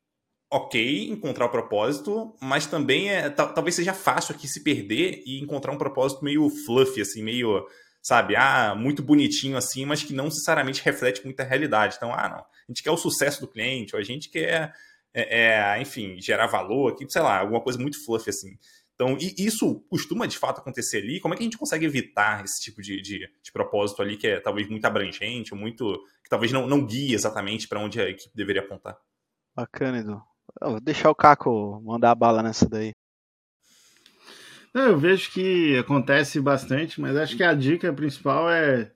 ok 0.51 1.09
encontrar 1.09 1.45
o 1.45 1.49
propósito, 1.49 2.35
mas 2.41 2.65
também 2.65 3.09
é, 3.09 3.29
talvez 3.29 3.75
seja 3.75 3.93
fácil 3.93 4.35
aqui 4.35 4.47
se 4.47 4.63
perder 4.63 5.21
e 5.25 5.39
encontrar 5.41 5.71
um 5.71 5.77
propósito 5.77 6.23
meio 6.23 6.49
fluffy, 6.49 7.01
assim, 7.01 7.21
meio 7.21 7.67
sabe? 8.01 8.37
Ah, 8.37 8.73
muito 8.73 9.03
bonitinho 9.03 9.57
assim, 9.57 9.85
mas 9.85 10.01
que 10.01 10.13
não 10.13 10.25
necessariamente 10.25 10.81
reflete 10.81 11.25
muita 11.25 11.43
realidade. 11.43 11.95
Então, 11.97 12.13
ah, 12.13 12.29
não, 12.29 12.39
a 12.39 12.45
gente 12.69 12.81
quer 12.81 12.91
o 12.91 12.97
sucesso 12.97 13.41
do 13.41 13.49
cliente, 13.49 13.93
ou 13.93 13.99
a 13.99 14.03
gente 14.03 14.29
quer, 14.29 14.73
é, 15.13 15.75
é, 15.75 15.81
enfim, 15.81 16.15
gerar 16.21 16.47
valor 16.47 16.93
aqui, 16.93 17.05
sei 17.09 17.21
lá, 17.21 17.39
alguma 17.39 17.59
coisa 17.59 17.77
muito 17.77 18.03
fluffy 18.05 18.29
assim. 18.29 18.57
Então, 18.97 19.15
isso 19.37 19.81
costuma 19.91 20.25
de 20.25 20.39
fato 20.39 20.59
acontecer 20.59 21.03
ali? 21.03 21.19
Como 21.19 21.31
é 21.31 21.37
que 21.37 21.43
a 21.43 21.45
gente 21.45 21.57
consegue 21.57 21.85
evitar 21.85 22.43
esse 22.43 22.59
tipo 22.59 22.81
de, 22.81 22.99
de, 22.99 23.29
de 23.43 23.51
propósito 23.51 24.01
ali 24.01 24.17
que 24.17 24.25
é 24.25 24.39
talvez 24.39 24.67
muito 24.67 24.85
abrangente, 24.85 25.53
muito. 25.53 26.03
que 26.23 26.29
talvez 26.29 26.51
não, 26.51 26.65
não 26.65 26.83
guie 26.83 27.13
exatamente 27.13 27.67
para 27.67 27.79
onde 27.79 28.01
a 28.01 28.09
equipe 28.09 28.35
deveria 28.35 28.63
apontar? 28.63 28.97
Bacana, 29.55 29.99
Edu. 29.99 30.19
vou 30.59 30.81
deixar 30.81 31.11
o 31.11 31.15
Caco 31.15 31.79
mandar 31.85 32.09
a 32.09 32.15
bala 32.15 32.41
nessa 32.41 32.67
daí. 32.67 32.91
Eu 34.73 34.97
vejo 34.97 35.31
que 35.31 35.77
acontece 35.77 36.41
bastante, 36.41 36.99
mas 36.99 37.15
acho 37.15 37.37
que 37.37 37.43
a 37.43 37.53
dica 37.53 37.93
principal 37.93 38.49
é 38.49 38.91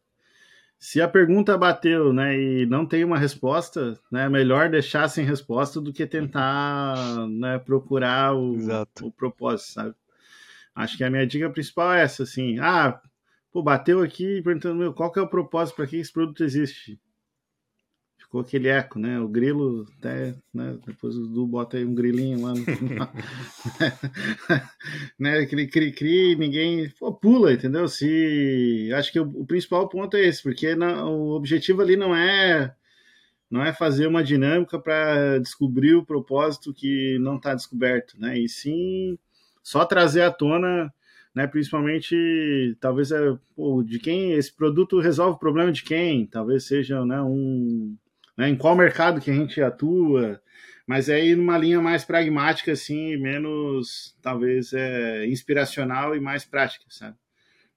se 0.83 0.99
a 0.99 1.07
pergunta 1.07 1.55
bateu, 1.55 2.11
né, 2.11 2.35
e 2.35 2.65
não 2.65 2.87
tem 2.87 3.03
uma 3.03 3.19
resposta, 3.19 3.99
né, 4.11 4.25
é 4.25 4.29
melhor 4.29 4.67
deixar 4.67 5.07
sem 5.07 5.23
resposta 5.23 5.79
do 5.79 5.93
que 5.93 6.07
tentar, 6.07 7.27
né, 7.29 7.59
procurar 7.59 8.35
o, 8.35 8.57
o 9.03 9.11
propósito, 9.11 9.73
sabe? 9.73 9.95
Acho 10.73 10.97
que 10.97 11.03
a 11.03 11.09
minha 11.11 11.27
dica 11.27 11.47
principal 11.51 11.93
é 11.93 12.01
essa, 12.01 12.23
assim, 12.23 12.57
ah, 12.57 12.99
pô, 13.51 13.61
bateu 13.61 14.01
aqui 14.01 14.41
perguntando, 14.41 14.79
meu, 14.79 14.91
qual 14.91 15.11
que 15.11 15.19
é 15.19 15.21
o 15.21 15.27
propósito 15.27 15.75
para 15.75 15.85
que 15.85 15.97
esse 15.97 16.11
produto 16.11 16.43
existe? 16.43 16.99
Ficou 18.31 18.39
aquele 18.39 18.69
eco, 18.69 18.97
né? 18.97 19.19
O 19.19 19.27
grilo, 19.27 19.85
até, 19.99 20.33
né? 20.53 20.77
Depois 20.87 21.17
o 21.17 21.27
Du 21.27 21.45
bota 21.45 21.75
aí 21.75 21.83
um 21.83 21.93
grilinho 21.93 22.41
lá 22.41 22.53
no 22.53 22.63
final. 22.63 23.11
né? 25.19 25.45
Cri, 25.45 25.67
cri, 25.67 25.91
cri, 25.91 26.35
ninguém 26.37 26.89
pô, 26.97 27.13
pula, 27.13 27.51
entendeu? 27.51 27.89
Se 27.89 28.89
acho 28.95 29.11
que 29.11 29.19
o, 29.19 29.23
o 29.23 29.45
principal 29.45 29.89
ponto 29.89 30.15
é 30.15 30.25
esse, 30.25 30.41
porque 30.41 30.73
o 30.73 31.31
objetivo 31.31 31.81
ali 31.81 31.97
não 31.97 32.15
é 32.15 32.73
não 33.49 33.61
é 33.61 33.73
fazer 33.73 34.07
uma 34.07 34.23
dinâmica 34.23 34.79
para 34.79 35.37
descobrir 35.39 35.95
o 35.95 36.05
propósito 36.05 36.73
que 36.73 37.19
não 37.19 37.35
está 37.35 37.53
descoberto, 37.53 38.17
né? 38.17 38.39
E 38.39 38.47
sim 38.47 39.19
só 39.61 39.83
trazer 39.83 40.21
à 40.21 40.31
tona, 40.31 40.89
né? 41.35 41.47
Principalmente, 41.47 42.77
talvez 42.79 43.11
é 43.11 43.37
pô, 43.57 43.83
de 43.83 43.99
quem 43.99 44.31
esse 44.33 44.55
produto 44.55 45.01
resolve 45.01 45.35
o 45.35 45.39
problema 45.39 45.69
de 45.69 45.83
quem, 45.83 46.25
talvez 46.25 46.63
seja 46.63 47.05
né, 47.05 47.21
um 47.21 47.93
né, 48.37 48.49
em 48.49 48.55
qual 48.55 48.75
mercado 48.75 49.21
que 49.21 49.31
a 49.31 49.33
gente 49.33 49.61
atua, 49.61 50.41
mas 50.87 51.09
é 51.09 51.15
aí 51.15 51.35
numa 51.35 51.57
linha 51.57 51.81
mais 51.81 52.03
pragmática, 52.03 52.71
assim, 52.71 53.17
menos, 53.17 54.15
talvez, 54.21 54.73
é, 54.73 55.25
inspiracional 55.27 56.15
e 56.15 56.19
mais 56.19 56.43
prática, 56.43 56.85
sabe? 56.89 57.15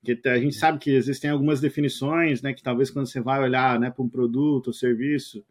Porque 0.01 0.29
a 0.29 0.39
gente 0.39 0.55
sabe 0.57 0.79
que 0.79 0.91
existem 0.91 1.31
algumas 1.31 1.61
definições, 1.61 2.43
né, 2.43 2.53
que 2.53 2.63
talvez 2.63 2.91
quando 2.91 3.07
você 3.07 3.21
vai 3.21 3.41
olhar, 3.41 3.79
né, 3.81 3.91
para 3.91 4.05
um 4.05 4.09
produto 4.09 4.69
ou 4.69 4.73
serviço, 4.73 5.45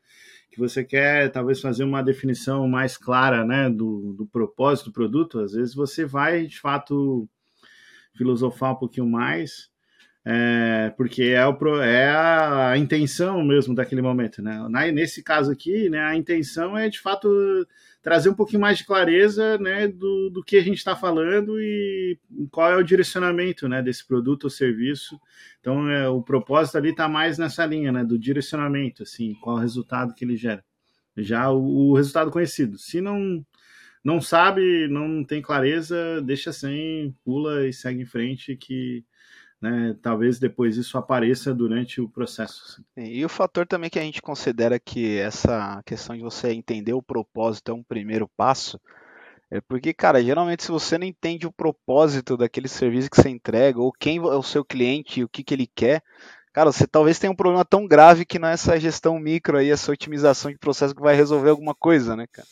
que 0.51 0.59
você 0.59 0.83
quer 0.83 1.31
talvez 1.31 1.59
fazer 1.59 1.83
uma 1.83 2.03
definição 2.03 2.67
mais 2.67 2.95
clara, 2.95 3.43
né, 3.43 3.69
do, 3.69 4.13
do 4.13 4.25
propósito 4.27 4.89
do 4.89 4.93
produto, 4.93 5.39
às 5.39 5.53
vezes 5.53 5.73
você 5.73 6.05
vai, 6.05 6.45
de 6.45 6.59
fato, 6.59 7.27
filosofar 8.15 8.73
um 8.73 8.75
pouquinho 8.75 9.07
mais, 9.07 9.71
é, 10.25 10.93
porque 10.95 11.23
é, 11.23 11.45
o, 11.45 11.81
é 11.81 12.09
a 12.09 12.77
intenção 12.77 13.43
mesmo 13.43 13.75
daquele 13.75 14.01
momento, 14.01 14.41
né? 14.41 14.65
Na, 14.69 14.89
nesse 14.91 15.21
caso 15.21 15.51
aqui, 15.51 15.89
né, 15.89 15.99
a 15.99 16.15
intenção 16.15 16.77
é 16.77 16.87
de 16.87 16.99
fato 16.99 17.29
trazer 18.01 18.29
um 18.29 18.33
pouquinho 18.33 18.61
mais 18.61 18.77
de 18.77 18.85
clareza, 18.85 19.57
né, 19.57 19.87
do, 19.87 20.29
do 20.29 20.43
que 20.43 20.57
a 20.57 20.61
gente 20.61 20.77
está 20.77 20.95
falando 20.95 21.59
e 21.59 22.17
qual 22.51 22.71
é 22.71 22.75
o 22.75 22.83
direcionamento, 22.83 23.67
né, 23.67 23.81
desse 23.81 24.05
produto 24.05 24.45
ou 24.45 24.49
serviço. 24.49 25.19
Então, 25.59 25.89
é, 25.89 26.07
o 26.09 26.21
propósito 26.21 26.77
ali 26.77 26.91
está 26.91 27.07
mais 27.07 27.37
nessa 27.37 27.65
linha, 27.65 27.91
né, 27.91 28.03
do 28.03 28.17
direcionamento, 28.19 29.03
assim, 29.03 29.33
qual 29.41 29.57
é 29.57 29.59
o 29.59 29.61
resultado 29.61 30.13
que 30.13 30.25
ele 30.25 30.35
gera. 30.37 30.63
Já 31.17 31.49
o, 31.51 31.91
o 31.91 31.95
resultado 31.95 32.31
conhecido. 32.31 32.77
Se 32.77 33.01
não 33.01 33.45
não 34.03 34.19
sabe, 34.19 34.87
não 34.89 35.23
tem 35.23 35.41
clareza, 35.41 36.21
deixa 36.21 36.51
sem, 36.51 37.15
pula 37.23 37.65
e 37.65 37.71
segue 37.71 38.01
em 38.01 38.05
frente 38.05 38.55
que 38.57 39.05
né, 39.63 39.95
talvez 40.01 40.39
depois 40.39 40.75
isso 40.75 40.97
apareça 40.97 41.53
durante 41.53 42.01
o 42.01 42.09
processo. 42.09 42.65
Assim. 42.67 43.09
E 43.09 43.23
o 43.23 43.29
fator 43.29 43.65
também 43.65 43.89
que 43.89 43.97
a 43.97 44.01
gente 44.01 44.21
considera 44.21 44.77
que 44.77 45.17
essa 45.17 45.81
questão 45.85 46.17
de 46.17 46.21
você 46.21 46.51
entender 46.51 46.91
o 46.91 47.01
propósito 47.01 47.71
é 47.71 47.73
um 47.73 47.81
primeiro 47.81 48.29
passo, 48.35 48.77
é 49.49 49.61
porque, 49.61 49.93
cara, 49.93 50.21
geralmente 50.21 50.63
se 50.63 50.71
você 50.71 50.97
não 50.97 51.07
entende 51.07 51.47
o 51.47 51.51
propósito 51.51 52.35
daquele 52.35 52.67
serviço 52.67 53.09
que 53.09 53.15
você 53.15 53.29
entrega, 53.29 53.79
ou 53.79 53.93
quem 53.93 54.17
é 54.17 54.21
o 54.21 54.43
seu 54.43 54.65
cliente, 54.65 55.23
o 55.23 55.29
que, 55.29 55.45
que 55.45 55.53
ele 55.53 55.67
quer, 55.73 56.03
cara, 56.51 56.69
você 56.69 56.85
talvez 56.85 57.17
tenha 57.17 57.31
um 57.31 57.35
problema 57.35 57.63
tão 57.63 57.87
grave 57.87 58.25
que 58.25 58.37
não 58.37 58.49
é 58.49 58.53
essa 58.53 58.77
gestão 58.77 59.17
micro 59.17 59.57
aí, 59.57 59.69
essa 59.69 59.93
otimização 59.93 60.51
de 60.51 60.57
processo 60.57 60.93
que 60.93 61.01
vai 61.01 61.15
resolver 61.15 61.51
alguma 61.51 61.73
coisa, 61.73 62.17
né, 62.17 62.25
cara? 62.29 62.47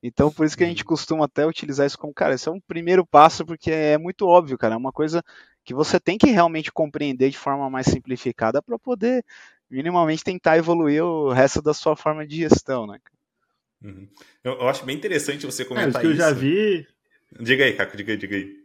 Então, 0.00 0.30
por 0.30 0.46
isso 0.46 0.56
que 0.56 0.64
a 0.64 0.66
gente 0.66 0.84
costuma 0.84 1.24
até 1.24 1.44
utilizar 1.44 1.86
isso 1.86 1.98
como, 1.98 2.14
cara, 2.14 2.34
esse 2.34 2.48
é 2.48 2.52
um 2.52 2.60
primeiro 2.60 3.04
passo, 3.04 3.44
porque 3.44 3.70
é 3.70 3.98
muito 3.98 4.26
óbvio, 4.26 4.58
cara, 4.58 4.74
é 4.74 4.76
uma 4.76 4.92
coisa 4.92 5.24
que 5.64 5.74
você 5.74 6.00
tem 6.00 6.18
que 6.18 6.26
realmente 6.26 6.72
compreender 6.72 7.30
de 7.30 7.38
forma 7.38 7.68
mais 7.70 7.86
simplificada 7.86 8.62
para 8.62 8.78
poder 8.78 9.24
minimamente 9.70 10.24
tentar 10.24 10.58
evoluir 10.58 11.02
o 11.02 11.32
resto 11.32 11.62
da 11.62 11.72
sua 11.72 11.96
forma 11.96 12.26
de 12.26 12.36
gestão, 12.36 12.86
né? 12.86 12.98
Uhum. 13.82 14.06
Eu, 14.44 14.52
eu, 14.52 14.68
acho 14.68 14.84
bem 14.84 14.96
interessante 14.96 15.46
você 15.46 15.64
comentar 15.64 15.96
é, 15.96 16.00
que 16.00 16.06
eu 16.06 16.10
isso. 16.12 16.20
já 16.20 16.32
vi. 16.32 16.86
Diga 17.40 17.64
aí, 17.64 17.72
Caco, 17.72 17.96
diga 17.96 18.12
aí, 18.12 18.18
diga 18.18 18.36
aí. 18.36 18.62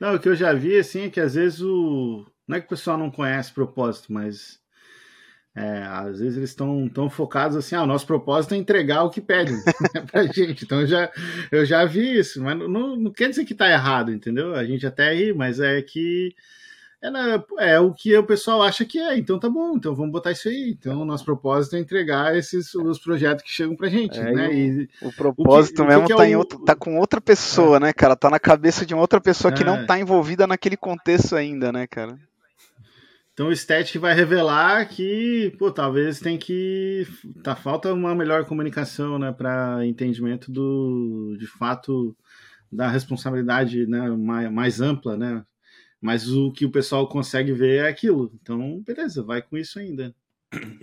Não, 0.00 0.14
o 0.14 0.18
que 0.18 0.28
eu 0.28 0.34
já 0.34 0.52
vi, 0.52 0.76
assim, 0.78 1.02
é 1.02 1.10
que 1.10 1.20
às 1.20 1.34
vezes 1.34 1.60
o. 1.60 2.26
Não 2.46 2.56
é 2.56 2.60
que 2.60 2.66
o 2.66 2.70
pessoal 2.70 2.98
não 2.98 3.10
conhece 3.10 3.52
propósito, 3.52 4.12
mas 4.12 4.61
É, 5.54 5.82
às 5.82 6.18
vezes 6.18 6.38
eles 6.38 6.50
estão 6.50 6.88
tão 6.88 7.10
focados 7.10 7.56
assim, 7.58 7.74
ah, 7.74 7.82
o 7.82 7.86
nosso 7.86 8.06
propósito 8.06 8.54
é 8.54 8.56
entregar 8.56 9.02
o 9.04 9.10
que 9.10 9.20
pedem 9.20 9.54
pra 10.10 10.24
gente. 10.24 10.64
Então 10.64 10.80
eu 10.80 10.86
já, 10.86 11.10
eu 11.50 11.66
já 11.66 11.84
vi 11.84 12.18
isso, 12.18 12.42
mas 12.42 12.58
não, 12.58 12.96
não 12.96 13.10
quer 13.10 13.28
dizer 13.28 13.44
que 13.44 13.54
tá 13.54 13.70
errado, 13.70 14.12
entendeu? 14.12 14.54
A 14.54 14.64
gente 14.64 14.86
até 14.86 15.12
ri, 15.12 15.34
mas 15.34 15.60
é 15.60 15.82
que 15.82 16.34
é, 17.02 17.72
é, 17.72 17.80
o 17.80 17.92
que 17.92 18.16
o 18.16 18.22
pessoal 18.22 18.62
acha 18.62 18.84
que 18.84 18.96
é, 18.96 19.18
então 19.18 19.36
tá 19.36 19.50
bom, 19.50 19.74
então 19.76 19.92
vamos 19.92 20.12
botar 20.12 20.30
isso 20.30 20.48
aí. 20.48 20.76
Então 20.78 21.02
o 21.02 21.04
nosso 21.04 21.24
propósito 21.24 21.74
é 21.74 21.80
entregar 21.80 22.36
esses 22.36 22.72
os 22.76 22.98
projetos 23.00 23.42
que 23.42 23.50
chegam 23.50 23.74
pra 23.74 23.88
gente, 23.88 24.18
é, 24.20 24.32
né? 24.32 24.54
E, 24.54 24.88
o, 25.02 25.12
propósito 25.12 25.82
o 25.82 25.84
que, 25.84 25.90
mesmo 25.90 26.04
o 26.04 26.06
que 26.06 26.14
tá, 26.14 26.28
é 26.28 26.36
o... 26.36 26.38
outro, 26.38 26.60
tá, 26.60 26.76
com 26.76 26.96
outra 26.98 27.20
pessoa, 27.20 27.78
é. 27.78 27.80
né, 27.80 27.92
cara? 27.92 28.14
Tá 28.14 28.30
na 28.30 28.38
cabeça 28.38 28.86
de 28.86 28.94
uma 28.94 29.00
outra 29.00 29.20
pessoa 29.20 29.52
que 29.52 29.64
não 29.64 29.78
é. 29.78 29.84
tá 29.84 29.98
envolvida 29.98 30.46
naquele 30.46 30.76
contexto 30.76 31.34
ainda, 31.34 31.72
né, 31.72 31.88
cara? 31.88 32.16
Então 33.32 33.48
o 33.48 33.56
Static 33.56 33.98
vai 33.98 34.14
revelar 34.14 34.86
que, 34.88 35.54
pô, 35.58 35.70
talvez 35.72 36.20
tem 36.20 36.38
que. 36.38 37.06
Tá 37.42 37.56
falta 37.56 37.92
uma 37.92 38.14
melhor 38.14 38.44
comunicação, 38.44 39.18
né, 39.18 39.32
para 39.32 39.86
entendimento 39.86 40.52
do, 40.52 41.34
de 41.38 41.46
fato, 41.46 42.14
da 42.70 42.88
responsabilidade 42.88 43.86
né, 43.86 44.10
mais, 44.10 44.52
mais 44.52 44.80
ampla, 44.80 45.16
né? 45.16 45.44
Mas 46.00 46.28
o 46.28 46.52
que 46.52 46.66
o 46.66 46.70
pessoal 46.70 47.08
consegue 47.08 47.52
ver 47.52 47.84
é 47.84 47.88
aquilo. 47.88 48.32
Então, 48.42 48.82
beleza, 48.82 49.22
vai 49.22 49.40
com 49.40 49.56
isso 49.56 49.78
ainda. 49.78 50.14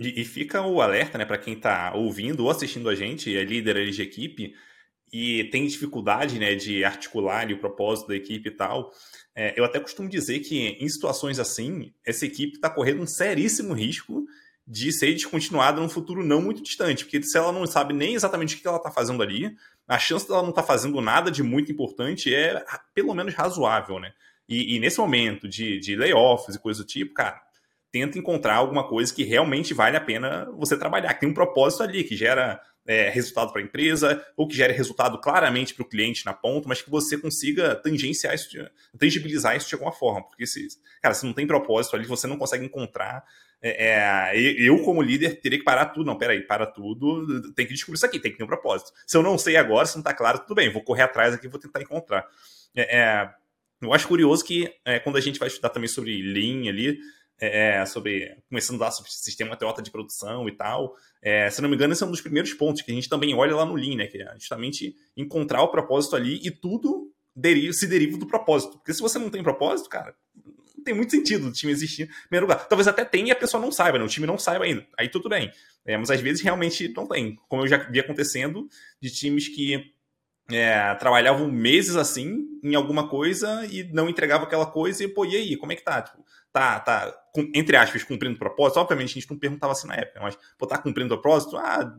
E, 0.00 0.22
e 0.22 0.24
fica 0.24 0.62
o 0.66 0.80
alerta, 0.80 1.18
né, 1.18 1.24
para 1.24 1.38
quem 1.38 1.54
está 1.54 1.94
ouvindo 1.94 2.44
ou 2.44 2.50
assistindo 2.50 2.88
a 2.88 2.94
gente, 2.94 3.36
é 3.36 3.44
líder 3.44 3.88
de 3.90 4.02
equipe, 4.02 4.54
e 5.12 5.44
tem 5.44 5.66
dificuldade 5.66 6.38
né, 6.38 6.54
de 6.54 6.84
articular 6.84 7.40
ali, 7.40 7.54
o 7.54 7.60
propósito 7.60 8.08
da 8.08 8.16
equipe 8.16 8.48
e 8.48 8.52
tal, 8.52 8.92
é, 9.40 9.54
eu 9.56 9.64
até 9.64 9.80
costumo 9.80 10.06
dizer 10.06 10.40
que 10.40 10.76
em 10.78 10.86
situações 10.86 11.38
assim, 11.38 11.94
essa 12.04 12.26
equipe 12.26 12.56
está 12.56 12.68
correndo 12.68 13.00
um 13.00 13.06
seríssimo 13.06 13.72
risco 13.72 14.26
de 14.66 14.92
ser 14.92 15.14
descontinuada 15.14 15.80
num 15.80 15.88
futuro 15.88 16.22
não 16.22 16.42
muito 16.42 16.62
distante, 16.62 17.06
porque 17.06 17.22
se 17.22 17.38
ela 17.38 17.50
não 17.50 17.66
sabe 17.66 17.94
nem 17.94 18.12
exatamente 18.12 18.54
o 18.54 18.60
que 18.60 18.68
ela 18.68 18.76
está 18.76 18.90
fazendo 18.90 19.22
ali, 19.22 19.56
a 19.88 19.98
chance 19.98 20.28
dela 20.28 20.42
não 20.42 20.50
estar 20.50 20.60
tá 20.60 20.68
fazendo 20.68 21.00
nada 21.00 21.30
de 21.30 21.42
muito 21.42 21.72
importante 21.72 22.34
é 22.34 22.62
pelo 22.94 23.14
menos 23.14 23.32
razoável, 23.32 23.98
né? 23.98 24.12
E, 24.46 24.76
e 24.76 24.78
nesse 24.78 24.98
momento 24.98 25.48
de, 25.48 25.80
de 25.80 25.96
layoffs 25.96 26.54
e 26.54 26.58
coisa 26.58 26.82
do 26.82 26.86
tipo, 26.86 27.14
cara, 27.14 27.40
tenta 27.90 28.18
encontrar 28.18 28.56
alguma 28.56 28.86
coisa 28.86 29.14
que 29.14 29.24
realmente 29.24 29.72
vale 29.72 29.96
a 29.96 30.02
pena 30.02 30.50
você 30.52 30.76
trabalhar, 30.76 31.14
que 31.14 31.20
tem 31.20 31.30
um 31.30 31.34
propósito 31.34 31.82
ali, 31.82 32.04
que 32.04 32.14
gera 32.14 32.60
é, 32.86 33.08
resultado 33.10 33.52
para 33.52 33.60
a 33.60 33.64
empresa, 33.64 34.24
ou 34.36 34.48
que 34.48 34.56
gere 34.56 34.72
resultado 34.72 35.20
claramente 35.20 35.74
para 35.74 35.82
o 35.82 35.88
cliente 35.88 36.24
na 36.24 36.32
ponta, 36.32 36.68
mas 36.68 36.82
que 36.82 36.90
você 36.90 37.16
consiga 37.16 37.74
tangenciar 37.76 38.34
isso, 38.34 38.48
tangibilizar 38.98 39.56
isso 39.56 39.68
de 39.68 39.74
alguma 39.74 39.92
forma. 39.92 40.26
Porque 40.26 40.46
se, 40.46 40.66
cara, 41.00 41.14
se 41.14 41.24
não 41.24 41.32
tem 41.32 41.46
propósito 41.46 41.96
ali, 41.96 42.06
você 42.06 42.26
não 42.26 42.36
consegue 42.36 42.64
encontrar. 42.64 43.24
É, 43.62 44.32
é, 44.32 44.40
eu, 44.58 44.82
como 44.82 45.02
líder, 45.02 45.40
teria 45.40 45.58
que 45.58 45.64
parar 45.64 45.86
tudo. 45.86 46.06
Não, 46.06 46.16
peraí, 46.16 46.40
para 46.40 46.66
tudo, 46.66 47.52
tem 47.52 47.66
que 47.66 47.74
descobrir 47.74 47.96
isso 47.96 48.06
aqui, 48.06 48.18
tem 48.18 48.32
que 48.32 48.38
ter 48.38 48.44
um 48.44 48.48
propósito. 48.48 48.90
Se 49.06 49.16
eu 49.16 49.22
não 49.22 49.36
sei 49.36 49.56
agora, 49.56 49.86
se 49.86 49.94
não 49.94 50.00
está 50.00 50.14
claro, 50.14 50.40
tudo 50.40 50.54
bem, 50.54 50.72
vou 50.72 50.82
correr 50.82 51.02
atrás 51.02 51.34
aqui 51.34 51.48
vou 51.48 51.60
tentar 51.60 51.82
encontrar. 51.82 52.26
É, 52.74 52.98
é, 52.98 53.30
eu 53.82 53.92
acho 53.92 54.08
curioso 54.08 54.44
que 54.44 54.72
é, 54.84 54.98
quando 54.98 55.16
a 55.16 55.20
gente 55.20 55.38
vai 55.38 55.48
estudar 55.48 55.70
também 55.70 55.88
sobre 55.88 56.20
Lean 56.22 56.68
ali, 56.68 56.98
é, 57.40 57.80
é, 57.80 57.86
sobre 57.86 58.36
começando 58.48 58.78
lá 58.78 58.90
sobre 58.90 59.10
sistema 59.10 59.56
Toyota 59.56 59.80
de 59.80 59.90
produção 59.90 60.48
e 60.48 60.52
tal. 60.52 60.94
É, 61.22 61.48
se 61.50 61.62
não 61.62 61.68
me 61.68 61.74
engano, 61.74 61.92
esse 61.92 62.02
é 62.02 62.06
um 62.06 62.10
dos 62.10 62.20
primeiros 62.20 62.52
pontos 62.52 62.82
que 62.82 62.90
a 62.90 62.94
gente 62.94 63.08
também 63.08 63.34
olha 63.34 63.56
lá 63.56 63.64
no 63.64 63.74
Lean, 63.74 63.96
né? 63.96 64.06
Que 64.06 64.22
é 64.22 64.34
justamente 64.34 64.94
encontrar 65.16 65.62
o 65.62 65.68
propósito 65.68 66.16
ali 66.16 66.40
e 66.44 66.50
tudo 66.50 67.10
deriva, 67.34 67.72
se 67.72 67.86
deriva 67.86 68.18
do 68.18 68.26
propósito. 68.26 68.78
Porque 68.78 68.92
se 68.92 69.00
você 69.00 69.18
não 69.18 69.30
tem 69.30 69.42
propósito, 69.42 69.88
cara, 69.88 70.14
não 70.76 70.84
tem 70.84 70.94
muito 70.94 71.10
sentido 71.10 71.48
o 71.48 71.52
time 71.52 71.72
existir 71.72 72.02
em 72.02 72.28
primeiro 72.28 72.46
lugar. 72.46 72.68
Talvez 72.68 72.86
até 72.86 73.04
tenha 73.04 73.28
e 73.28 73.30
a 73.32 73.36
pessoa 73.36 73.60
não 73.60 73.72
saiba, 73.72 73.98
né? 73.98 74.04
o 74.04 74.08
time 74.08 74.26
não 74.26 74.38
saiba 74.38 74.64
ainda. 74.64 74.86
Aí 74.98 75.08
tudo 75.08 75.28
bem. 75.28 75.50
É, 75.86 75.96
mas 75.96 76.10
às 76.10 76.20
vezes 76.20 76.42
realmente 76.42 76.88
não 76.88 77.06
tem. 77.06 77.38
Como 77.48 77.62
eu 77.62 77.68
já 77.68 77.78
vi 77.78 78.00
acontecendo 78.00 78.68
de 79.00 79.10
times 79.10 79.48
que 79.48 79.92
é, 80.50 80.94
trabalhavam 80.96 81.50
meses 81.50 81.96
assim 81.96 82.48
em 82.62 82.74
alguma 82.74 83.08
coisa 83.08 83.66
e 83.66 83.84
não 83.92 84.08
entregavam 84.08 84.46
aquela 84.46 84.66
coisa 84.66 85.04
e, 85.04 85.08
pô, 85.08 85.24
e 85.24 85.36
aí, 85.36 85.56
como 85.56 85.72
é 85.72 85.76
que 85.76 85.84
tá? 85.84 86.02
Tipo, 86.02 86.24
tá, 86.52 86.80
tá, 86.80 87.10
entre 87.54 87.76
aspas, 87.76 88.02
cumprindo 88.02 88.36
o 88.36 88.38
propósito? 88.38 88.78
Obviamente 88.80 89.10
a 89.10 89.14
gente 89.20 89.30
não 89.30 89.38
perguntava 89.38 89.72
assim 89.72 89.86
na 89.86 89.94
época, 89.94 90.20
mas, 90.20 90.38
pô, 90.58 90.66
tá 90.66 90.78
cumprindo 90.78 91.14
o 91.14 91.18
propósito? 91.18 91.56
Ah, 91.56 91.96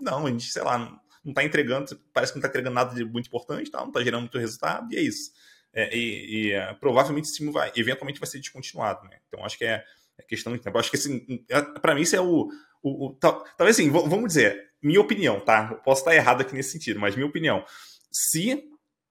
não, 0.00 0.26
a 0.26 0.30
gente, 0.30 0.50
sei 0.50 0.62
lá, 0.62 0.78
não, 0.78 1.00
não 1.24 1.32
tá 1.34 1.44
entregando, 1.44 1.98
parece 2.12 2.32
que 2.32 2.38
não 2.38 2.42
tá 2.42 2.48
entregando 2.48 2.74
nada 2.74 2.94
de 2.94 3.04
muito 3.04 3.26
importante, 3.26 3.70
tá, 3.70 3.78
não 3.78 3.92
tá 3.92 4.02
gerando 4.02 4.22
muito 4.22 4.38
resultado, 4.38 4.92
e 4.92 4.96
é 4.96 5.02
isso. 5.02 5.30
É, 5.72 5.94
e, 5.96 6.48
e 6.48 6.52
é, 6.52 6.72
provavelmente 6.74 7.26
esse 7.26 7.36
time 7.36 7.52
vai, 7.52 7.70
eventualmente 7.76 8.18
vai 8.18 8.28
ser 8.28 8.38
descontinuado, 8.38 9.06
né? 9.08 9.18
Então 9.28 9.44
acho 9.44 9.58
que 9.58 9.64
é, 9.64 9.84
é 10.18 10.22
questão 10.22 10.52
de 10.52 10.58
tempo. 10.60 10.78
Acho 10.78 10.90
que 10.90 10.96
assim, 10.96 11.44
é, 11.48 11.60
para 11.60 11.94
mim 11.94 12.02
isso 12.02 12.16
é 12.16 12.20
o, 12.20 12.48
o, 12.82 13.06
o 13.06 13.14
tal, 13.14 13.44
talvez 13.56 13.76
assim, 13.76 13.90
vamos 13.90 14.28
dizer, 14.28 14.70
minha 14.82 15.00
opinião, 15.00 15.40
tá? 15.40 15.68
Eu 15.72 15.78
posso 15.78 16.00
estar 16.00 16.14
errado 16.14 16.40
aqui 16.40 16.54
nesse 16.54 16.72
sentido, 16.72 16.98
mas 16.98 17.14
minha 17.14 17.26
opinião, 17.26 17.64
se 18.10 18.64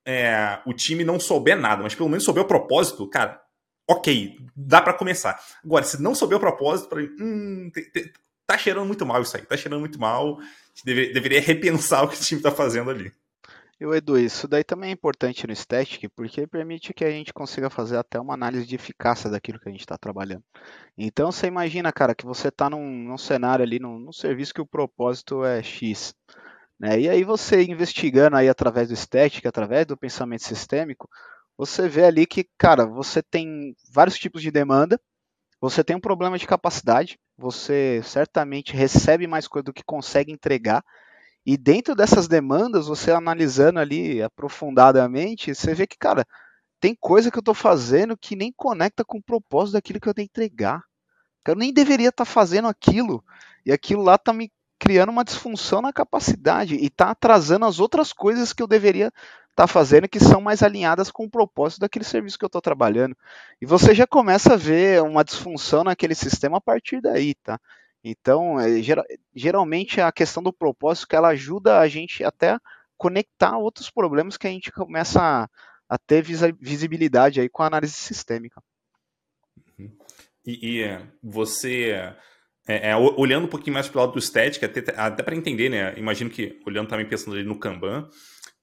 é, 0.05 0.59
o 0.65 0.73
time 0.73 1.03
não 1.03 1.19
souber 1.19 1.57
nada, 1.57 1.83
mas 1.83 1.93
pelo 1.93 2.09
menos 2.09 2.23
souber 2.23 2.43
o 2.43 2.47
propósito, 2.47 3.07
cara, 3.09 3.41
ok, 3.87 4.37
dá 4.55 4.81
para 4.81 4.93
começar. 4.93 5.39
Agora, 5.63 5.83
se 5.83 6.01
não 6.01 6.13
souber 6.13 6.37
o 6.37 6.41
propósito, 6.41 6.89
para 6.89 7.01
hum, 7.01 7.71
tá 8.45 8.57
cheirando 8.57 8.87
muito 8.87 9.05
mal 9.05 9.21
isso 9.21 9.35
aí, 9.37 9.45
tá 9.45 9.55
cheirando 9.55 9.79
muito 9.79 9.99
mal. 9.99 10.39
Deve, 10.83 11.11
deveria 11.13 11.41
repensar 11.41 12.03
o 12.05 12.07
que 12.07 12.15
o 12.15 12.19
time 12.19 12.41
tá 12.41 12.51
fazendo 12.51 12.89
ali. 12.89 13.11
E 13.79 13.85
o 13.85 13.93
Edu, 13.93 14.17
isso 14.17 14.47
daí 14.47 14.63
também 14.63 14.89
é 14.89 14.93
importante 14.93 15.45
no 15.45 15.55
Static, 15.55 16.09
porque 16.15 16.47
permite 16.47 16.95
que 16.95 17.05
a 17.05 17.11
gente 17.11 17.31
consiga 17.31 17.69
fazer 17.69 17.97
até 17.97 18.19
uma 18.19 18.33
análise 18.33 18.65
de 18.65 18.73
eficácia 18.73 19.29
daquilo 19.29 19.59
que 19.59 19.69
a 19.69 19.71
gente 19.71 19.81
está 19.81 19.95
trabalhando. 19.95 20.43
Então 20.97 21.31
você 21.31 21.45
imagina, 21.45 21.91
cara, 21.93 22.15
que 22.15 22.25
você 22.25 22.47
está 22.47 22.71
num, 22.71 23.03
num, 23.03 23.19
cenário 23.19 23.63
ali, 23.63 23.77
num, 23.77 23.99
num, 23.99 24.11
serviço 24.11 24.51
que 24.51 24.61
o 24.61 24.65
propósito 24.65 25.45
é 25.45 25.61
X. 25.61 26.15
Né? 26.79 27.01
E 27.01 27.09
aí 27.09 27.23
você 27.23 27.63
investigando 27.63 28.35
aí 28.35 28.49
através 28.49 28.89
do 28.89 28.95
Static, 28.95 29.45
através 29.45 29.85
do 29.85 29.95
pensamento 29.95 30.43
sistêmico, 30.43 31.07
você 31.57 31.89
vê 31.89 32.05
ali 32.05 32.25
que, 32.25 32.47
cara, 32.57 32.85
você 32.85 33.21
tem 33.23 33.75
vários 33.91 34.17
tipos 34.17 34.41
de 34.41 34.51
demanda, 34.51 34.99
você 35.59 35.83
tem 35.83 35.95
um 35.95 36.01
problema 36.01 36.37
de 36.37 36.45
capacidade, 36.45 37.17
você 37.37 38.01
certamente 38.03 38.73
recebe 38.73 39.25
mais 39.25 39.47
coisa 39.47 39.63
do 39.63 39.73
que 39.73 39.83
consegue 39.83 40.31
entregar, 40.31 40.83
e 41.45 41.57
dentro 41.57 41.95
dessas 41.95 42.27
demandas, 42.27 42.87
você 42.87 43.11
analisando 43.11 43.79
ali 43.79 44.21
aprofundadamente, 44.21 45.55
você 45.55 45.73
vê 45.73 45.87
que, 45.87 45.97
cara, 45.97 46.25
tem 46.79 46.93
coisa 46.93 47.31
que 47.31 47.37
eu 47.37 47.41
estou 47.41 47.55
fazendo 47.55 48.17
que 48.17 48.35
nem 48.35 48.51
conecta 48.55 49.03
com 49.03 49.17
o 49.17 49.23
propósito 49.23 49.73
daquilo 49.73 49.99
que 49.99 50.07
eu 50.07 50.13
tenho 50.13 50.27
que 50.27 50.31
entregar. 50.41 50.83
Eu 51.47 51.55
nem 51.55 51.73
deveria 51.73 52.09
estar 52.09 52.25
tá 52.25 52.29
fazendo 52.29 52.67
aquilo, 52.67 53.23
e 53.65 53.71
aquilo 53.71 54.03
lá 54.03 54.15
está 54.15 54.33
me 54.33 54.51
criando 54.79 55.09
uma 55.09 55.23
disfunção 55.23 55.81
na 55.81 55.91
capacidade 55.91 56.75
e 56.75 56.85
está 56.85 57.11
atrasando 57.11 57.65
as 57.65 57.79
outras 57.79 58.13
coisas 58.13 58.53
que 58.53 58.61
eu 58.61 58.67
deveria 58.67 59.11
está 59.57 59.65
fazendo 59.65 60.07
que 60.07 60.19
são 60.19 60.39
mais 60.39 60.61
alinhadas 60.61 61.09
com 61.09 61.25
o 61.25 61.29
propósito 61.29 61.79
daquele 61.79 62.05
serviço 62.05 62.37
que 62.37 62.45
eu 62.45 62.47
estou 62.47 62.61
trabalhando. 62.61 63.17
E 63.59 63.65
você 63.65 63.95
já 63.95 64.05
começa 64.05 64.53
a 64.53 64.57
ver 64.57 65.01
uma 65.01 65.23
disfunção 65.23 65.83
naquele 65.83 66.13
sistema 66.13 66.57
a 66.57 66.61
partir 66.61 67.01
daí, 67.01 67.33
tá? 67.33 67.59
Então, 68.03 68.59
é, 68.59 68.69
geralmente 69.35 69.99
a 69.99 70.11
questão 70.11 70.43
do 70.43 70.53
propósito 70.53 71.07
que 71.07 71.15
ela 71.15 71.29
ajuda 71.29 71.79
a 71.79 71.87
gente 71.87 72.23
até 72.23 72.59
conectar 72.95 73.57
outros 73.57 73.89
problemas 73.89 74.37
que 74.37 74.45
a 74.45 74.51
gente 74.51 74.71
começa 74.71 75.19
a, 75.19 75.49
a 75.89 75.97
ter 75.97 76.21
visibilidade 76.21 77.41
aí 77.41 77.49
com 77.49 77.63
a 77.63 77.67
análise 77.67 77.93
sistêmica. 77.93 78.61
Uhum. 79.79 79.91
E, 80.45 80.77
e 80.77 80.83
é, 80.83 81.01
você 81.21 82.15
é, 82.67 82.89
é, 82.89 82.95
olhando 82.95 83.45
um 83.45 83.49
pouquinho 83.49 83.73
mais 83.73 83.87
para 83.87 83.97
o 83.97 84.01
lado 84.01 84.13
do 84.13 84.19
estética, 84.19 84.65
até, 84.65 84.83
até 84.95 85.23
para 85.23 85.35
entender, 85.35 85.69
né? 85.69 85.93
Imagino 85.97 86.29
que 86.29 86.59
olhando 86.65 86.89
também 86.89 87.07
pensando 87.07 87.35
ali 87.35 87.45
no 87.45 87.57
Kanban, 87.57 88.09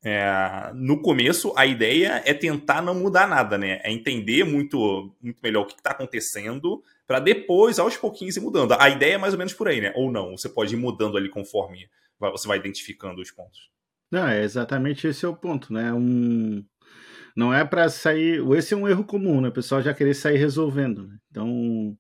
é, 0.05 0.71
no 0.75 1.01
começo, 1.01 1.55
a 1.57 1.65
ideia 1.65 2.23
é 2.27 2.35
tentar 2.35 2.83
não 2.83 2.95
mudar 2.95 3.27
nada, 3.27 3.57
né? 3.57 3.81
É 3.83 3.91
entender 3.91 4.45
muito, 4.45 5.15
muito 5.23 5.39
melhor 5.43 5.63
o 5.63 5.67
que 5.67 5.73
está 5.73 5.93
acontecendo, 5.93 6.83
para 7.07 7.19
depois, 7.19 7.79
aos 7.79 7.97
pouquinhos, 7.97 8.37
ir 8.37 8.41
mudando. 8.41 8.73
A 8.79 8.91
ideia 8.91 9.15
é 9.15 9.19
mais 9.19 9.33
ou 9.33 9.39
menos 9.39 9.55
por 9.55 9.67
aí, 9.67 9.81
né? 9.81 9.93
Ou 9.97 10.13
não, 10.13 10.37
você 10.37 10.49
pode 10.51 10.75
ir 10.75 10.79
mudando 10.79 11.17
ali 11.17 11.31
conforme 11.31 11.89
você 12.21 12.47
vai 12.47 12.59
identificando 12.59 13.23
os 13.23 13.31
pontos. 13.31 13.71
Não, 14.11 14.29
é 14.29 14.43
exatamente 14.43 15.07
esse 15.07 15.25
é 15.25 15.29
o 15.29 15.35
ponto, 15.35 15.73
né? 15.73 15.93
Um... 15.93 16.63
Não 17.35 17.53
é 17.53 17.65
para 17.65 17.89
sair. 17.89 18.41
Esse 18.53 18.75
é 18.75 18.77
um 18.77 18.87
erro 18.87 19.05
comum, 19.05 19.41
né? 19.41 19.49
O 19.49 19.53
pessoal 19.53 19.83
já 19.83 19.93
querer 19.93 20.15
sair 20.15 20.37
resolvendo. 20.37 21.09
Né? 21.09 21.17
Então, 21.31 21.97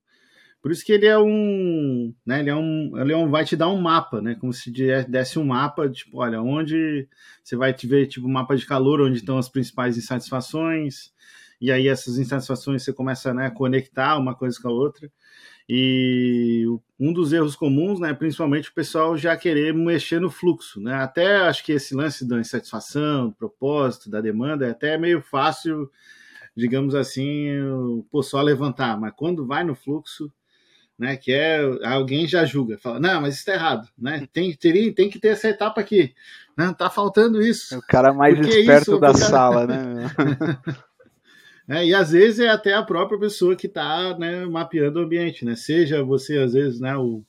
por 0.65 0.73
isso 0.73 0.83
que 0.83 0.93
ele 0.93 1.05
é 1.05 1.19
um, 1.19 2.15
né, 2.25 2.41
ele 2.41 2.49
é 2.49 2.55
um, 2.57 2.99
ele 2.99 3.12
é 3.12 3.17
um, 3.19 3.29
vai 3.29 3.45
te 3.45 3.55
dar 3.55 3.69
um 3.69 3.79
mapa, 3.79 4.23
né, 4.23 4.35
como 4.35 4.51
se 4.51 4.73
desse 5.07 5.39
um 5.39 5.45
mapa, 5.45 5.91
tipo, 5.91 6.17
olha, 6.23 6.41
onde 6.41 7.07
você 7.43 7.55
vai 7.55 7.75
te 7.75 7.87
ver, 7.87 8.07
tipo, 8.07 8.27
um 8.27 8.33
mapa 8.33 8.57
de 8.57 8.65
calor, 8.65 9.03
onde 9.03 9.19
estão 9.19 9.37
as 9.37 9.47
principais 9.47 9.99
insatisfações, 9.99 11.12
e 11.61 11.71
aí 11.71 11.87
essas 11.87 12.17
insatisfações 12.17 12.83
você 12.83 12.95
começa, 12.95 13.35
né, 13.35 13.49
a 13.49 13.51
conectar 13.51 14.17
uma 14.17 14.35
coisa 14.35 14.59
com 14.59 14.69
a 14.69 14.73
outra, 14.73 15.12
e 15.69 16.65
um 16.99 17.12
dos 17.12 17.35
erros 17.35 17.55
comuns, 17.55 18.01
né, 18.01 18.15
principalmente 18.15 18.71
o 18.71 18.75
pessoal 18.75 19.19
já 19.19 19.37
querer 19.37 19.75
mexer 19.75 20.19
no 20.19 20.31
fluxo, 20.31 20.81
né, 20.81 20.95
até 20.95 21.43
acho 21.43 21.62
que 21.62 21.73
esse 21.73 21.95
lance 21.95 22.27
da 22.27 22.41
insatisfação, 22.41 23.29
do 23.29 23.35
propósito, 23.35 24.09
da 24.09 24.19
demanda, 24.19 24.67
é 24.67 24.71
até 24.71 24.97
meio 24.97 25.21
fácil, 25.21 25.91
digamos 26.57 26.95
assim, 26.95 27.49
pô, 28.11 28.23
só 28.23 28.41
levantar, 28.41 28.99
mas 28.99 29.12
quando 29.15 29.47
vai 29.47 29.62
no 29.62 29.75
fluxo, 29.75 30.33
né? 30.99 31.16
Que 31.16 31.32
é 31.32 31.61
alguém 31.84 32.26
já 32.26 32.45
julga, 32.45 32.78
fala, 32.78 33.01
não, 33.01 33.20
mas 33.20 33.36
isso 33.36 33.47
tá 33.47 33.55
errado, 33.55 33.88
né? 33.99 34.26
Tem, 34.32 34.53
teria, 34.55 34.92
tem 34.95 35.11
que 35.11 35.18
ter 35.18 35.28
essa 35.28 35.49
etapa 35.49 35.80
aqui. 35.80 36.14
Não, 36.57 36.72
tá 36.72 36.88
faltando 36.88 37.42
isso. 37.42 37.76
O 37.76 37.82
cara 37.82 38.12
mais 38.12 38.36
Porque 38.36 38.59
esperto 38.61 38.82
isso, 38.82 39.01
da 39.01 39.12
cara... 39.12 39.18
sala, 39.18 39.66
né? 39.66 40.11
é, 41.68 41.86
e 41.86 41.95
às 41.95 42.12
vezes 42.12 42.40
é 42.40 42.49
até 42.49 42.74
a 42.74 42.82
própria 42.82 43.18
pessoa 43.18 43.57
que 43.57 43.66
está 43.66 44.16
né, 44.18 44.45
mapeando 44.47 45.01
o 45.01 45.03
ambiente, 45.03 45.45
né? 45.45 45.57
Seja 45.57 46.05
você, 46.05 46.38
às 46.38 46.53
vezes, 46.53 46.80
né, 46.80 46.97
o, 46.97 47.24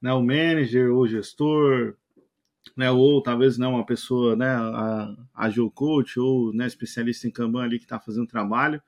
né, 0.00 0.12
o 0.12 0.22
manager 0.22 0.92
ou 0.92 1.06
gestor, 1.06 1.94
né, 2.76 2.90
ou 2.90 3.22
talvez 3.22 3.56
não 3.56 3.74
uma 3.74 3.86
pessoa, 3.86 4.36
né, 4.36 4.48
a, 4.48 5.14
a 5.34 5.50
coach 5.74 6.18
ou 6.18 6.52
né, 6.52 6.66
especialista 6.66 7.26
em 7.26 7.30
Kanban 7.30 7.62
ali 7.62 7.78
que 7.78 7.84
está 7.84 7.98
fazendo 7.98 8.26
trabalho, 8.26 8.82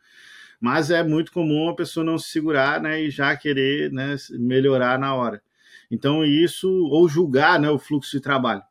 mas 0.62 0.92
é 0.92 1.02
muito 1.02 1.32
comum 1.32 1.68
a 1.68 1.74
pessoa 1.74 2.06
não 2.06 2.16
se 2.16 2.30
segurar 2.30 2.80
né, 2.80 3.02
e 3.02 3.10
já 3.10 3.36
querer 3.36 3.90
né, 3.90 4.14
melhorar 4.30 4.96
na 4.96 5.12
hora. 5.12 5.42
Então, 5.90 6.24
isso, 6.24 6.70
ou 6.86 7.08
julgar 7.08 7.58
né, 7.58 7.68
o 7.68 7.80
fluxo 7.80 8.12
de 8.12 8.22
trabalho. 8.22 8.62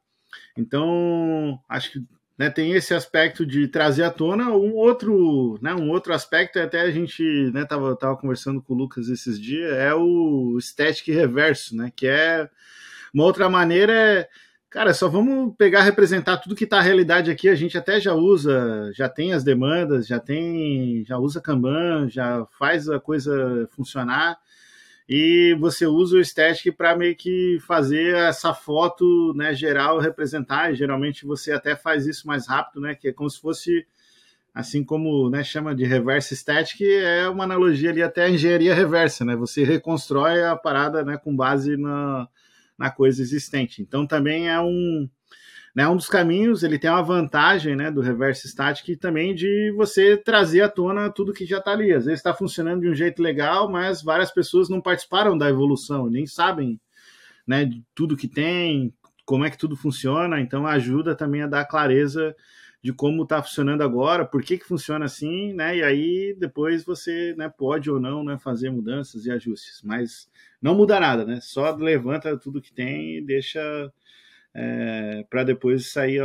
Então, 0.56 1.60
acho 1.68 1.92
que 1.92 2.06
né, 2.38 2.50
tem 2.50 2.72
esse 2.72 2.94
aspecto 2.94 3.46
de 3.46 3.68
trazer 3.68 4.04
à 4.04 4.10
tona 4.10 4.52
um 4.52 4.74
outro, 4.74 5.60
né, 5.62 5.76
um 5.76 5.90
outro 5.90 6.14
aspecto, 6.14 6.58
até 6.60 6.80
a 6.80 6.92
gente 6.92 7.22
né, 7.54 7.66
tava, 7.66 7.98
conversando 8.16 8.62
com 8.62 8.74
o 8.74 8.78
Lucas 8.78 9.10
esses 9.10 9.38
dias, 9.38 9.74
é 9.74 9.94
o 9.94 10.58
static 10.62 11.10
reverso, 11.10 11.76
né, 11.76 11.92
que 11.94 12.08
é 12.08 12.50
uma 13.14 13.26
outra 13.26 13.50
maneira 13.50 13.92
é 13.92 14.30
Cara, 14.72 14.94
só 14.94 15.10
vamos 15.10 15.54
pegar 15.58 15.82
representar 15.82 16.38
tudo 16.38 16.56
que 16.56 16.64
está 16.64 16.80
a 16.80 16.82
realidade 16.82 17.30
aqui. 17.30 17.50
A 17.50 17.56
gente 17.56 17.78
até 17.78 18.00
já 18.00 18.14
usa, 18.14 18.90
já 18.94 19.10
tem 19.10 19.34
as 19.34 19.44
demandas, 19.44 20.08
já 20.08 20.18
tem, 20.18 21.04
já 21.06 21.18
usa 21.18 21.42
Kanban, 21.42 22.08
já 22.10 22.46
faz 22.58 22.88
a 22.88 22.98
coisa 22.98 23.68
funcionar. 23.72 24.40
E 25.10 25.58
você 25.60 25.86
usa 25.86 26.16
o 26.16 26.24
Static 26.24 26.74
para 26.78 26.96
meio 26.96 27.18
que 27.18 27.58
fazer 27.68 28.16
essa 28.16 28.54
foto 28.54 29.34
né, 29.36 29.54
geral 29.54 30.00
representar. 30.00 30.72
E 30.72 30.76
geralmente 30.76 31.26
você 31.26 31.52
até 31.52 31.76
faz 31.76 32.08
isso 32.08 32.26
mais 32.26 32.48
rápido, 32.48 32.80
né? 32.80 32.96
Que 32.96 33.10
é 33.10 33.12
como 33.12 33.30
se 33.30 33.42
fosse, 33.42 33.86
assim 34.56 34.86
como 34.86 35.30
né, 35.30 35.44
chama 35.44 35.76
de 35.76 35.84
reverse 35.84 36.34
static, 36.34 36.82
é 36.82 37.28
uma 37.28 37.44
analogia 37.44 37.90
ali 37.90 38.02
até 38.02 38.24
a 38.24 38.30
engenharia 38.30 38.74
reversa, 38.74 39.26
né? 39.26 39.36
Você 39.36 39.66
reconstrói 39.66 40.46
a 40.46 40.56
parada 40.56 41.04
né, 41.04 41.18
com 41.18 41.36
base 41.36 41.76
na 41.76 42.26
na 42.82 42.90
coisa 42.90 43.22
existente. 43.22 43.82
Então 43.82 44.08
também 44.08 44.50
é 44.50 44.60
um, 44.60 45.08
né, 45.76 45.88
um 45.88 45.96
dos 45.96 46.08
caminhos, 46.10 46.64
ele 46.64 46.80
tem 46.80 46.90
uma 46.90 47.04
vantagem 47.04 47.76
né, 47.76 47.92
do 47.92 48.02
reverse 48.02 48.48
static 48.48 48.98
também 48.98 49.36
de 49.36 49.72
você 49.78 50.18
trazer 50.18 50.62
à 50.62 50.70
tona 50.70 51.12
tudo 51.12 51.32
que 51.32 51.46
já 51.46 51.60
está 51.60 51.72
ali. 51.72 51.94
Às 51.94 52.06
vezes 52.06 52.20
está 52.20 52.34
funcionando 52.34 52.82
de 52.82 52.90
um 52.90 52.96
jeito 52.96 53.22
legal, 53.22 53.72
mas 53.72 54.02
várias 54.02 54.32
pessoas 54.32 54.68
não 54.68 54.82
participaram 54.82 55.38
da 55.38 55.48
evolução, 55.48 56.10
nem 56.10 56.26
sabem 56.26 56.82
né, 57.48 57.70
tudo 57.94 58.18
que 58.18 58.28
tem, 58.28 58.92
como 59.26 59.46
é 59.46 59.50
que 59.52 59.58
tudo 59.58 59.76
funciona, 59.76 60.42
então 60.42 60.66
ajuda 60.66 61.16
também 61.16 61.44
a 61.44 61.48
dar 61.48 61.66
clareza 61.66 62.36
de 62.84 62.92
como 62.92 63.24
está 63.24 63.42
funcionando 63.44 63.84
agora, 63.84 64.26
por 64.26 64.42
que, 64.42 64.58
que 64.58 64.66
funciona 64.66 65.06
assim, 65.06 65.54
né? 65.54 65.78
E 65.78 65.84
aí 65.84 66.36
depois 66.38 66.84
você 66.84 67.36
né, 67.38 67.48
pode 67.48 67.92
ou 67.92 68.00
não 68.00 68.24
né, 68.24 68.40
fazer 68.40 68.72
mudanças 68.72 69.26
e 69.26 69.32
ajustes. 69.32 69.82
Mas 69.84 70.30
não 70.62 70.74
muda 70.74 71.00
nada, 71.00 71.24
né? 71.24 71.40
Só 71.42 71.76
levanta 71.76 72.36
tudo 72.38 72.62
que 72.62 72.74
tem 72.74 73.18
e 73.18 73.22
deixa 73.22 73.62
é, 74.54 75.24
para 75.30 75.44
depois 75.44 75.92
sair. 75.92 76.22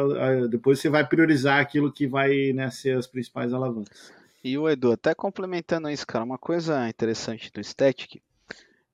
Depois 0.48 0.80
você 0.80 0.88
vai 0.88 1.06
priorizar 1.06 1.60
aquilo 1.60 1.92
que 1.92 2.06
vai 2.06 2.52
né, 2.54 2.70
ser 2.70 2.96
as 2.96 3.06
principais 3.06 3.52
alavancas. 3.52 4.12
E 4.42 4.56
o 4.56 4.68
Edu, 4.68 4.92
até 4.92 5.14
complementando 5.14 5.90
isso, 5.90 6.06
cara, 6.06 6.24
uma 6.24 6.38
coisa 6.38 6.88
interessante 6.88 7.52
do 7.52 7.62
Static 7.62 8.22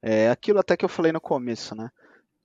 é 0.01 0.29
aquilo 0.31 0.59
até 0.59 0.77
que 0.77 0.85
eu 0.85 0.89
falei 0.89 1.13
no 1.13 1.21
começo, 1.21 1.77
né? 1.77 1.91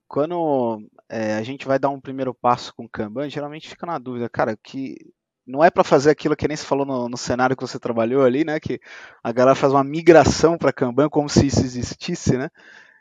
Quando 0.06 0.80
é, 1.08 1.36
a 1.36 1.42
gente 1.42 1.66
vai 1.66 1.78
dar 1.78 1.88
um 1.90 2.00
primeiro 2.00 2.34
passo 2.34 2.74
com 2.74 2.84
o 2.84 2.88
Kanban, 2.88 3.30
geralmente 3.30 3.68
fica 3.68 3.86
na 3.86 3.98
dúvida, 3.98 4.28
cara, 4.28 4.56
que 4.56 4.96
não 5.46 5.64
é 5.64 5.70
para 5.70 5.82
fazer 5.82 6.10
aquilo 6.10 6.36
que 6.36 6.46
nem 6.46 6.56
se 6.56 6.66
falou 6.66 6.84
no, 6.84 7.08
no, 7.08 7.16
cenário 7.16 7.56
que 7.56 7.62
você 7.62 7.78
trabalhou 7.78 8.22
ali, 8.22 8.44
né? 8.44 8.60
Que 8.60 8.78
a 9.24 9.32
galera 9.32 9.54
faz 9.54 9.72
uma 9.72 9.82
migração 9.82 10.58
para 10.58 10.72
Kanban 10.72 11.08
como 11.08 11.28
se 11.28 11.46
isso 11.46 11.60
existisse, 11.60 12.36
né? 12.36 12.50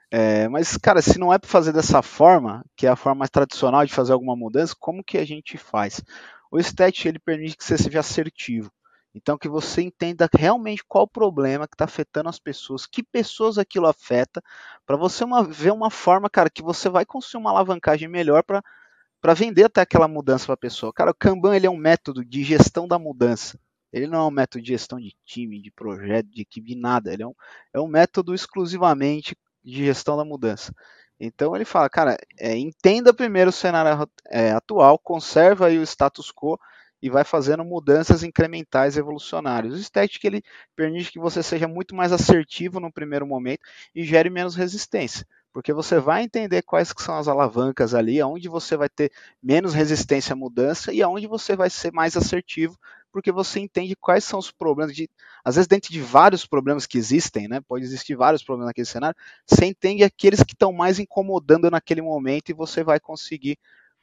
É, 0.09 0.47
mas, 0.47 0.77
cara, 0.77 1.01
se 1.01 1.19
não 1.19 1.33
é 1.33 1.37
para 1.37 1.49
fazer 1.49 1.73
dessa 1.73 2.01
forma, 2.01 2.63
que 2.77 2.87
é 2.87 2.89
a 2.89 2.95
forma 2.95 3.19
mais 3.19 3.29
tradicional 3.29 3.85
de 3.85 3.93
fazer 3.93 4.13
alguma 4.13 4.35
mudança, 4.37 4.73
como 4.79 5.03
que 5.03 5.17
a 5.17 5.25
gente 5.25 5.57
faz? 5.57 6.01
O 6.49 6.57
Stat 6.59 7.05
ele 7.05 7.19
permite 7.19 7.57
que 7.57 7.63
você 7.63 7.77
seja 7.77 7.99
assertivo. 7.99 8.71
Então, 9.17 9.37
que 9.37 9.49
você 9.49 9.81
entenda 9.81 10.29
realmente 10.31 10.83
qual 10.87 11.05
o 11.05 11.07
problema 11.07 11.67
que 11.67 11.73
está 11.73 11.85
afetando 11.85 12.29
as 12.29 12.37
pessoas, 12.37 12.85
que 12.85 13.01
pessoas 13.01 13.57
aquilo 13.57 13.87
afeta, 13.87 14.43
para 14.85 14.95
você 14.95 15.23
uma, 15.23 15.43
ver 15.43 15.73
uma 15.73 15.89
forma, 15.89 16.29
cara, 16.29 16.51
que 16.51 16.61
você 16.61 16.87
vai 16.87 17.03
construir 17.03 17.41
uma 17.41 17.49
alavancagem 17.49 18.07
melhor 18.07 18.43
para 18.43 19.33
vender 19.33 19.63
até 19.63 19.81
aquela 19.81 20.07
mudança 20.07 20.45
para 20.45 20.53
a 20.53 20.57
pessoa. 20.57 20.93
Cara, 20.93 21.11
o 21.11 21.15
Kanban 21.15 21.55
ele 21.55 21.65
é 21.65 21.69
um 21.69 21.75
método 21.77 22.23
de 22.23 22.43
gestão 22.43 22.87
da 22.87 22.99
mudança. 22.99 23.59
Ele 23.91 24.05
não 24.05 24.19
é 24.19 24.27
um 24.27 24.31
método 24.31 24.63
de 24.63 24.69
gestão 24.71 24.99
de 24.99 25.15
time, 25.25 25.59
de 25.59 25.71
projeto, 25.71 26.27
de 26.29 26.43
equipe, 26.43 26.67
de 26.67 26.79
nada. 26.79 27.11
Ele 27.11 27.23
é 27.23 27.27
um, 27.27 27.33
é 27.73 27.79
um 27.79 27.87
método 27.87 28.35
exclusivamente 28.35 29.35
de 29.63 29.83
gestão 29.85 30.15
da 30.15 30.23
mudança. 30.23 30.71
Então 31.19 31.55
ele 31.55 31.65
fala, 31.65 31.89
cara, 31.89 32.17
é, 32.37 32.55
entenda 32.55 33.11
primeiro 33.11 33.49
o 33.49 33.53
cenário 33.53 34.07
é, 34.29 34.51
atual, 34.51 34.99
conserva 34.99 35.65
aí 35.65 35.79
o 35.79 35.83
status 35.83 36.31
quo 36.31 36.59
e 37.01 37.09
vai 37.09 37.23
fazendo 37.23 37.63
mudanças 37.63 38.23
incrementais 38.23 38.97
evolucionárias. 38.97 39.73
O 39.73 39.83
static 39.83 40.23
ele 40.23 40.41
permite 40.75 41.11
que 41.11 41.19
você 41.19 41.43
seja 41.43 41.67
muito 41.67 41.95
mais 41.95 42.11
assertivo 42.11 42.79
no 42.79 42.91
primeiro 42.91 43.25
momento 43.25 43.61
e 43.93 44.03
gere 44.03 44.29
menos 44.29 44.55
resistência, 44.55 45.25
porque 45.53 45.73
você 45.73 45.99
vai 45.99 46.23
entender 46.23 46.61
quais 46.63 46.91
que 46.91 47.01
são 47.01 47.15
as 47.17 47.27
alavancas 47.27 47.93
ali, 47.93 48.19
aonde 48.19 48.47
você 48.49 48.75
vai 48.75 48.89
ter 48.89 49.11
menos 49.41 49.73
resistência 49.73 50.33
à 50.33 50.35
mudança 50.35 50.93
e 50.93 51.01
aonde 51.01 51.27
você 51.27 51.55
vai 51.55 51.69
ser 51.69 51.91
mais 51.91 52.17
assertivo 52.17 52.77
porque 53.17 53.31
você 53.31 53.59
entende 53.59 53.95
quais 53.95 54.23
são 54.23 54.37
os 54.37 54.51
problemas. 54.51 54.95
De, 54.95 55.09
às 55.43 55.55
vezes, 55.55 55.67
dentro 55.67 55.91
de 55.91 55.99
vários 55.99 56.45
problemas 56.45 56.85
que 56.85 56.97
existem, 56.99 57.47
né, 57.47 57.59
pode 57.67 57.83
existir 57.83 58.15
vários 58.15 58.43
problemas 58.43 58.67
naquele 58.67 58.85
cenário, 58.85 59.17
você 59.45 59.65
entende 59.65 60.03
aqueles 60.03 60.43
que 60.43 60.53
estão 60.53 60.71
mais 60.71 60.99
incomodando 60.99 61.69
naquele 61.71 62.01
momento 62.01 62.49
e 62.49 62.53
você 62.53 62.83
vai 62.83 62.99
conseguir 62.99 63.57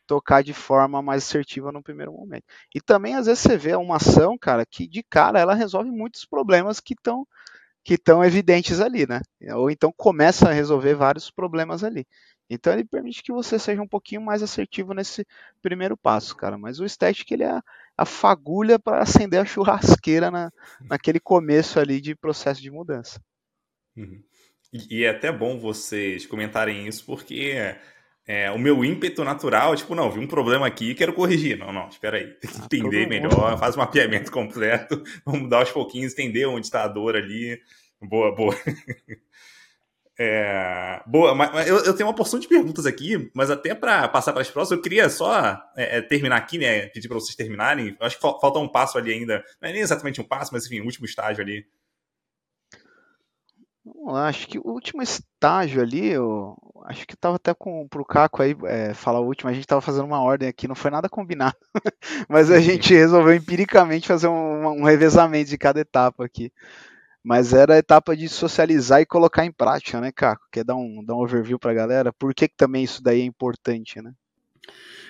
tocar 0.07 0.43
de 0.43 0.53
forma 0.53 1.03
mais 1.03 1.25
assertiva 1.25 1.73
no 1.73 1.83
primeiro 1.83 2.13
momento. 2.13 2.45
E 2.75 2.81
também, 2.81 3.15
às 3.15 3.27
vezes, 3.27 3.43
você 3.43 3.57
vê 3.57 3.75
uma 3.75 3.97
ação, 3.97 4.37
cara, 4.39 4.65
que 4.65 4.87
de 4.87 5.03
cara 5.03 5.39
ela 5.39 5.55
resolve 5.55 5.91
muitos 5.91 6.25
problemas 6.25 6.81
que 6.81 6.95
estão 6.95 7.27
que 7.85 7.95
estão 7.95 8.25
evidentes 8.25 8.81
ali, 8.81 9.07
né? 9.07 9.21
Ou 9.55 9.71
então 9.71 9.93
começa 9.95 10.49
a 10.49 10.53
resolver 10.53 10.95
vários 10.95 11.31
problemas 11.31 11.85
ali. 11.85 12.07
Então 12.49 12.73
ele 12.73 12.85
permite 12.85 13.23
que 13.23 13.33
você 13.33 13.59
seja 13.59 13.83
um 13.83 13.87
pouquinho 13.87 14.23
mais 14.23 14.43
assertivo 14.43 14.95
nesse 14.95 15.27
primeiro 15.63 15.97
passo, 15.97 16.35
cara. 16.35 16.57
Mas 16.57 16.81
o 16.81 16.89
static 16.89 17.31
ele 17.31 17.45
é 17.45 17.61
a 17.97 18.05
fagulha 18.07 18.79
para 18.79 19.03
acender 19.03 19.41
a 19.41 19.45
churrasqueira 19.47 20.31
na, 20.31 20.51
naquele 20.89 21.21
começo 21.21 21.79
ali 21.79 22.01
de 22.01 22.15
processo 22.15 22.63
de 22.63 22.71
mudança. 22.71 23.21
Uhum. 23.97 24.23
E, 24.73 24.99
e, 24.99 25.05
é 25.05 25.11
até 25.11 25.31
bom 25.31 25.59
vocês 25.59 26.27
comentarem 26.27 26.89
isso, 26.89 27.05
porque 27.07 27.77
é, 28.27 28.51
o 28.51 28.59
meu 28.59 28.85
ímpeto 28.85 29.23
natural, 29.23 29.77
tipo, 29.77 29.95
não, 29.95 30.11
vi 30.11 30.19
um 30.19 30.27
problema 30.27 30.67
aqui 30.67 30.91
e 30.91 30.95
quero 30.95 31.13
corrigir. 31.13 31.59
Não, 31.59 31.73
não, 31.73 31.89
espera 31.89 32.17
aí, 32.17 32.27
tem 32.35 32.51
que 32.51 32.59
ah, 32.59 32.65
entender 32.65 33.07
melhor, 33.07 33.59
faz 33.59 33.77
um 33.77 33.81
mapeamento 33.81 34.33
completo, 34.33 35.03
vamos 35.25 35.51
dar 35.51 35.59
aos 35.59 35.71
pouquinhos, 35.71 36.13
entender 36.13 36.47
onde 36.47 36.67
está 36.67 36.85
a 36.85 36.89
dor 36.89 37.17
ali. 37.17 37.61
Boa, 38.01 38.35
boa. 38.35 38.55
É, 40.17 41.03
boa, 41.07 41.35
mas 41.35 41.67
eu, 41.67 41.77
eu, 41.85 41.93
tenho 41.93 42.09
uma 42.09 42.15
porção 42.15 42.39
de 42.39 42.47
perguntas 42.47 42.87
aqui, 42.87 43.33
mas 43.35 43.51
até 43.51 43.75
para 43.75 44.07
passar 44.07 44.33
para 44.33 44.43
as 44.43 44.49
próximas, 44.51 44.79
eu 44.79 44.83
queria 44.83 45.09
só 45.09 45.61
é, 45.77 45.99
é, 45.99 46.03
terminar 46.03 46.37
aqui, 46.37 46.57
né? 46.57 46.87
Pedir 46.87 47.09
para 47.09 47.19
vocês 47.19 47.35
terminarem. 47.35 47.97
Eu 47.99 48.07
acho 48.07 48.15
que 48.15 48.23
falta 48.23 48.61
um 48.61 48.69
passo 48.69 48.97
ali 48.97 49.13
ainda. 49.13 49.45
Não 49.61 49.69
é 49.69 49.73
nem 49.73 49.83
exatamente 49.83 50.21
um 50.21 50.25
passo, 50.25 50.53
mas 50.53 50.67
enfim, 50.67 50.81
o 50.81 50.85
último 50.85 51.05
estágio 51.05 51.43
ali. 51.43 51.67
acho 54.19 54.47
que 54.47 54.57
o 54.57 54.69
último 54.69 55.03
estágio 55.03 55.83
ali, 55.83 56.17
acho 56.85 57.07
que 57.07 57.17
tava 57.17 57.37
até 57.37 57.55
com 57.55 57.89
pro 57.89 58.05
Caco 58.05 58.43
aí 58.43 58.55
é, 58.65 58.93
falar 58.93 59.21
o 59.21 59.27
último, 59.27 59.51
a 59.51 59.53
gente 59.53 59.67
tava 59.67 59.81
fazendo 59.81 60.05
uma 60.05 60.23
ordem 60.23 60.49
aqui, 60.49 60.69
não 60.69 60.75
foi 60.75 60.91
nada 60.91 61.09
combinado, 61.09 61.57
mas 62.29 62.51
a 62.51 62.61
gente 62.61 62.95
resolveu 62.95 63.35
empiricamente 63.35 64.07
fazer 64.07 64.29
um, 64.29 64.81
um 64.81 64.85
revezamento 64.85 65.51
de 65.51 65.59
cada 65.59 65.81
etapa 65.81 66.25
aqui. 66.25 66.53
Mas 67.27 67.55
era 67.55 67.75
a 67.75 67.79
etapa 67.79 68.15
de 68.15 68.29
socializar 68.29 69.01
e 69.01 69.07
colocar 69.07 69.47
em 69.47 69.51
prática, 69.51 69.99
né, 69.99 70.13
Caco? 70.13 70.47
Quer 70.53 70.63
dar 70.63 70.75
um, 70.75 71.03
dar 71.03 71.15
um 71.15 71.23
overview 71.23 71.59
para 71.59 71.71
a 71.71 71.75
galera? 71.75 72.13
Por 72.13 72.35
que, 72.35 72.47
que 72.47 72.55
também 72.55 72.85
isso 72.85 73.03
daí 73.03 73.23
é 73.23 73.25
importante, 73.25 74.03
né? 74.03 74.13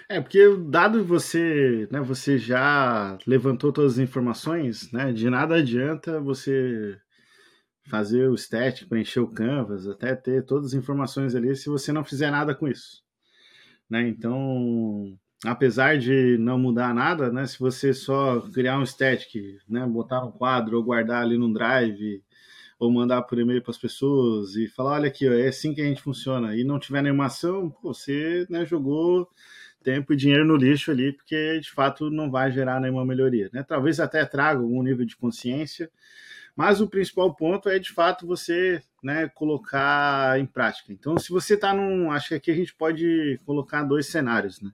É, 0.08 0.20
porque 0.20 0.40
dado 0.68 1.04
você, 1.04 1.88
né, 1.90 2.00
você 2.00 2.38
já 2.38 3.18
levantou 3.26 3.72
todas 3.72 3.94
as 3.94 3.98
informações, 3.98 4.92
né, 4.92 5.12
de 5.12 5.28
nada 5.28 5.56
adianta 5.56 6.20
você 6.20 6.96
fazer 7.85 8.28
o 8.28 8.35
stat, 8.35 8.87
preencher 8.87 9.20
o 9.20 9.28
canvas, 9.28 9.87
até 9.87 10.14
ter 10.14 10.45
todas 10.45 10.68
as 10.68 10.74
informações 10.74 11.35
ali 11.35 11.55
se 11.55 11.68
você 11.68 11.93
não 11.93 12.05
fizer 12.05 12.30
nada 12.30 12.55
com 12.55 12.66
isso. 12.66 13.03
Né? 13.89 14.09
Então, 14.09 15.16
apesar 15.45 15.99
de 15.99 16.39
não 16.39 16.59
mudar 16.59 16.95
nada, 16.95 17.30
né? 17.30 17.47
Se 17.47 17.59
você 17.59 17.93
só 17.93 18.41
criar 18.53 18.78
um 18.78 18.87
static, 18.87 19.59
né? 19.68 19.87
Botar 19.87 20.24
um 20.24 20.32
quadro 20.32 20.76
ou 20.78 20.82
guardar 20.82 21.22
ali 21.22 21.37
no 21.37 21.53
drive, 21.53 22.22
ou 22.78 22.91
mandar 22.91 23.22
por 23.22 23.39
e-mail 23.39 23.62
para 23.62 23.70
as 23.70 23.78
pessoas 23.78 24.57
e 24.57 24.68
falar, 24.68 24.95
olha 24.95 25.09
aqui, 25.09 25.28
ó, 25.28 25.32
é 25.32 25.49
assim 25.49 25.74
que 25.74 25.80
a 25.80 25.85
gente 25.85 26.03
funciona, 26.03 26.57
e 26.57 26.64
não 26.64 26.78
tiver 26.78 27.03
nenhuma 27.03 27.26
ação, 27.26 27.74
você 27.82 28.47
né, 28.51 28.66
jogou 28.66 29.28
tempo 29.82 30.12
e 30.12 30.16
dinheiro 30.16 30.45
no 30.45 30.57
lixo 30.57 30.91
ali, 30.91 31.12
porque 31.12 31.61
de 31.61 31.70
fato 31.70 32.11
não 32.11 32.30
vai 32.30 32.51
gerar 32.51 32.80
nenhuma 32.80 33.05
melhoria. 33.05 33.51
Né? 33.53 33.62
Talvez 33.62 34.01
até 34.01 34.24
traga 34.24 34.61
algum 34.61 34.82
nível 34.82 35.05
de 35.05 35.16
consciência, 35.16 35.91
mas 36.57 36.80
o 36.80 36.88
principal 36.88 37.34
ponto 37.34 37.68
é 37.68 37.78
de 37.78 37.92
fato 37.92 38.26
você 38.26 38.80
né, 39.02 39.28
colocar 39.28 40.38
em 40.38 40.46
prática. 40.46 40.92
Então, 40.92 41.18
se 41.18 41.30
você 41.30 41.55
está 41.55 41.74
num. 41.74 42.11
Acho 42.11 42.28
que 42.28 42.34
aqui 42.34 42.50
a 42.50 42.55
gente 42.55 42.74
pode 42.74 43.40
colocar 43.44 43.82
dois 43.82 44.07
cenários. 44.07 44.61
Né? 44.62 44.70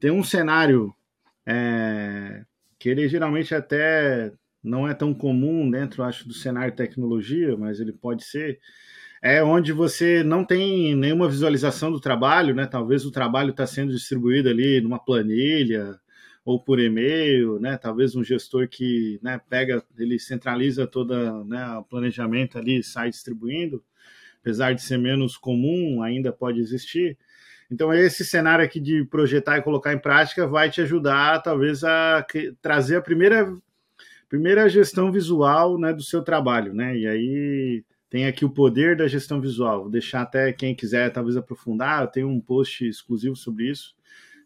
Tem 0.00 0.10
um 0.10 0.24
cenário 0.24 0.94
é, 1.46 2.44
que 2.78 2.88
ele 2.88 3.08
geralmente 3.08 3.54
até 3.54 4.32
não 4.62 4.88
é 4.88 4.92
tão 4.92 5.14
comum 5.14 5.70
dentro, 5.70 6.02
acho, 6.02 6.26
do 6.26 6.34
cenário 6.34 6.74
tecnologia, 6.74 7.56
mas 7.56 7.80
ele 7.80 7.92
pode 7.92 8.24
ser, 8.24 8.58
é 9.22 9.42
onde 9.42 9.72
você 9.72 10.22
não 10.24 10.44
tem 10.44 10.96
nenhuma 10.96 11.28
visualização 11.28 11.92
do 11.92 12.00
trabalho, 12.00 12.54
né? 12.54 12.66
Talvez 12.66 13.06
o 13.06 13.12
trabalho 13.12 13.50
está 13.50 13.66
sendo 13.66 13.92
distribuído 13.92 14.48
ali 14.48 14.80
numa 14.80 14.98
planilha 14.98 15.98
ou 16.48 16.58
por 16.58 16.80
e-mail, 16.80 17.60
né? 17.60 17.76
Talvez 17.76 18.16
um 18.16 18.24
gestor 18.24 18.66
que 18.68 19.20
né, 19.22 19.38
pega, 19.50 19.84
ele 19.98 20.18
centraliza 20.18 20.86
todo 20.86 21.44
né, 21.44 21.76
o 21.76 21.84
planejamento 21.84 22.56
ali 22.56 22.82
sai 22.82 23.10
distribuindo, 23.10 23.84
apesar 24.40 24.72
de 24.72 24.80
ser 24.80 24.96
menos 24.96 25.36
comum, 25.36 26.02
ainda 26.02 26.32
pode 26.32 26.58
existir. 26.58 27.18
Então, 27.70 27.92
esse 27.92 28.24
cenário 28.24 28.64
aqui 28.64 28.80
de 28.80 29.04
projetar 29.04 29.58
e 29.58 29.62
colocar 29.62 29.92
em 29.92 29.98
prática 29.98 30.46
vai 30.46 30.70
te 30.70 30.80
ajudar, 30.80 31.42
talvez, 31.42 31.84
a 31.84 32.26
trazer 32.62 32.96
a 32.96 33.02
primeira, 33.02 33.54
primeira 34.26 34.70
gestão 34.70 35.12
visual 35.12 35.78
né, 35.78 35.92
do 35.92 36.02
seu 36.02 36.22
trabalho. 36.22 36.72
Né? 36.72 36.96
E 36.96 37.06
aí 37.06 37.84
tem 38.08 38.26
aqui 38.26 38.46
o 38.46 38.50
poder 38.50 38.96
da 38.96 39.06
gestão 39.06 39.38
visual. 39.38 39.82
Vou 39.82 39.90
deixar 39.90 40.22
até 40.22 40.50
quem 40.54 40.74
quiser, 40.74 41.12
talvez, 41.12 41.36
aprofundar. 41.36 42.04
Eu 42.04 42.08
tenho 42.08 42.28
um 42.30 42.40
post 42.40 42.88
exclusivo 42.88 43.36
sobre 43.36 43.70
isso. 43.70 43.97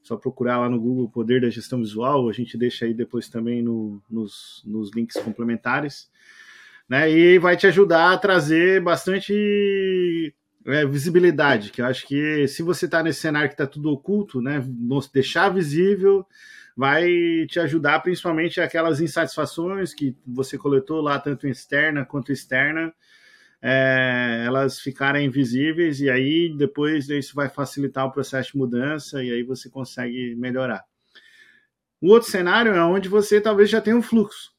Só 0.02 0.16
procurar 0.16 0.58
lá 0.58 0.68
no 0.68 0.80
Google 0.80 1.08
Poder 1.08 1.40
da 1.40 1.50
Gestão 1.50 1.78
Visual. 1.78 2.28
A 2.28 2.32
gente 2.32 2.58
deixa 2.58 2.84
aí 2.84 2.94
depois 2.94 3.28
também 3.28 3.62
no, 3.62 4.02
nos, 4.10 4.62
nos 4.64 4.90
links 4.94 5.16
complementares. 5.16 6.10
Né? 6.88 7.10
E 7.10 7.38
vai 7.38 7.56
te 7.56 7.66
ajudar 7.66 8.12
a 8.12 8.18
trazer 8.18 8.80
bastante 8.80 10.34
é, 10.66 10.84
visibilidade, 10.84 11.70
que 11.70 11.80
eu 11.80 11.86
acho 11.86 12.06
que 12.06 12.46
se 12.48 12.62
você 12.62 12.86
está 12.86 13.02
nesse 13.02 13.20
cenário 13.20 13.48
que 13.48 13.54
está 13.54 13.66
tudo 13.66 13.90
oculto, 13.90 14.40
né, 14.40 14.64
deixar 15.12 15.48
visível 15.48 16.26
vai 16.76 17.46
te 17.48 17.60
ajudar 17.60 18.00
principalmente 18.00 18.60
aquelas 18.60 19.00
insatisfações 19.00 19.92
que 19.92 20.16
você 20.26 20.56
coletou 20.56 21.00
lá, 21.00 21.18
tanto 21.18 21.46
externa 21.46 22.04
quanto 22.04 22.32
externa, 22.32 22.92
é, 23.62 24.42
elas 24.44 24.80
ficarem 24.80 25.30
visíveis 25.30 26.00
e 26.00 26.10
aí 26.10 26.52
depois 26.56 27.08
isso 27.08 27.34
vai 27.34 27.48
facilitar 27.48 28.06
o 28.06 28.12
processo 28.12 28.52
de 28.52 28.58
mudança 28.58 29.22
e 29.22 29.30
aí 29.30 29.42
você 29.42 29.70
consegue 29.70 30.34
melhorar. 30.36 30.84
O 32.00 32.08
outro 32.08 32.28
cenário 32.28 32.72
é 32.72 32.84
onde 32.84 33.08
você 33.08 33.40
talvez 33.40 33.70
já 33.70 33.80
tenha 33.80 33.96
um 33.96 34.02
fluxo 34.02 34.52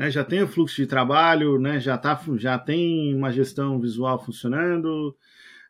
né, 0.00 0.10
já 0.10 0.24
tem 0.24 0.42
o 0.42 0.48
fluxo 0.48 0.76
de 0.76 0.86
trabalho, 0.86 1.58
né, 1.58 1.78
já, 1.78 1.98
tá, 1.98 2.18
já 2.38 2.58
tem 2.58 3.14
uma 3.14 3.30
gestão 3.30 3.78
visual 3.78 4.18
funcionando, 4.24 5.14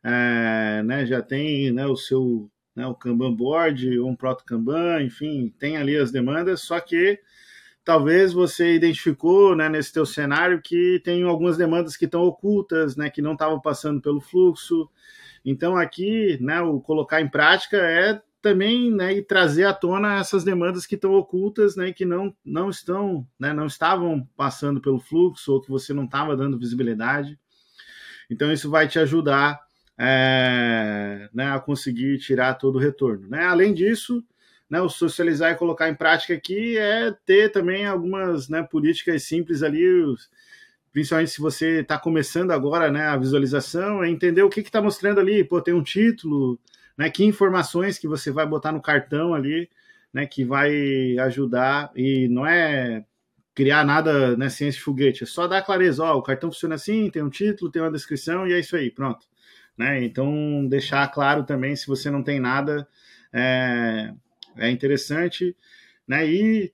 é, 0.05 0.83
né, 0.85 1.05
já 1.05 1.21
tem 1.21 1.73
né, 1.73 1.85
o 1.87 1.97
seu 1.97 2.49
né, 2.77 2.87
o 2.87 2.95
Kanban 2.95 3.35
board, 3.35 3.99
ou 3.99 4.09
um 4.09 4.15
proto 4.15 4.45
Kanban, 4.45 5.03
enfim, 5.03 5.53
tem 5.59 5.77
ali 5.77 5.97
as 5.97 6.13
demandas, 6.13 6.61
só 6.63 6.79
que 6.79 7.19
talvez 7.91 8.33
você 8.33 8.77
identificou 8.77 9.57
né, 9.57 9.69
nesse 9.69 9.93
teu 9.93 10.07
cenário 10.07 10.63
que 10.63 11.01
tem 11.05 11.25
algumas 11.25 11.57
demandas 11.57 11.97
que 11.97 12.05
estão 12.05 12.23
ocultas, 12.23 12.95
né, 12.95 13.11
que 13.11 13.21
não 13.21 13.33
estavam 13.33 13.61
passando 13.61 14.01
pelo 14.01 14.21
fluxo. 14.21 14.89
Então 15.45 15.77
aqui, 15.77 16.39
né, 16.41 16.61
o 16.61 16.81
colocar 16.81 17.21
em 17.21 17.29
prática 17.29 17.79
é 17.79 18.23
também 18.41 18.93
né, 18.93 19.13
e 19.15 19.23
trazer 19.23 19.65
à 19.65 19.75
tona 19.75 20.21
essas 20.21 20.45
demandas 20.45 20.87
que 20.87 20.95
estão 20.95 21.15
ocultas 21.15 21.75
né, 21.75 21.93
que 21.93 22.05
não, 22.05 22.33
não 22.45 22.71
estão, 22.71 23.27
né, 23.37 23.53
não 23.53 23.67
estavam 23.67 24.25
passando 24.37 24.81
pelo 24.81 25.01
fluxo 25.01 25.55
ou 25.55 25.61
que 25.61 25.69
você 25.69 25.93
não 25.93 26.05
estava 26.05 26.37
dando 26.37 26.61
visibilidade. 26.61 27.37
Então 28.31 28.53
isso 28.53 28.71
vai 28.71 28.87
te 28.87 29.01
ajudar 29.01 29.59
é, 29.99 31.29
né, 31.35 31.51
a 31.51 31.59
conseguir 31.59 32.19
tirar 32.19 32.55
todo 32.55 32.77
o 32.77 32.81
retorno. 32.81 33.27
Né? 33.27 33.45
Além 33.47 33.75
disso, 33.75 34.25
né, 34.71 34.81
o 34.81 34.89
socializar 34.89 35.53
e 35.53 35.57
colocar 35.57 35.89
em 35.89 35.95
prática 35.95 36.33
aqui 36.33 36.79
é 36.79 37.13
ter 37.27 37.51
também 37.51 37.85
algumas 37.85 38.49
né, 38.49 38.63
políticas 38.63 39.25
simples 39.25 39.63
ali, 39.65 39.85
principalmente 40.93 41.33
se 41.33 41.41
você 41.41 41.81
está 41.81 41.99
começando 41.99 42.53
agora 42.53 42.91
né, 42.91 43.07
a 43.09 43.17
visualização, 43.17 44.05
é 44.05 44.09
entender 44.09 44.43
o 44.43 44.49
que 44.49 44.61
está 44.61 44.81
mostrando 44.81 45.19
ali. 45.19 45.43
Pô, 45.45 45.61
tem 45.61 45.75
um 45.75 45.83
título, 45.83 46.59
né? 46.97 47.11
Que 47.11 47.25
informações 47.25 47.99
que 47.99 48.09
você 48.09 48.31
vai 48.31 48.47
botar 48.47 48.73
no 48.73 48.81
cartão 48.83 49.35
ali, 49.35 49.69
né? 50.13 50.27
Que 50.27 50.45
vai 50.45 51.19
ajudar 51.19 51.91
e 51.97 52.29
não 52.29 52.47
é 52.47 53.05
criar 53.55 53.85
nada 53.85 54.37
né, 54.37 54.49
ciência 54.49 54.79
de 54.79 54.85
foguete, 54.85 55.25
é 55.25 55.27
só 55.27 55.47
dar 55.47 55.63
clareza, 55.63 56.03
ó, 56.05 56.17
o 56.17 56.23
cartão 56.23 56.51
funciona 56.51 56.77
assim, 56.77 57.11
tem 57.11 57.23
um 57.23 57.29
título, 57.29 57.71
tem 57.71 57.83
uma 57.83 57.91
descrição 57.91 58.47
e 58.47 58.53
é 58.53 58.61
isso 58.61 58.77
aí, 58.77 58.91
pronto. 58.91 59.27
Né? 59.77 60.05
Então, 60.05 60.67
deixar 60.69 61.07
claro 61.09 61.45
também, 61.45 61.77
se 61.77 61.87
você 61.87 62.11
não 62.11 62.23
tem 62.23 62.41
nada, 62.41 62.89
é, 63.33 64.15
é 64.61 64.71
interessante, 64.71 65.57
né? 66.07 66.27
E 66.27 66.73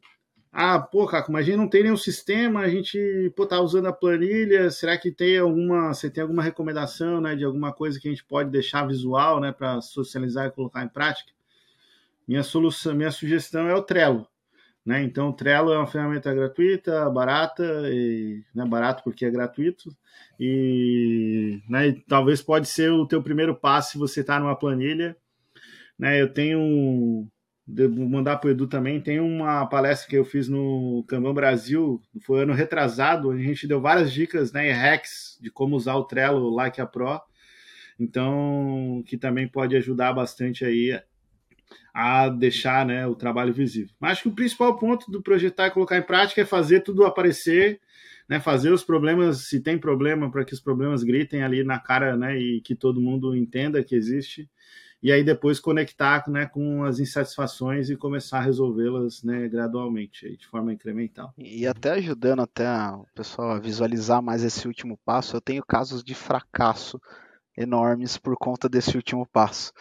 ah, 0.58 0.78
pô, 0.80 1.06
Caco, 1.06 1.30
mas 1.30 1.42
a 1.42 1.46
gente 1.46 1.58
não 1.58 1.68
tem 1.68 1.82
nenhum 1.82 1.98
sistema, 1.98 2.60
a 2.60 2.68
gente 2.68 3.30
pô, 3.36 3.46
tá 3.46 3.60
usando 3.60 3.88
a 3.88 3.92
planilha, 3.92 4.70
será 4.70 4.96
que 4.96 5.12
tem 5.12 5.36
alguma, 5.38 5.92
você 5.92 6.08
tem 6.10 6.22
alguma 6.22 6.42
recomendação, 6.42 7.20
né, 7.20 7.36
de 7.36 7.44
alguma 7.44 7.74
coisa 7.74 8.00
que 8.00 8.08
a 8.08 8.10
gente 8.10 8.24
pode 8.24 8.50
deixar 8.50 8.86
visual, 8.86 9.38
né, 9.38 9.52
para 9.52 9.82
socializar 9.82 10.46
e 10.46 10.50
colocar 10.50 10.82
em 10.82 10.88
prática? 10.88 11.30
Minha 12.26 12.42
solução, 12.42 12.94
minha 12.94 13.10
sugestão 13.10 13.68
é 13.68 13.74
o 13.74 13.82
Trello, 13.82 14.26
né? 14.84 15.02
Então, 15.02 15.28
o 15.28 15.32
Trello 15.34 15.72
é 15.72 15.78
uma 15.78 15.86
ferramenta 15.86 16.32
gratuita, 16.34 17.08
barata, 17.10 17.64
e, 17.92 18.42
né, 18.54 18.64
barato 18.64 19.04
porque 19.04 19.26
é 19.26 19.30
gratuito, 19.30 19.94
e, 20.40 21.60
né, 21.68 21.88
e 21.88 22.00
talvez 22.08 22.40
pode 22.42 22.66
ser 22.66 22.90
o 22.90 23.06
teu 23.06 23.22
primeiro 23.22 23.54
passo 23.54 23.92
se 23.92 23.98
você 23.98 24.20
está 24.22 24.40
numa 24.40 24.56
planilha, 24.56 25.16
né? 25.98 26.20
Eu 26.20 26.32
tenho 26.32 27.28
vou 27.66 28.08
mandar 28.08 28.36
para 28.36 28.48
o 28.48 28.50
Edu 28.50 28.66
também. 28.66 29.00
Tem 29.00 29.18
uma 29.18 29.66
palestra 29.66 30.08
que 30.08 30.16
eu 30.16 30.24
fiz 30.24 30.48
no 30.48 31.04
Kanban 31.08 31.34
Brasil, 31.34 32.00
foi 32.22 32.42
ano 32.42 32.52
retrasado, 32.52 33.30
a 33.30 33.38
gente 33.38 33.66
deu 33.66 33.80
várias 33.80 34.12
dicas, 34.12 34.52
né, 34.52 34.70
hacks 34.70 35.38
de 35.40 35.50
como 35.50 35.76
usar 35.76 35.96
o 35.96 36.04
Trello 36.04 36.48
Like 36.50 36.80
a 36.80 36.86
Pro. 36.86 37.20
Então, 37.98 39.02
que 39.06 39.16
também 39.16 39.48
pode 39.48 39.76
ajudar 39.76 40.12
bastante 40.12 40.64
aí 40.64 41.00
a 41.92 42.28
deixar 42.28 42.84
né, 42.84 43.06
o 43.06 43.14
trabalho 43.14 43.54
visível. 43.54 43.94
Mas 43.98 44.12
acho 44.12 44.24
que 44.24 44.28
o 44.28 44.34
principal 44.34 44.78
ponto 44.78 45.10
do 45.10 45.22
projetar 45.22 45.68
e 45.68 45.70
colocar 45.70 45.96
em 45.96 46.02
prática 46.02 46.42
é 46.42 46.44
fazer 46.44 46.80
tudo 46.80 47.04
aparecer, 47.04 47.80
né, 48.28 48.38
fazer 48.38 48.70
os 48.70 48.84
problemas, 48.84 49.46
se 49.48 49.60
tem 49.60 49.78
problema, 49.78 50.30
para 50.30 50.44
que 50.44 50.52
os 50.52 50.60
problemas 50.60 51.02
gritem 51.02 51.42
ali 51.42 51.64
na 51.64 51.78
cara 51.78 52.16
né, 52.16 52.38
e 52.38 52.60
que 52.60 52.74
todo 52.74 53.00
mundo 53.00 53.34
entenda 53.34 53.82
que 53.82 53.94
existe 53.94 54.48
e 55.02 55.12
aí 55.12 55.22
depois 55.22 55.60
conectar 55.60 56.28
né, 56.28 56.46
com 56.46 56.84
as 56.84 56.98
insatisfações 56.98 57.90
e 57.90 57.96
começar 57.96 58.38
a 58.38 58.42
resolvê-las 58.42 59.22
né, 59.22 59.48
gradualmente, 59.48 60.36
de 60.36 60.46
forma 60.46 60.72
incremental. 60.72 61.32
E 61.38 61.66
até 61.66 61.92
ajudando 61.92 62.42
até 62.42 62.66
o 62.90 63.06
pessoal 63.14 63.50
a 63.50 63.58
visualizar 63.58 64.22
mais 64.22 64.42
esse 64.42 64.66
último 64.66 64.98
passo, 65.04 65.36
eu 65.36 65.40
tenho 65.40 65.64
casos 65.64 66.02
de 66.02 66.14
fracasso 66.14 67.00
enormes 67.56 68.16
por 68.18 68.36
conta 68.36 68.68
desse 68.68 68.96
último 68.96 69.26
passo, 69.26 69.72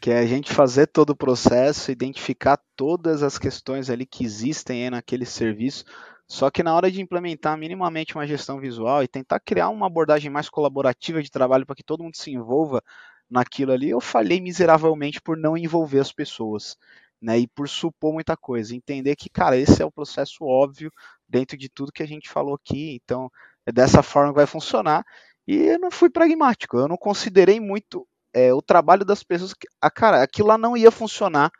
que 0.00 0.10
é 0.10 0.18
a 0.18 0.26
gente 0.26 0.52
fazer 0.52 0.86
todo 0.86 1.10
o 1.10 1.16
processo, 1.16 1.90
identificar 1.90 2.60
todas 2.76 3.22
as 3.22 3.38
questões 3.38 3.90
ali 3.90 4.06
que 4.06 4.24
existem 4.24 4.90
naquele 4.90 5.24
serviço, 5.24 5.84
só 6.28 6.50
que 6.50 6.62
na 6.62 6.74
hora 6.74 6.90
de 6.90 7.00
implementar 7.00 7.56
minimamente 7.56 8.14
uma 8.14 8.26
gestão 8.26 8.58
visual 8.58 9.02
e 9.02 9.08
tentar 9.08 9.38
criar 9.38 9.68
uma 9.68 9.86
abordagem 9.86 10.30
mais 10.30 10.48
colaborativa 10.48 11.22
de 11.22 11.30
trabalho 11.30 11.64
para 11.64 11.76
que 11.76 11.84
todo 11.84 12.02
mundo 12.02 12.16
se 12.16 12.32
envolva 12.32 12.82
naquilo 13.30 13.72
ali, 13.72 13.90
eu 13.90 14.00
falhei 14.00 14.40
miseravelmente 14.40 15.20
por 15.20 15.36
não 15.36 15.56
envolver 15.56 16.00
as 16.00 16.12
pessoas. 16.12 16.76
Né, 17.20 17.38
e 17.38 17.48
por 17.48 17.66
supor 17.66 18.12
muita 18.12 18.36
coisa, 18.36 18.76
entender 18.76 19.16
que, 19.16 19.30
cara, 19.30 19.56
esse 19.56 19.80
é 19.80 19.84
o 19.86 19.90
processo 19.90 20.44
óbvio 20.44 20.92
dentro 21.26 21.56
de 21.56 21.66
tudo 21.66 21.90
que 21.90 22.02
a 22.02 22.06
gente 22.06 22.28
falou 22.28 22.54
aqui, 22.54 23.00
então 23.02 23.30
é 23.64 23.72
dessa 23.72 24.02
forma 24.02 24.32
que 24.32 24.36
vai 24.36 24.46
funcionar. 24.46 25.02
E 25.46 25.56
eu 25.56 25.78
não 25.78 25.90
fui 25.90 26.10
pragmático, 26.10 26.76
eu 26.76 26.86
não 26.86 26.96
considerei 26.96 27.58
muito 27.58 28.06
é, 28.34 28.52
o 28.52 28.60
trabalho 28.60 29.04
das 29.04 29.22
pessoas. 29.22 29.54
Que, 29.54 29.66
ah, 29.80 29.90
cara, 29.90 30.22
aquilo 30.22 30.48
lá 30.48 30.58
não 30.58 30.76
ia 30.76 30.90
funcionar 30.90 31.50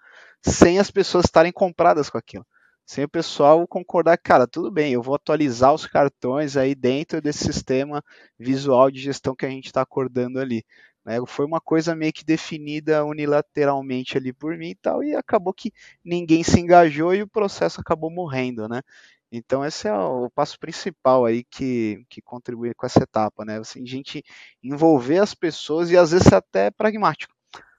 sem 0.45 0.79
as 0.79 0.91
pessoas 0.91 1.25
estarem 1.25 1.53
compradas 1.53 2.11
com 2.11 2.19
aquilo. 2.19 2.47
Sem 2.85 3.05
o 3.05 3.09
pessoal 3.09 3.67
concordar, 3.67 4.17
cara, 4.19 4.47
tudo 4.47 4.71
bem, 4.71 4.93
eu 4.93 5.03
vou 5.03 5.15
atualizar 5.15 5.75
os 5.75 5.87
cartões 5.87 6.57
aí 6.57 6.75
dentro 6.75 7.21
desse 7.21 7.45
sistema 7.45 8.03
visual 8.39 8.91
de 8.91 9.01
gestão 9.01 9.35
que 9.35 9.45
a 9.47 9.51
gente 9.51 9.67
está 9.67 9.83
acordando 9.83 10.39
ali. 10.39 10.65
Né? 11.07 11.19
Foi 11.25 11.47
uma 11.47 11.61
coisa 11.61 11.95
meio 11.95 12.13
que 12.13 12.25
definida 12.25 13.05
unilateralmente 13.05 14.19
ali 14.19 14.33
por 14.33 14.57
mim 14.59 14.71
e 14.71 14.75
tal, 14.75 15.05
e 15.05 15.15
acabou 15.15 15.55
que 15.55 15.73
ninguém 16.05 16.43
se 16.43 16.59
engajou 16.59 17.15
e 17.15 17.23
o 17.23 17.29
processo 17.29 17.81
acabou 17.81 18.11
morrendo, 18.11 18.69
né? 18.69 18.83
Então 19.31 19.65
esse 19.65 19.87
é 19.87 19.95
o 19.95 20.29
passo 20.31 20.59
principal 20.59 21.25
aí 21.25 21.45
que, 21.45 22.05
que 22.09 22.21
contribui 22.21 22.75
com 22.75 22.87
essa 22.87 23.05
etapa, 23.05 23.45
né? 23.45 23.59
Assim, 23.59 23.83
a 23.83 23.87
gente 23.87 24.25
envolver 24.63 25.19
as 25.19 25.33
pessoas 25.33 25.91
e 25.91 25.97
às 25.97 26.11
vezes 26.11 26.33
até 26.33 26.71
pragmático. 26.73 27.35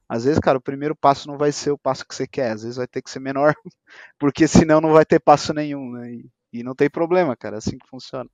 Às 0.09 0.23
vezes, 0.23 0.39
cara, 0.39 0.57
o 0.57 0.61
primeiro 0.61 0.95
passo 0.95 1.27
não 1.27 1.37
vai 1.37 1.51
ser 1.51 1.71
o 1.71 1.77
passo 1.77 2.07
que 2.07 2.15
você 2.15 2.25
quer, 2.25 2.51
às 2.51 2.63
vezes 2.63 2.77
vai 2.77 2.87
ter 2.87 3.01
que 3.01 3.09
ser 3.09 3.19
menor, 3.19 3.53
porque 4.17 4.47
senão 4.47 4.79
não 4.79 4.93
vai 4.93 5.05
ter 5.05 5.19
passo 5.19 5.53
nenhum, 5.53 5.91
né? 5.91 6.13
E, 6.13 6.29
e 6.53 6.63
não 6.63 6.73
tem 6.73 6.89
problema, 6.89 7.35
cara, 7.35 7.55
é 7.55 7.57
assim 7.57 7.77
que 7.77 7.89
funciona. 7.89 8.29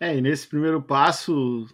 É, 0.00 0.16
e 0.16 0.20
nesse 0.20 0.48
primeiro 0.48 0.82
passo, 0.82 1.66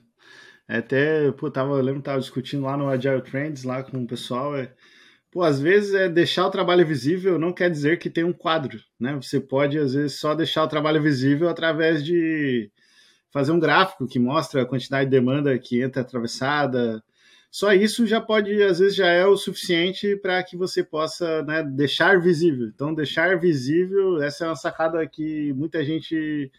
até, 0.78 1.30
pô, 1.32 1.50
tava, 1.50 1.72
eu 1.74 1.82
lembro 1.82 2.00
que 2.00 2.06
tava 2.06 2.20
discutindo 2.20 2.64
lá 2.64 2.76
no 2.76 2.88
Agile 2.88 3.22
Trends, 3.22 3.64
lá 3.64 3.82
com 3.82 4.02
o 4.02 4.06
pessoal, 4.06 4.56
é, 4.56 4.72
pô, 5.30 5.42
às 5.42 5.60
vezes 5.60 5.94
é 5.94 6.08
deixar 6.08 6.46
o 6.46 6.50
trabalho 6.50 6.86
visível 6.86 7.38
não 7.38 7.52
quer 7.52 7.70
dizer 7.70 7.98
que 7.98 8.10
tem 8.10 8.24
um 8.24 8.32
quadro, 8.32 8.80
né? 8.98 9.14
Você 9.16 9.40
pode, 9.40 9.78
às 9.78 9.94
vezes, 9.94 10.18
só 10.18 10.34
deixar 10.34 10.64
o 10.64 10.68
trabalho 10.68 11.02
visível 11.02 11.48
através 11.48 12.04
de 12.04 12.70
fazer 13.32 13.52
um 13.52 13.60
gráfico 13.60 14.06
que 14.08 14.18
mostra 14.18 14.62
a 14.62 14.66
quantidade 14.66 15.06
de 15.06 15.16
demanda 15.16 15.58
que 15.58 15.82
entra 15.82 16.02
atravessada, 16.02 17.02
só 17.50 17.72
isso 17.72 18.06
já 18.06 18.20
pode, 18.20 18.62
às 18.62 18.78
vezes, 18.78 18.94
já 18.94 19.08
é 19.08 19.26
o 19.26 19.36
suficiente 19.36 20.16
para 20.16 20.42
que 20.42 20.56
você 20.56 20.84
possa 20.84 21.42
né, 21.42 21.64
deixar 21.64 22.20
visível. 22.20 22.68
Então, 22.68 22.94
deixar 22.94 23.38
visível, 23.40 24.22
essa 24.22 24.44
é 24.44 24.48
uma 24.48 24.56
sacada 24.56 25.04
que 25.06 25.52
muita 25.54 25.84
gente 25.84 26.50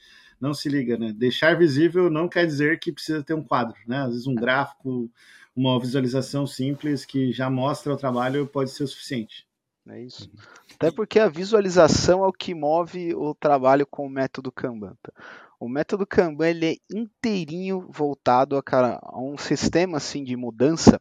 não 0.41 0.53
se 0.53 0.67
liga, 0.67 0.97
né? 0.97 1.13
Deixar 1.15 1.55
visível 1.55 2.09
não 2.09 2.27
quer 2.27 2.45
dizer 2.45 2.79
que 2.79 2.91
precisa 2.91 3.23
ter 3.23 3.35
um 3.35 3.43
quadro, 3.43 3.77
né? 3.87 3.99
Às 3.99 4.09
vezes 4.09 4.27
um 4.27 4.35
gráfico, 4.35 5.09
uma 5.55 5.79
visualização 5.79 6.47
simples 6.47 7.05
que 7.05 7.31
já 7.31 7.49
mostra 7.49 7.93
o 7.93 7.97
trabalho 7.97 8.47
pode 8.47 8.71
ser 8.71 8.83
o 8.83 8.87
suficiente. 8.87 9.47
É 9.87 10.01
isso. 10.01 10.29
Até 10.75 10.91
porque 10.91 11.19
a 11.19 11.27
visualização 11.27 12.23
é 12.23 12.27
o 12.27 12.33
que 12.33 12.53
move 12.53 13.13
o 13.15 13.33
trabalho 13.33 13.85
com 13.85 14.05
o 14.05 14.09
método 14.09 14.51
Kanban. 14.51 14.95
Tá? 15.01 15.11
O 15.59 15.69
método 15.69 16.05
Kanban 16.07 16.49
ele 16.49 16.65
é 16.65 16.75
inteirinho 16.95 17.87
voltado 17.89 18.57
a, 18.57 18.63
cara, 18.63 18.99
a 19.01 19.19
um 19.21 19.37
sistema 19.37 19.97
assim 19.97 20.23
de 20.23 20.35
mudança, 20.35 20.99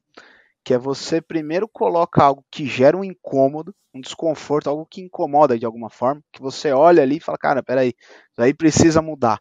que 0.65 0.75
é 0.75 0.79
você 0.79 1.21
primeiro 1.21 1.69
coloca 1.69 2.23
algo 2.23 2.45
que 2.51 2.67
gera 2.67 2.97
um 2.97 3.05
incômodo, 3.05 3.75
um 3.95 4.01
desconforto, 4.01 4.69
algo 4.69 4.87
que 4.87 5.01
incomoda 5.01 5.59
de 5.59 5.67
alguma 5.67 5.91
forma, 5.91 6.23
que 6.33 6.41
você 6.41 6.73
olha 6.73 7.03
ali 7.03 7.17
e 7.17 7.21
fala, 7.21 7.39
cara, 7.39 7.63
peraí, 7.63 7.89
isso 8.33 8.43
aí 8.43 8.55
precisa 8.55 9.03
mudar. 9.03 9.41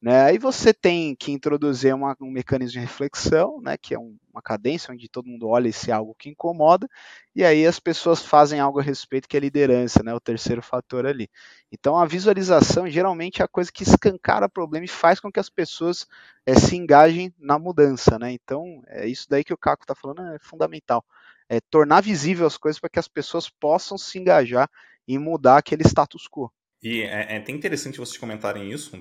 Né? 0.00 0.24
Aí 0.24 0.38
você 0.38 0.74
tem 0.74 1.16
que 1.16 1.32
introduzir 1.32 1.94
uma, 1.94 2.14
um 2.20 2.30
mecanismo 2.30 2.72
de 2.72 2.78
reflexão, 2.80 3.60
né, 3.62 3.78
que 3.78 3.94
é 3.94 3.98
um, 3.98 4.16
uma 4.30 4.42
cadência 4.42 4.92
onde 4.92 5.08
todo 5.08 5.26
mundo 5.26 5.48
olha 5.48 5.68
esse 5.68 5.90
algo 5.90 6.14
que 6.14 6.28
incomoda, 6.28 6.86
e 7.34 7.42
aí 7.42 7.66
as 7.66 7.80
pessoas 7.80 8.22
fazem 8.22 8.60
algo 8.60 8.78
a 8.78 8.82
respeito 8.82 9.26
que 9.26 9.36
é 9.36 9.40
liderança, 9.40 10.02
né, 10.02 10.12
o 10.14 10.20
terceiro 10.20 10.60
fator 10.60 11.06
ali. 11.06 11.30
Então 11.72 11.96
a 11.96 12.04
visualização 12.04 12.88
geralmente 12.88 13.40
é 13.40 13.44
a 13.44 13.48
coisa 13.48 13.72
que 13.72 13.82
escancara 13.82 14.46
o 14.46 14.50
problema 14.50 14.84
e 14.84 14.88
faz 14.88 15.18
com 15.18 15.32
que 15.32 15.40
as 15.40 15.48
pessoas 15.48 16.06
é, 16.44 16.54
se 16.54 16.76
engajem 16.76 17.32
na 17.38 17.58
mudança. 17.58 18.18
Né? 18.18 18.32
Então 18.32 18.82
é 18.86 19.08
isso 19.08 19.26
daí 19.28 19.42
que 19.42 19.54
o 19.54 19.58
Caco 19.58 19.84
está 19.84 19.94
falando, 19.94 20.20
é 20.34 20.38
fundamental. 20.38 21.04
É 21.48 21.58
tornar 21.70 22.02
visível 22.02 22.46
as 22.46 22.58
coisas 22.58 22.78
para 22.78 22.90
que 22.90 22.98
as 22.98 23.08
pessoas 23.08 23.48
possam 23.48 23.96
se 23.96 24.18
engajar 24.18 24.68
e 25.08 25.18
mudar 25.18 25.56
aquele 25.56 25.84
status 25.84 26.28
quo. 26.28 26.52
E 26.82 27.00
é, 27.02 27.34
é 27.34 27.36
até 27.38 27.52
interessante 27.52 27.98
vocês 27.98 28.18
comentarem 28.18 28.70
isso, 28.70 28.96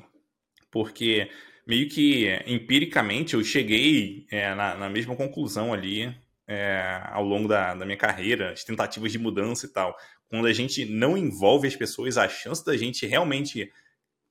porque 0.75 1.31
meio 1.65 1.87
que 1.87 2.27
empiricamente 2.45 3.33
eu 3.33 3.41
cheguei 3.45 4.27
é, 4.29 4.53
na, 4.53 4.75
na, 4.75 4.89
mesma 4.89 5.15
conclusão 5.15 5.73
ali 5.73 6.13
é, 6.45 7.01
ao 7.13 7.23
longo 7.23 7.47
da, 7.47 7.73
da, 7.73 7.85
minha 7.85 7.97
carreira, 7.97 8.51
as 8.51 8.65
tentativas 8.65 9.09
de 9.09 9.17
mudança 9.17 9.65
e 9.65 9.69
tal. 9.69 9.95
Quando 10.27 10.47
a 10.47 10.51
gente 10.51 10.83
não 10.83 11.17
envolve 11.17 11.65
as 11.65 11.77
pessoas, 11.77 12.17
a 12.17 12.27
chance 12.27 12.65
da 12.65 12.75
gente 12.75 13.05
realmente, 13.07 13.71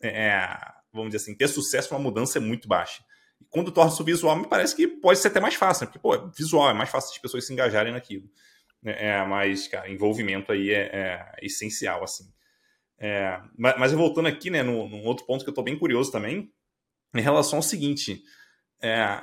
é, 0.02 0.46
vamos 0.92 1.14
dizer 1.14 1.24
assim, 1.24 1.34
ter 1.34 1.48
sucesso 1.48 1.94
numa 1.94 2.02
mudança 2.02 2.36
é 2.36 2.42
muito 2.42 2.68
baixa. 2.68 3.02
E 3.40 3.46
quando 3.46 3.72
torna 3.72 3.90
isso 3.90 4.04
visual, 4.04 4.36
me 4.36 4.46
parece 4.46 4.76
que 4.76 4.86
pode 4.86 5.18
ser 5.18 5.28
até 5.28 5.40
mais 5.40 5.54
fácil, 5.54 5.86
né? 5.86 5.86
porque, 5.86 5.98
pô, 5.98 6.30
visual, 6.36 6.68
é 6.68 6.74
mais 6.74 6.90
fácil 6.90 7.10
as 7.10 7.18
pessoas 7.18 7.46
se 7.46 7.54
engajarem 7.54 7.94
naquilo. 7.94 8.28
É, 8.84 9.12
é 9.12 9.24
mas, 9.24 9.66
cara, 9.66 9.90
envolvimento 9.90 10.52
aí 10.52 10.72
é, 10.72 10.90
é 10.92 11.36
essencial, 11.40 12.04
assim. 12.04 12.33
É, 13.06 13.38
mas, 13.58 13.78
mas 13.78 13.92
voltando 13.92 14.28
aqui, 14.28 14.48
né, 14.48 14.62
num, 14.62 14.88
num 14.88 15.04
outro 15.04 15.26
ponto 15.26 15.44
que 15.44 15.50
eu 15.50 15.52
estou 15.52 15.62
bem 15.62 15.78
curioso 15.78 16.10
também, 16.10 16.50
em 17.14 17.20
relação 17.20 17.58
ao 17.58 17.62
seguinte: 17.62 18.22
é, 18.82 19.20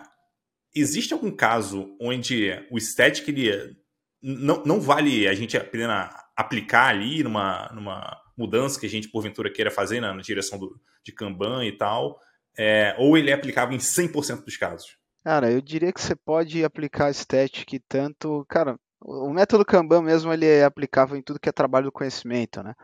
existe 0.75 1.13
algum 1.13 1.31
caso 1.31 1.97
onde 1.99 2.51
o 2.69 2.79
static 2.79 3.27
ele 3.27 3.75
não, 4.21 4.63
não 4.63 4.79
vale 4.79 5.27
a 5.27 5.33
gente 5.33 5.57
apenas 5.57 6.13
aplicar 6.37 6.89
ali 6.89 7.23
numa, 7.23 7.71
numa 7.73 8.21
mudança 8.37 8.79
que 8.79 8.85
a 8.85 8.89
gente 8.89 9.09
porventura 9.09 9.51
queira 9.51 9.71
fazer 9.71 9.99
na, 9.99 10.13
na 10.13 10.21
direção 10.21 10.59
do, 10.59 10.79
de 11.03 11.11
Kanban 11.11 11.65
e 11.65 11.71
tal, 11.71 12.19
é, 12.55 12.95
ou 12.99 13.17
ele 13.17 13.31
é 13.31 13.33
aplicável 13.33 13.75
em 13.75 13.79
100% 13.79 14.43
dos 14.43 14.57
casos? 14.57 14.95
Cara, 15.23 15.51
eu 15.51 15.59
diria 15.59 15.91
que 15.91 16.01
você 16.01 16.15
pode 16.15 16.63
aplicar 16.63 17.11
static 17.11 17.81
tanto, 17.89 18.45
cara, 18.47 18.77
o 19.03 19.33
método 19.33 19.65
Kanban 19.65 20.03
mesmo 20.03 20.31
ele 20.31 20.45
é 20.45 20.63
aplicável 20.63 21.17
em 21.17 21.23
tudo 21.23 21.39
que 21.39 21.49
é 21.49 21.51
trabalho 21.51 21.85
do 21.85 21.91
conhecimento, 21.91 22.61
né? 22.61 22.75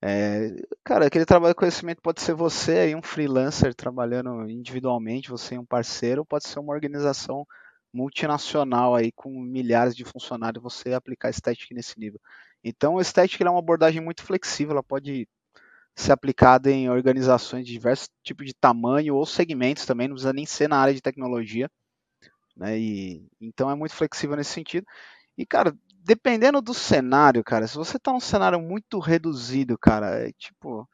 É, 0.00 0.54
cara, 0.84 1.06
aquele 1.06 1.24
trabalho 1.24 1.52
de 1.52 1.58
conhecimento 1.58 2.00
pode 2.00 2.20
ser 2.20 2.32
você 2.34 2.72
aí, 2.78 2.94
um 2.94 3.02
freelancer 3.02 3.74
trabalhando 3.74 4.48
individualmente, 4.48 5.28
você 5.28 5.56
e 5.56 5.58
um 5.58 5.64
parceiro, 5.66 6.24
pode 6.24 6.46
ser 6.46 6.60
uma 6.60 6.72
organização 6.72 7.44
multinacional 7.92 8.94
aí 8.94 9.10
com 9.10 9.30
milhares 9.40 9.96
de 9.96 10.04
funcionários, 10.04 10.62
você 10.62 10.92
aplicar 10.94 11.32
Static 11.32 11.72
nesse 11.72 11.98
nível. 11.98 12.20
Então, 12.62 12.94
o 12.94 13.02
Static 13.04 13.40
é 13.40 13.50
uma 13.50 13.58
abordagem 13.58 14.00
muito 14.00 14.22
flexível, 14.22 14.72
ela 14.72 14.82
pode 14.82 15.28
ser 15.96 16.12
aplicada 16.12 16.70
em 16.70 16.88
organizações 16.90 17.66
de 17.66 17.72
diversos 17.72 18.08
tipos 18.22 18.46
de 18.46 18.54
tamanho 18.54 19.16
ou 19.16 19.26
segmentos 19.26 19.86
também, 19.86 20.08
não 20.08 20.14
precisa 20.14 20.32
nem 20.32 20.46
ser 20.46 20.68
na 20.68 20.78
área 20.78 20.94
de 20.94 21.02
tecnologia. 21.02 21.70
Né? 22.56 22.78
E, 22.78 23.26
então 23.40 23.70
é 23.70 23.74
muito 23.74 23.94
flexível 23.94 24.36
nesse 24.36 24.52
sentido. 24.52 24.86
E, 25.36 25.46
cara, 25.46 25.76
dependendo 26.08 26.62
do 26.62 26.72
cenário, 26.72 27.44
cara, 27.44 27.66
se 27.68 27.76
você 27.76 27.98
tá 27.98 28.10
num 28.10 28.20
cenário 28.20 28.58
muito 28.58 28.98
reduzido, 28.98 29.76
cara, 29.78 30.26
é 30.26 30.32
tipo, 30.32 30.88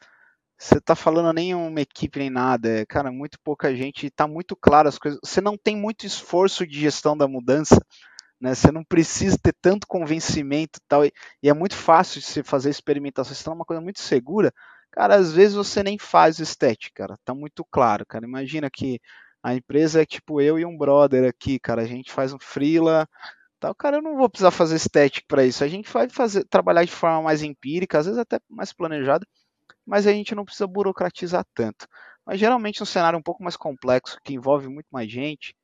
você 0.58 0.80
tá 0.80 0.96
falando 0.96 1.32
nem 1.32 1.54
uma 1.54 1.80
equipe 1.80 2.18
nem 2.18 2.30
nada, 2.30 2.68
é, 2.68 2.86
cara, 2.86 3.12
muito 3.12 3.38
pouca 3.44 3.74
gente, 3.76 4.10
tá 4.10 4.26
muito 4.26 4.56
claro 4.56 4.88
as 4.88 4.98
coisas. 4.98 5.20
Você 5.24 5.40
não 5.40 5.56
tem 5.56 5.76
muito 5.76 6.04
esforço 6.04 6.66
de 6.66 6.80
gestão 6.80 7.16
da 7.16 7.28
mudança, 7.28 7.78
né? 8.40 8.54
Você 8.54 8.72
não 8.72 8.84
precisa 8.84 9.38
ter 9.38 9.54
tanto 9.62 9.86
convencimento 9.86 10.80
tal, 10.88 11.04
e, 11.04 11.12
e 11.42 11.48
é 11.48 11.54
muito 11.54 11.76
fácil 11.76 12.20
de 12.20 12.26
você 12.26 12.42
fazer 12.42 12.70
experimentação, 12.70 13.34
você 13.34 13.44
tá 13.44 13.50
numa 13.52 13.64
coisa 13.64 13.82
muito 13.82 14.00
segura. 14.00 14.52
Cara, 14.92 15.16
às 15.16 15.32
vezes 15.32 15.54
você 15.56 15.82
nem 15.84 15.98
faz 15.98 16.40
estética, 16.40 17.06
cara, 17.08 17.18
tá 17.24 17.34
muito 17.34 17.64
claro, 17.70 18.04
cara. 18.06 18.26
Imagina 18.26 18.70
que 18.70 19.00
a 19.44 19.54
empresa 19.54 20.02
é 20.02 20.06
tipo 20.06 20.40
eu 20.40 20.58
e 20.58 20.64
um 20.66 20.76
brother 20.76 21.28
aqui, 21.28 21.60
cara, 21.60 21.82
a 21.82 21.86
gente 21.86 22.12
faz 22.12 22.32
um 22.32 22.38
freela, 22.40 23.08
tal. 23.64 23.74
Cara, 23.74 23.96
eu 23.96 24.02
não 24.02 24.16
vou 24.16 24.28
precisar 24.28 24.50
fazer 24.50 24.76
estética 24.76 25.26
para 25.26 25.44
isso. 25.44 25.64
A 25.64 25.68
gente 25.68 25.90
vai 25.90 26.08
fazer, 26.08 26.44
trabalhar 26.44 26.84
de 26.84 26.92
forma 26.92 27.22
mais 27.22 27.42
empírica, 27.42 27.98
às 27.98 28.06
vezes 28.06 28.20
até 28.20 28.38
mais 28.48 28.72
planejada, 28.72 29.26
mas 29.86 30.06
a 30.06 30.12
gente 30.12 30.34
não 30.34 30.44
precisa 30.44 30.66
burocratizar 30.66 31.44
tanto. 31.54 31.86
Mas 32.26 32.38
geralmente 32.38 32.82
um 32.82 32.86
cenário 32.86 33.18
um 33.18 33.22
pouco 33.22 33.42
mais 33.42 33.56
complexo, 33.56 34.18
que 34.22 34.34
envolve 34.34 34.68
muito 34.68 34.86
mais 34.90 35.10
gente, 35.10 35.54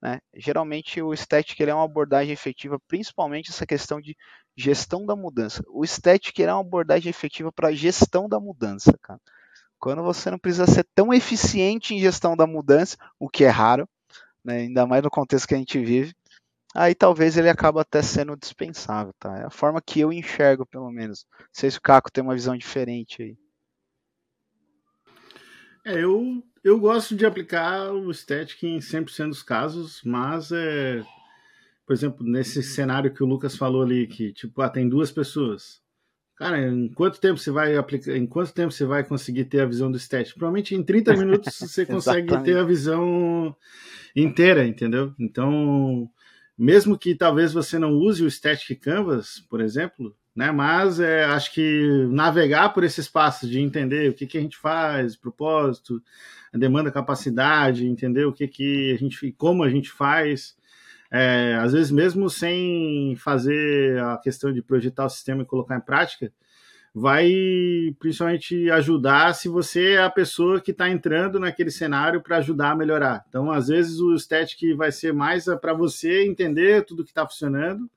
né? 0.00 0.20
Geralmente 0.34 1.02
o 1.02 1.12
estético 1.12 1.62
é 1.62 1.74
uma 1.74 1.84
abordagem 1.84 2.32
efetiva, 2.32 2.78
principalmente 2.86 3.50
essa 3.50 3.66
questão 3.66 4.00
de 4.00 4.16
gestão 4.56 5.04
da 5.04 5.16
mudança. 5.16 5.62
O 5.68 5.84
estético 5.84 6.40
é 6.42 6.52
uma 6.52 6.60
abordagem 6.60 7.10
efetiva 7.10 7.50
para 7.52 7.72
gestão 7.72 8.28
da 8.28 8.38
mudança, 8.40 8.96
cara. 9.02 9.20
Quando 9.80 10.02
você 10.02 10.30
não 10.30 10.38
precisa 10.38 10.66
ser 10.66 10.84
tão 10.94 11.14
eficiente 11.14 11.94
em 11.94 12.00
gestão 12.00 12.36
da 12.36 12.46
mudança, 12.46 12.96
o 13.18 13.28
que 13.28 13.44
é 13.44 13.48
raro, 13.48 13.88
né? 14.44 14.58
ainda 14.58 14.86
mais 14.86 15.02
no 15.02 15.10
contexto 15.10 15.46
que 15.46 15.54
a 15.54 15.58
gente 15.58 15.78
vive, 15.78 16.14
aí 16.74 16.94
talvez 16.94 17.36
ele 17.36 17.48
acaba 17.48 17.82
até 17.82 18.02
sendo 18.02 18.36
dispensável, 18.36 19.12
tá? 19.18 19.38
É 19.38 19.44
a 19.46 19.50
forma 19.50 19.80
que 19.80 20.00
eu 20.00 20.12
enxergo, 20.12 20.66
pelo 20.66 20.90
menos. 20.90 21.26
Não 21.38 21.46
sei 21.52 21.70
se 21.70 21.78
o 21.78 21.82
Caco 21.82 22.10
tem 22.10 22.22
uma 22.22 22.34
visão 22.34 22.56
diferente 22.56 23.22
aí. 23.22 23.36
É, 25.84 26.02
eu, 26.02 26.42
eu 26.62 26.78
gosto 26.78 27.16
de 27.16 27.24
aplicar 27.24 27.92
o 27.92 28.12
static 28.12 28.62
em 28.62 28.78
100% 28.78 29.28
dos 29.28 29.42
casos, 29.42 30.02
mas 30.04 30.52
é, 30.52 31.02
por 31.86 31.94
exemplo, 31.94 32.26
nesse 32.26 32.62
cenário 32.62 33.12
que 33.12 33.22
o 33.22 33.26
Lucas 33.26 33.56
falou 33.56 33.82
ali, 33.82 34.06
que 34.06 34.32
tipo, 34.32 34.60
ah, 34.60 34.68
tem 34.68 34.88
duas 34.88 35.10
pessoas. 35.10 35.80
Cara, 36.36 36.60
em 36.60 36.88
quanto 36.88 37.18
tempo 37.18 37.38
você 37.38 37.50
vai 37.50 37.74
aplicar, 37.76 38.14
em 38.14 38.26
quanto 38.26 38.52
tempo 38.52 38.70
você 38.70 38.84
vai 38.84 39.02
conseguir 39.02 39.46
ter 39.46 39.60
a 39.60 39.66
visão 39.66 39.90
do 39.90 39.98
static? 39.98 40.34
Provavelmente 40.34 40.74
em 40.74 40.82
30 40.82 41.16
minutos 41.16 41.56
você 41.58 41.86
consegue 41.86 42.42
ter 42.42 42.58
a 42.58 42.62
visão 42.62 43.56
inteira, 44.14 44.66
entendeu? 44.66 45.14
Então, 45.18 46.08
mesmo 46.58 46.98
que 46.98 47.14
talvez 47.14 47.52
você 47.52 47.78
não 47.78 47.92
use 47.92 48.24
o 48.24 48.30
Static 48.30 48.80
Canvas, 48.80 49.38
por 49.48 49.60
exemplo, 49.60 50.14
né? 50.34 50.50
Mas 50.50 50.98
é, 50.98 51.24
acho 51.24 51.52
que 51.52 52.06
navegar 52.10 52.70
por 52.74 52.82
esse 52.82 53.00
espaço 53.00 53.48
de 53.48 53.60
entender 53.60 54.10
o 54.10 54.14
que, 54.14 54.26
que 54.26 54.38
a 54.38 54.40
gente 54.40 54.56
faz, 54.56 55.14
propósito, 55.14 56.02
demanda, 56.52 56.90
capacidade, 56.90 57.86
entender 57.86 58.24
o 58.24 58.32
que, 58.32 58.48
que 58.48 58.92
a 58.92 58.96
gente, 58.96 59.32
como 59.32 59.62
a 59.62 59.70
gente 59.70 59.90
faz, 59.90 60.56
é, 61.10 61.56
às 61.60 61.72
vezes 61.72 61.90
mesmo 61.90 62.28
sem 62.28 63.14
fazer 63.16 63.98
a 64.00 64.18
questão 64.18 64.52
de 64.52 64.62
projetar 64.62 65.06
o 65.06 65.10
sistema 65.10 65.42
e 65.42 65.46
colocar 65.46 65.76
em 65.76 65.80
prática, 65.80 66.32
vai 66.94 67.30
principalmente 67.98 68.70
ajudar 68.70 69.34
se 69.34 69.48
você 69.48 69.92
é 69.92 70.02
a 70.02 70.10
pessoa 70.10 70.60
que 70.60 70.70
está 70.70 70.88
entrando 70.88 71.38
naquele 71.38 71.70
cenário 71.70 72.22
para 72.22 72.38
ajudar 72.38 72.72
a 72.72 72.76
melhorar. 72.76 73.24
Então, 73.28 73.50
às 73.50 73.68
vezes, 73.68 74.00
o 74.00 74.16
static 74.18 74.74
vai 74.74 74.90
ser 74.90 75.12
mais 75.12 75.44
para 75.60 75.72
você 75.72 76.24
entender 76.26 76.84
tudo 76.84 77.04
que 77.04 77.10
está 77.10 77.26
funcionando, 77.26 77.88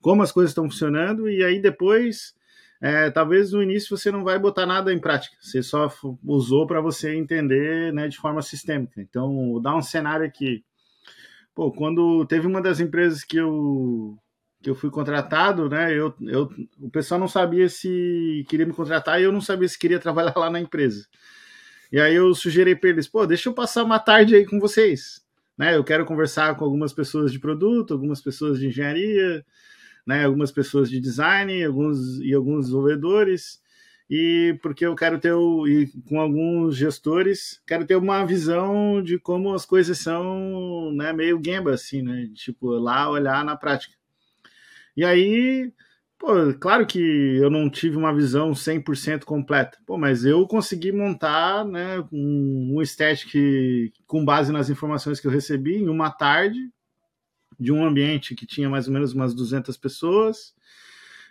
como 0.00 0.22
as 0.22 0.30
coisas 0.30 0.50
estão 0.50 0.70
funcionando, 0.70 1.28
e 1.28 1.42
aí 1.42 1.60
depois, 1.60 2.34
é, 2.80 3.10
talvez 3.10 3.52
no 3.52 3.62
início 3.62 3.96
você 3.96 4.10
não 4.10 4.22
vai 4.22 4.38
botar 4.38 4.66
nada 4.66 4.92
em 4.92 5.00
prática, 5.00 5.36
você 5.40 5.62
só 5.62 5.90
usou 6.24 6.66
para 6.66 6.80
você 6.80 7.14
entender 7.14 7.92
né, 7.92 8.06
de 8.06 8.16
forma 8.16 8.42
sistêmica. 8.42 9.00
Então, 9.00 9.60
dar 9.60 9.74
um 9.76 9.82
cenário 9.82 10.24
aqui. 10.26 10.64
Pô, 11.54 11.72
quando 11.72 12.24
teve 12.26 12.46
uma 12.46 12.60
das 12.60 12.80
empresas 12.80 13.24
que 13.24 13.38
eu 13.38 14.18
que 14.62 14.70
eu 14.70 14.74
fui 14.74 14.90
contratado, 14.90 15.68
né? 15.68 15.92
Eu, 15.92 16.14
eu, 16.22 16.50
o 16.80 16.90
pessoal 16.90 17.20
não 17.20 17.28
sabia 17.28 17.68
se 17.68 18.44
queria 18.48 18.66
me 18.66 18.72
contratar 18.72 19.20
e 19.20 19.24
eu 19.24 19.32
não 19.32 19.40
sabia 19.40 19.68
se 19.68 19.78
queria 19.78 19.98
trabalhar 20.00 20.34
lá 20.36 20.50
na 20.50 20.60
empresa. 20.60 21.06
E 21.92 22.00
aí 22.00 22.14
eu 22.14 22.34
sugeri 22.34 22.74
para 22.74 22.90
eles, 22.90 23.06
pô, 23.06 23.26
deixa 23.26 23.48
eu 23.48 23.54
passar 23.54 23.84
uma 23.84 23.98
tarde 23.98 24.34
aí 24.34 24.44
com 24.44 24.58
vocês, 24.58 25.24
né? 25.56 25.76
Eu 25.76 25.84
quero 25.84 26.04
conversar 26.04 26.56
com 26.56 26.64
algumas 26.64 26.92
pessoas 26.92 27.32
de 27.32 27.38
produto, 27.38 27.94
algumas 27.94 28.20
pessoas 28.20 28.58
de 28.58 28.66
engenharia, 28.68 29.44
né? 30.06 30.24
Algumas 30.24 30.50
pessoas 30.50 30.90
de 30.90 31.00
design, 31.00 31.64
alguns 31.64 32.20
e 32.20 32.34
alguns 32.34 32.66
desenvolvedores 32.66 33.60
e 34.08 34.56
porque 34.62 34.86
eu 34.86 34.94
quero 34.94 35.18
ter 35.18 35.32
e 35.68 35.88
com 36.08 36.20
alguns 36.20 36.76
gestores 36.76 37.60
quero 37.66 37.84
ter 37.84 37.96
uma 37.96 38.24
visão 38.24 39.02
de 39.02 39.18
como 39.18 39.52
as 39.52 39.66
coisas 39.66 39.98
são 39.98 40.92
né 40.92 41.12
meio 41.12 41.40
gamba 41.40 41.74
assim 41.74 42.02
né 42.02 42.28
tipo 42.34 42.68
lá 42.70 43.10
olhar 43.10 43.44
na 43.44 43.56
prática 43.56 43.94
e 44.96 45.04
aí, 45.04 45.72
pô, 46.18 46.54
claro 46.58 46.86
que 46.86 46.98
eu 47.36 47.50
não 47.50 47.68
tive 47.68 47.96
uma 47.96 48.14
visão 48.14 48.54
100% 48.54 49.24
completa, 49.24 49.78
pô, 49.86 49.98
mas 49.98 50.24
eu 50.24 50.46
consegui 50.46 50.92
montar 50.92 51.64
né, 51.64 52.00
um, 52.12 52.76
um 52.78 52.82
static 52.84 53.92
com 54.06 54.24
base 54.24 54.52
nas 54.52 54.70
informações 54.70 55.20
que 55.20 55.26
eu 55.26 55.30
recebi 55.30 55.76
em 55.76 55.88
uma 55.88 56.10
tarde 56.10 56.58
de 57.58 57.72
um 57.72 57.84
ambiente 57.84 58.34
que 58.34 58.46
tinha 58.46 58.68
mais 58.68 58.86
ou 58.86 58.92
menos 58.92 59.12
umas 59.12 59.34
200 59.34 59.76
pessoas. 59.76 60.54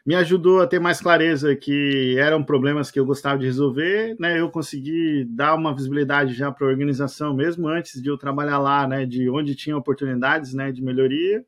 Me 0.06 0.14
ajudou 0.16 0.62
a 0.62 0.68
ter 0.68 0.80
mais 0.80 1.02
clareza 1.02 1.56
que 1.56 2.16
eram 2.20 2.44
problemas 2.44 2.92
que 2.92 3.00
eu 3.00 3.06
gostava 3.06 3.40
de 3.40 3.46
resolver, 3.46 4.16
né? 4.20 4.40
Eu 4.40 4.52
consegui 4.52 5.26
dar 5.26 5.56
uma 5.56 5.74
visibilidade 5.74 6.34
já 6.36 6.52
para 6.52 6.68
a 6.68 6.70
organização 6.70 7.36
mesmo 7.36 7.68
antes 7.68 8.02
de 8.02 8.08
eu 8.10 8.18
trabalhar 8.18 8.60
lá, 8.60 8.88
né? 8.88 9.04
De 9.06 9.28
onde 9.30 9.56
tinha 9.56 9.76
oportunidades, 9.76 10.54
né? 10.54 10.72
De 10.72 10.84
melhoria. 10.84 11.44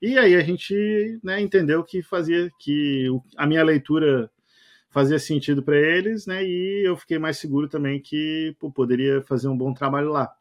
E 0.00 0.16
aí 0.18 0.36
a 0.36 0.40
gente 0.40 1.18
né, 1.22 1.40
entendeu 1.40 1.82
que 1.82 2.02
fazia 2.02 2.50
que 2.58 3.08
a 3.36 3.46
minha 3.46 3.64
leitura 3.64 4.30
fazia 4.90 5.18
sentido 5.18 5.62
para 5.62 5.76
eles, 5.76 6.26
né? 6.26 6.44
E 6.44 6.86
eu 6.86 6.96
fiquei 6.96 7.18
mais 7.18 7.38
seguro 7.38 7.68
também 7.68 8.00
que 8.00 8.54
pô, 8.58 8.70
poderia 8.70 9.22
fazer 9.22 9.48
um 9.48 9.56
bom 9.56 9.74
trabalho 9.74 10.10
lá. 10.10 10.32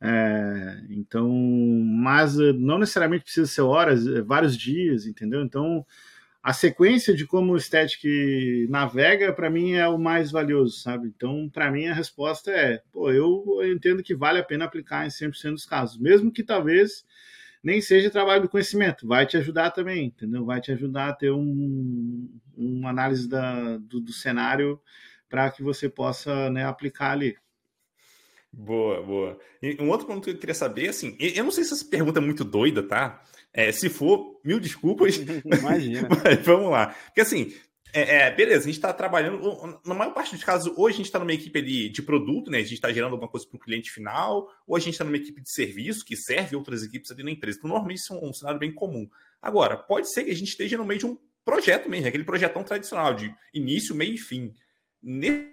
É, 0.00 0.82
então, 0.90 1.28
mas 1.30 2.38
eh, 2.38 2.52
não 2.52 2.78
necessariamente 2.78 3.24
precisa 3.24 3.46
ser 3.46 3.62
horas, 3.62 4.06
é, 4.06 4.20
vários 4.20 4.56
dias, 4.56 5.06
entendeu? 5.06 5.42
Então, 5.42 5.84
a 6.42 6.52
sequência 6.52 7.14
de 7.14 7.26
como 7.26 7.54
o 7.54 7.60
Static 7.60 8.04
navega, 8.68 9.32
para 9.32 9.50
mim, 9.50 9.72
é 9.72 9.88
o 9.88 9.98
mais 9.98 10.30
valioso, 10.30 10.78
sabe? 10.80 11.08
Então, 11.08 11.50
para 11.52 11.70
mim, 11.70 11.86
a 11.86 11.94
resposta 11.94 12.50
é: 12.52 12.82
pô, 12.92 13.10
eu 13.10 13.44
entendo 13.64 14.02
que 14.02 14.14
vale 14.14 14.38
a 14.38 14.44
pena 14.44 14.64
aplicar 14.64 15.06
em 15.06 15.10
100% 15.10 15.54
dos 15.54 15.66
casos, 15.66 15.98
mesmo 15.98 16.30
que 16.32 16.44
talvez 16.44 17.04
nem 17.66 17.80
seja 17.80 18.12
trabalho 18.12 18.42
do 18.42 18.48
conhecimento, 18.48 19.08
vai 19.08 19.26
te 19.26 19.36
ajudar 19.36 19.72
também, 19.72 20.06
entendeu? 20.06 20.44
Vai 20.44 20.60
te 20.60 20.70
ajudar 20.70 21.08
a 21.08 21.12
ter 21.12 21.32
um, 21.32 22.30
uma 22.56 22.90
análise 22.90 23.28
da, 23.28 23.76
do, 23.78 23.98
do 23.98 24.12
cenário 24.12 24.80
para 25.28 25.50
que 25.50 25.64
você 25.64 25.88
possa 25.88 26.48
né, 26.48 26.64
aplicar 26.64 27.10
ali. 27.10 27.36
Boa, 28.52 29.02
boa. 29.02 29.38
E 29.60 29.76
um 29.82 29.90
outro 29.90 30.06
ponto 30.06 30.22
que 30.22 30.30
eu 30.30 30.38
queria 30.38 30.54
saber, 30.54 30.90
assim, 30.90 31.16
eu 31.18 31.42
não 31.42 31.50
sei 31.50 31.64
se 31.64 31.74
essa 31.74 31.84
pergunta 31.84 32.20
é 32.20 32.22
muito 32.22 32.44
doida, 32.44 32.84
tá? 32.84 33.20
É, 33.52 33.72
se 33.72 33.88
for, 33.88 34.38
mil 34.44 34.60
desculpas. 34.60 35.16
Imagina. 35.44 36.08
Mas 36.22 36.46
vamos 36.46 36.70
lá. 36.70 36.94
Porque 37.06 37.22
assim, 37.22 37.52
é, 37.96 38.16
é, 38.16 38.30
beleza, 38.30 38.64
a 38.64 38.66
gente 38.66 38.74
está 38.74 38.92
trabalhando. 38.92 39.80
Na 39.84 39.94
maior 39.94 40.12
parte 40.12 40.34
dos 40.34 40.44
casos, 40.44 40.70
ou 40.76 40.86
a 40.86 40.90
gente 40.90 41.06
está 41.06 41.18
numa 41.18 41.32
equipe 41.32 41.58
ali 41.58 41.88
de 41.88 42.02
produto, 42.02 42.50
né? 42.50 42.58
A 42.58 42.62
gente 42.62 42.74
está 42.74 42.92
gerando 42.92 43.12
alguma 43.12 43.30
coisa 43.30 43.46
para 43.46 43.56
o 43.56 43.60
cliente 43.60 43.90
final, 43.90 44.52
ou 44.66 44.76
a 44.76 44.78
gente 44.78 44.92
está 44.92 45.04
numa 45.04 45.16
equipe 45.16 45.40
de 45.40 45.50
serviço 45.50 46.04
que 46.04 46.14
serve 46.14 46.54
outras 46.54 46.82
equipes 46.82 47.10
ali 47.10 47.22
na 47.22 47.30
empresa. 47.30 47.56
Então, 47.56 47.68
normalmente 47.68 47.98
isso 47.98 48.12
é 48.12 48.16
um, 48.16 48.28
um 48.28 48.34
cenário 48.34 48.60
bem 48.60 48.70
comum. 48.70 49.08
Agora, 49.40 49.78
pode 49.78 50.10
ser 50.12 50.24
que 50.24 50.30
a 50.30 50.34
gente 50.34 50.48
esteja 50.48 50.76
no 50.76 50.84
meio 50.84 51.00
de 51.00 51.06
um 51.06 51.18
projeto 51.42 51.88
mesmo, 51.88 52.08
aquele 52.08 52.24
projetão 52.24 52.62
tradicional, 52.62 53.14
de 53.14 53.34
início, 53.54 53.94
meio 53.94 54.12
e 54.14 54.18
fim. 54.18 54.52
Nesse 55.02 55.46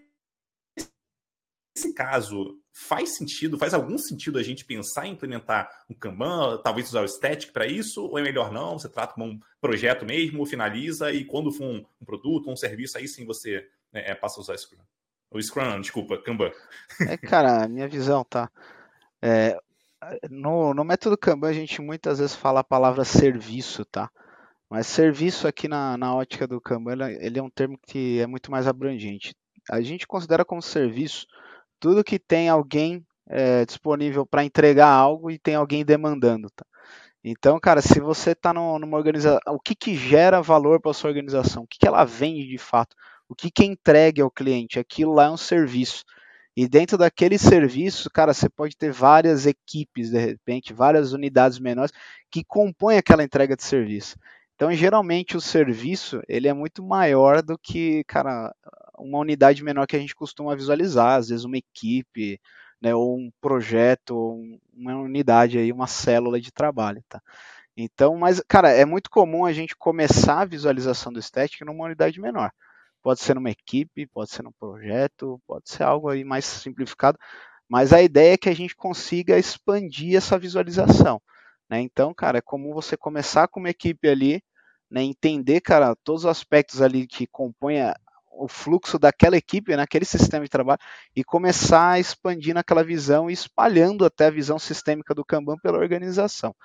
caso, 1.95 2.59
faz 2.73 3.15
sentido, 3.15 3.57
faz 3.57 3.71
algum 3.73 3.99
sentido 3.99 4.39
a 4.39 4.43
gente 4.43 4.65
pensar 4.65 5.05
em 5.05 5.11
implementar 5.11 5.69
um 5.87 5.93
Kanban, 5.93 6.59
talvez 6.63 6.89
usar 6.89 7.03
o 7.03 7.07
Static 7.07 7.53
para 7.53 7.67
isso, 7.67 8.03
ou 8.03 8.17
é 8.17 8.23
melhor 8.23 8.51
não? 8.51 8.79
Você 8.79 8.89
trata 8.89 9.13
como 9.13 9.27
um 9.27 9.39
projeto 9.61 10.03
mesmo, 10.03 10.45
finaliza, 10.45 11.11
e 11.11 11.23
quando 11.23 11.51
for 11.51 11.65
um, 11.65 11.85
um 12.01 12.05
produto, 12.05 12.49
um 12.49 12.55
serviço, 12.55 12.97
aí 12.97 13.07
sim 13.07 13.25
você 13.25 13.69
né, 13.93 14.03
é, 14.07 14.15
passa 14.15 14.39
a 14.39 14.41
usar 14.41 14.57
Scrum. 14.57 14.81
O 15.29 15.39
Scrum, 15.39 15.81
desculpa, 15.81 16.17
Kanban. 16.17 16.51
É, 17.07 17.15
cara, 17.15 17.67
minha 17.67 17.87
visão, 17.87 18.23
tá? 18.23 18.49
É, 19.21 19.55
no, 20.29 20.73
no 20.73 20.83
método 20.83 21.15
Kanban, 21.15 21.49
a 21.49 21.53
gente 21.53 21.79
muitas 21.79 22.17
vezes 22.17 22.35
fala 22.35 22.61
a 22.61 22.63
palavra 22.63 23.05
serviço, 23.05 23.85
tá? 23.85 24.09
Mas 24.67 24.87
serviço 24.87 25.47
aqui 25.47 25.67
na, 25.67 25.95
na 25.95 26.15
ótica 26.15 26.47
do 26.47 26.59
Kanban, 26.59 27.11
ele 27.19 27.37
é 27.37 27.43
um 27.43 27.49
termo 27.49 27.77
que 27.87 28.19
é 28.19 28.25
muito 28.25 28.49
mais 28.49 28.67
abrangente. 28.67 29.35
A 29.69 29.79
gente 29.79 30.07
considera 30.07 30.43
como 30.43 30.61
serviço 30.61 31.27
tudo 31.83 32.01
que 32.01 32.17
tem 32.17 32.47
alguém 32.47 33.05
é, 33.27 33.65
disponível 33.65 34.25
para 34.25 34.45
entregar 34.45 34.87
algo 34.87 35.29
e 35.29 35.37
tem 35.37 35.55
alguém 35.55 35.83
demandando. 35.83 36.49
Tá? 36.49 36.65
Então, 37.21 37.59
cara, 37.59 37.81
se 37.81 37.99
você 37.99 38.31
está 38.31 38.53
numa 38.53 38.95
organização, 38.95 39.41
o 39.49 39.59
que, 39.59 39.75
que 39.75 39.93
gera 39.93 40.41
valor 40.41 40.79
para 40.79 40.93
sua 40.93 41.09
organização? 41.09 41.63
O 41.63 41.67
que, 41.67 41.77
que 41.77 41.85
ela 41.85 42.05
vende 42.05 42.47
de 42.47 42.57
fato? 42.57 42.95
O 43.27 43.35
que, 43.35 43.51
que 43.51 43.63
é 43.63 43.65
entregue 43.65 44.21
ao 44.21 44.31
cliente? 44.31 44.79
Aquilo 44.79 45.11
lá 45.11 45.25
é 45.25 45.29
um 45.29 45.35
serviço. 45.35 46.05
E 46.55 46.69
dentro 46.69 46.97
daquele 46.97 47.37
serviço, 47.37 48.09
cara, 48.09 48.33
você 48.33 48.47
pode 48.47 48.77
ter 48.77 48.93
várias 48.93 49.45
equipes, 49.45 50.09
de 50.09 50.19
repente, 50.19 50.71
várias 50.71 51.11
unidades 51.11 51.59
menores 51.59 51.91
que 52.31 52.45
compõem 52.45 52.95
aquela 52.97 53.25
entrega 53.25 53.57
de 53.57 53.63
serviço. 53.65 54.15
Então, 54.55 54.71
geralmente, 54.71 55.35
o 55.35 55.41
serviço 55.41 56.21
ele 56.29 56.47
é 56.47 56.53
muito 56.53 56.81
maior 56.81 57.41
do 57.41 57.57
que, 57.57 58.05
cara, 58.05 58.55
uma 58.97 59.19
unidade 59.19 59.63
menor 59.63 59.87
que 59.87 59.95
a 59.95 59.99
gente 59.99 60.15
costuma 60.15 60.55
visualizar, 60.55 61.17
às 61.19 61.29
vezes 61.29 61.45
uma 61.45 61.57
equipe, 61.57 62.39
né, 62.81 62.93
ou 62.93 63.17
um 63.17 63.31
projeto, 63.41 64.37
uma 64.73 64.95
unidade 64.95 65.57
aí, 65.57 65.71
uma 65.71 65.87
célula 65.87 66.39
de 66.39 66.51
trabalho, 66.51 67.03
tá? 67.07 67.21
Então, 67.75 68.15
mas, 68.17 68.41
cara, 68.47 68.69
é 68.69 68.85
muito 68.85 69.09
comum 69.09 69.45
a 69.45 69.53
gente 69.53 69.75
começar 69.75 70.41
a 70.41 70.45
visualização 70.45 71.11
do 71.11 71.21
static 71.21 71.61
numa 71.61 71.85
unidade 71.85 72.19
menor. 72.21 72.51
Pode 73.01 73.21
ser 73.21 73.33
numa 73.35 73.49
equipe, 73.49 74.05
pode 74.07 74.31
ser 74.31 74.43
num 74.43 74.51
projeto, 74.51 75.41
pode 75.47 75.69
ser 75.69 75.83
algo 75.83 76.09
aí 76.09 76.23
mais 76.23 76.45
simplificado, 76.45 77.17
mas 77.67 77.91
a 77.91 78.01
ideia 78.01 78.33
é 78.33 78.37
que 78.37 78.49
a 78.49 78.55
gente 78.55 78.75
consiga 78.75 79.37
expandir 79.37 80.15
essa 80.15 80.37
visualização. 80.37 81.21
Né? 81.69 81.81
Então, 81.81 82.13
cara, 82.13 82.37
é 82.37 82.41
comum 82.41 82.73
você 82.73 82.95
começar 82.95 83.47
com 83.47 83.59
uma 83.59 83.69
equipe 83.69 84.07
ali, 84.07 84.43
né, 84.89 85.01
entender, 85.01 85.59
cara, 85.61 85.95
todos 86.03 86.23
os 86.23 86.29
aspectos 86.29 86.81
ali 86.81 87.07
que 87.07 87.25
compõem 87.25 87.79
o 88.35 88.47
fluxo 88.47 88.97
daquela 88.99 89.37
equipe, 89.37 89.75
naquele 89.75 90.05
sistema 90.05 90.43
de 90.43 90.49
trabalho, 90.49 90.79
e 91.15 91.23
começar 91.23 91.91
a 91.91 91.99
expandir 91.99 92.53
naquela 92.53 92.83
visão 92.83 93.29
e 93.29 93.33
espalhando 93.33 94.05
até 94.05 94.27
a 94.27 94.31
visão 94.31 94.57
sistêmica 94.59 95.13
do 95.13 95.25
Kanban 95.25 95.57
pela 95.57 95.77
organização. 95.77 96.55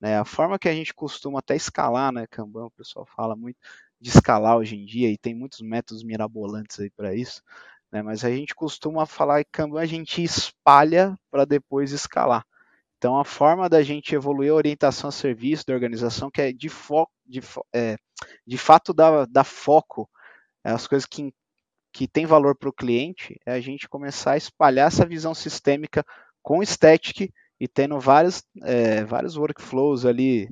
Né? 0.00 0.18
A 0.18 0.24
forma 0.24 0.58
que 0.58 0.68
a 0.68 0.72
gente 0.72 0.94
costuma 0.94 1.40
até 1.40 1.54
escalar, 1.54 2.12
né, 2.12 2.26
Kanban, 2.30 2.66
o 2.66 2.70
pessoal 2.70 3.06
fala 3.06 3.36
muito 3.36 3.58
de 4.00 4.08
escalar 4.08 4.56
hoje 4.56 4.76
em 4.76 4.84
dia, 4.84 5.10
e 5.10 5.18
tem 5.18 5.34
muitos 5.34 5.60
métodos 5.60 6.02
mirabolantes 6.02 6.80
aí 6.80 6.90
para 6.90 7.14
isso, 7.14 7.42
né? 7.92 8.02
mas 8.02 8.24
a 8.24 8.30
gente 8.30 8.54
costuma 8.54 9.04
falar 9.04 9.44
que 9.44 9.50
Kanban 9.52 9.80
a 9.80 9.86
gente 9.86 10.22
espalha 10.22 11.18
para 11.30 11.44
depois 11.44 11.92
escalar. 11.92 12.44
Então, 12.96 13.18
a 13.18 13.24
forma 13.24 13.66
da 13.66 13.82
gente 13.82 14.14
evoluir 14.14 14.52
a 14.52 14.54
orientação 14.54 15.08
a 15.08 15.12
serviço 15.12 15.64
da 15.66 15.72
organização, 15.72 16.30
que 16.30 16.42
é 16.42 16.52
de, 16.52 16.68
foco, 16.68 17.10
de, 17.24 17.40
é, 17.74 17.96
de 18.46 18.58
fato 18.58 18.92
dar, 18.92 19.26
dar 19.26 19.44
foco 19.44 20.08
as 20.64 20.86
coisas 20.86 21.06
que, 21.06 21.32
que 21.92 22.06
têm 22.06 22.26
valor 22.26 22.56
para 22.56 22.68
o 22.68 22.72
cliente, 22.72 23.38
é 23.46 23.52
a 23.52 23.60
gente 23.60 23.88
começar 23.88 24.32
a 24.32 24.36
espalhar 24.36 24.88
essa 24.88 25.06
visão 25.06 25.34
sistêmica 25.34 26.04
com 26.42 26.62
static 26.62 27.32
e 27.58 27.68
tendo 27.68 27.98
vários, 27.98 28.42
é, 28.62 29.04
vários 29.04 29.36
workflows 29.36 30.06
ali 30.06 30.48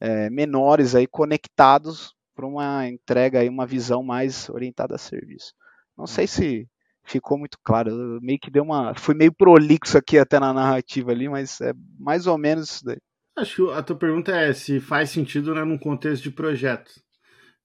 é, 0.00 0.28
menores 0.30 0.94
aí 0.94 1.06
conectados 1.06 2.14
para 2.34 2.46
uma 2.46 2.88
entrega 2.88 3.40
aí, 3.40 3.48
uma 3.48 3.66
visão 3.66 4.02
mais 4.02 4.48
orientada 4.50 4.96
a 4.96 4.98
serviço. 4.98 5.54
Não 5.96 6.06
sei 6.06 6.26
se 6.26 6.68
ficou 7.04 7.38
muito 7.38 7.58
claro, 7.62 7.90
eu 7.90 8.20
meio 8.20 8.38
que 8.38 8.50
deu 8.50 8.64
uma, 8.64 8.94
fui 8.94 9.14
meio 9.14 9.32
prolixo 9.32 9.96
aqui 9.96 10.18
até 10.18 10.40
na 10.40 10.52
narrativa 10.52 11.12
ali, 11.12 11.28
mas 11.28 11.60
é 11.60 11.72
mais 11.98 12.26
ou 12.26 12.36
menos 12.36 12.70
isso 12.70 12.84
daí. 12.84 12.98
Acho 13.36 13.66
que 13.66 13.72
a 13.72 13.82
tua 13.82 13.96
pergunta 13.96 14.32
é 14.32 14.52
se 14.52 14.80
faz 14.80 15.10
sentido 15.10 15.54
né, 15.54 15.64
num 15.64 15.78
contexto 15.78 16.22
de 16.22 16.30
projeto. 16.30 16.92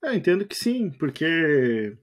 Eu 0.01 0.13
entendo 0.13 0.45
que 0.47 0.55
sim, 0.55 0.89
porque 0.91 1.97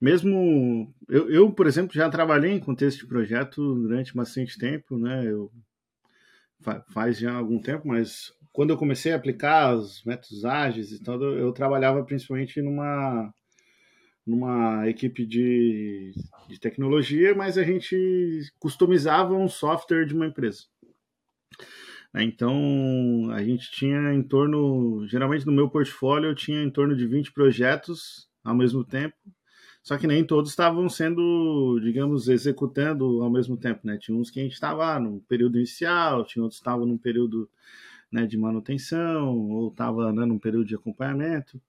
mesmo 0.00 0.92
eu, 1.08 1.30
eu, 1.30 1.52
por 1.52 1.66
exemplo, 1.66 1.94
já 1.94 2.08
trabalhei 2.10 2.52
em 2.52 2.60
contexto 2.60 3.00
de 3.00 3.06
projeto 3.06 3.74
durante 3.74 4.14
bastante 4.14 4.58
tempo, 4.58 4.98
né? 4.98 5.26
Eu 5.26 5.50
faz 6.90 7.18
já 7.18 7.32
algum 7.32 7.60
tempo, 7.60 7.88
mas 7.88 8.32
quando 8.52 8.70
eu 8.70 8.76
comecei 8.76 9.12
a 9.12 9.16
aplicar 9.16 9.74
os 9.74 10.04
métodos 10.04 10.44
ágeis 10.44 10.92
e 10.92 11.02
tal, 11.02 11.20
eu 11.22 11.52
trabalhava 11.52 12.04
principalmente 12.04 12.60
numa 12.60 13.32
numa 14.24 14.88
equipe 14.88 15.26
de, 15.26 16.12
de 16.48 16.60
tecnologia, 16.60 17.34
mas 17.34 17.58
a 17.58 17.64
gente 17.64 17.96
customizava 18.58 19.34
um 19.34 19.48
software 19.48 20.06
de 20.06 20.14
uma 20.14 20.26
empresa. 20.26 20.62
Então, 22.14 23.30
a 23.32 23.42
gente 23.42 23.70
tinha 23.70 24.12
em 24.12 24.22
torno, 24.22 25.06
geralmente 25.08 25.46
no 25.46 25.52
meu 25.52 25.68
portfólio, 25.70 26.30
eu 26.30 26.34
tinha 26.34 26.62
em 26.62 26.70
torno 26.70 26.94
de 26.94 27.06
20 27.06 27.32
projetos 27.32 28.28
ao 28.44 28.54
mesmo 28.54 28.84
tempo, 28.84 29.16
só 29.82 29.96
que 29.96 30.06
nem 30.06 30.24
todos 30.24 30.50
estavam 30.50 30.88
sendo, 30.88 31.80
digamos, 31.82 32.28
executando 32.28 33.22
ao 33.22 33.30
mesmo 33.30 33.56
tempo, 33.56 33.80
né? 33.84 33.96
Tinha 33.98 34.16
uns 34.16 34.30
que 34.30 34.40
a 34.40 34.42
gente 34.42 34.52
estava 34.52 34.98
no 35.00 35.20
período 35.22 35.56
inicial, 35.56 36.24
tinha 36.24 36.42
outros 36.42 36.60
que 36.60 36.62
estavam 36.62 36.86
num 36.86 36.98
período 36.98 37.48
né, 38.10 38.26
de 38.26 38.36
manutenção, 38.36 39.36
ou 39.50 39.68
estava 39.68 40.12
né, 40.12 40.24
num 40.26 40.38
período 40.38 40.66
de 40.66 40.74
acompanhamento. 40.74 41.60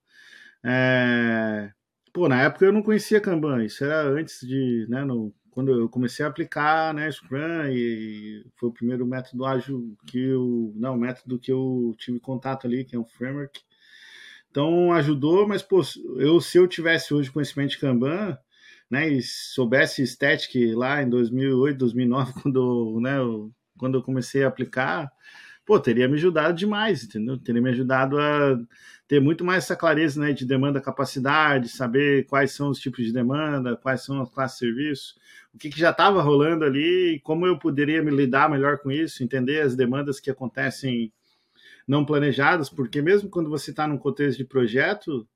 É... 0.63 1.71
Pô, 2.13 2.27
na 2.27 2.41
época 2.43 2.65
eu 2.65 2.73
não 2.73 2.83
conhecia 2.83 3.21
Kanban, 3.21 3.63
isso 3.65 3.83
era 3.83 4.09
antes 4.09 4.45
de, 4.45 4.85
né, 4.89 5.03
no, 5.03 5.33
quando 5.53 5.71
eu 5.71 5.87
comecei 5.87 6.25
a 6.25 6.29
aplicar, 6.29 6.93
né, 6.93 7.11
Scrum, 7.11 7.67
e 7.69 8.43
foi 8.55 8.69
o 8.69 8.73
primeiro 8.73 9.05
método 9.05 9.45
ágil 9.45 9.95
que 10.07 10.19
eu, 10.19 10.73
não, 10.75 10.95
o 10.95 10.99
método 10.99 11.37
que 11.39 11.51
eu 11.51 11.95
tive 11.97 12.19
contato 12.19 12.65
ali, 12.65 12.83
que 12.83 12.95
é 12.95 12.99
um 12.99 13.05
framework. 13.05 13.61
Então 14.49 14.91
ajudou, 14.93 15.47
mas 15.47 15.61
pô, 15.61 15.81
eu 16.17 16.41
se 16.41 16.57
eu 16.57 16.67
tivesse 16.67 17.13
hoje 17.13 17.31
conhecimento 17.31 17.71
de 17.71 17.79
Kanban, 17.79 18.37
né, 18.89 19.09
e 19.09 19.21
soubesse 19.21 20.05
Static 20.05 20.73
lá 20.75 21.01
em 21.03 21.09
2008, 21.09 21.77
2009, 21.77 22.33
quando, 22.41 22.99
né, 22.99 23.17
eu, 23.17 23.51
quando 23.77 23.95
eu 23.97 24.03
comecei 24.03 24.43
a 24.43 24.47
aplicar, 24.47 25.11
pô, 25.65 25.79
teria 25.79 26.07
me 26.07 26.15
ajudado 26.15 26.57
demais, 26.57 27.03
entendeu? 27.03 27.37
Teria 27.37 27.61
me 27.61 27.69
ajudado 27.69 28.19
a 28.19 28.59
ter 29.07 29.19
muito 29.19 29.43
mais 29.45 29.63
essa 29.65 29.75
clareza 29.75 30.19
né, 30.19 30.33
de 30.33 30.45
demanda 30.45 30.81
capacidade, 30.81 31.69
saber 31.69 32.25
quais 32.25 32.51
são 32.51 32.69
os 32.69 32.79
tipos 32.79 33.05
de 33.05 33.13
demanda, 33.13 33.75
quais 33.77 34.03
são 34.03 34.21
as 34.21 34.29
classes 34.29 34.57
de 34.57 34.65
serviço, 34.65 35.15
o 35.53 35.57
que, 35.57 35.69
que 35.69 35.79
já 35.79 35.91
estava 35.91 36.21
rolando 36.21 36.65
ali, 36.65 37.19
como 37.23 37.45
eu 37.45 37.57
poderia 37.57 38.01
me 38.01 38.11
lidar 38.11 38.49
melhor 38.49 38.79
com 38.79 38.91
isso, 38.91 39.23
entender 39.23 39.61
as 39.61 39.75
demandas 39.75 40.19
que 40.19 40.31
acontecem 40.31 41.13
não 41.87 42.05
planejadas, 42.05 42.69
porque 42.69 43.01
mesmo 43.01 43.29
quando 43.29 43.49
você 43.49 43.71
está 43.71 43.87
num 43.87 43.97
contexto 43.97 44.37
de 44.37 44.45
projeto, 44.45 45.27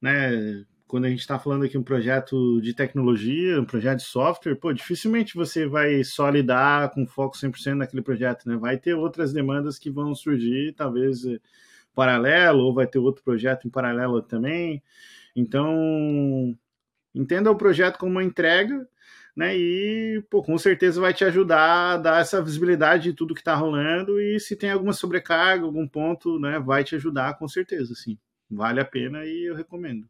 né, 0.00 0.64
quando 0.90 1.04
a 1.04 1.08
gente 1.08 1.20
está 1.20 1.38
falando 1.38 1.64
aqui 1.64 1.78
um 1.78 1.84
projeto 1.84 2.60
de 2.60 2.74
tecnologia, 2.74 3.60
um 3.60 3.64
projeto 3.64 3.98
de 3.98 4.04
software, 4.04 4.56
pô, 4.56 4.72
dificilmente 4.72 5.36
você 5.36 5.64
vai 5.64 6.02
só 6.02 6.28
lidar 6.28 6.90
com 6.90 7.06
foco 7.06 7.36
100% 7.36 7.74
naquele 7.74 8.02
projeto, 8.02 8.48
né? 8.48 8.56
Vai 8.56 8.76
ter 8.76 8.94
outras 8.94 9.32
demandas 9.32 9.78
que 9.78 9.88
vão 9.88 10.14
surgir, 10.16 10.74
talvez 10.74 11.24
eh, 11.24 11.38
paralelo, 11.94 12.64
ou 12.64 12.74
vai 12.74 12.88
ter 12.88 12.98
outro 12.98 13.22
projeto 13.22 13.68
em 13.68 13.70
paralelo 13.70 14.20
também. 14.20 14.82
Então, 15.36 16.58
entenda 17.14 17.52
o 17.52 17.56
projeto 17.56 17.96
como 17.96 18.10
uma 18.10 18.24
entrega, 18.24 18.84
né? 19.36 19.56
E, 19.56 20.22
pô, 20.30 20.42
com 20.42 20.56
certeza 20.58 21.00
vai 21.00 21.14
te 21.14 21.24
ajudar 21.24 21.92
a 21.92 21.96
dar 21.96 22.20
essa 22.20 22.42
visibilidade 22.42 23.04
de 23.04 23.12
tudo 23.12 23.34
que 23.34 23.40
está 23.40 23.54
rolando 23.54 24.20
e 24.20 24.38
se 24.40 24.56
tem 24.56 24.70
alguma 24.70 24.92
sobrecarga, 24.92 25.64
algum 25.64 25.86
ponto, 25.86 26.38
né, 26.38 26.58
vai 26.58 26.84
te 26.84 26.94
ajudar 26.94 27.38
com 27.38 27.48
certeza, 27.48 27.94
sim. 27.94 28.18
Vale 28.50 28.80
a 28.80 28.84
pena 28.84 29.24
e 29.24 29.48
eu 29.48 29.54
recomendo. 29.54 30.08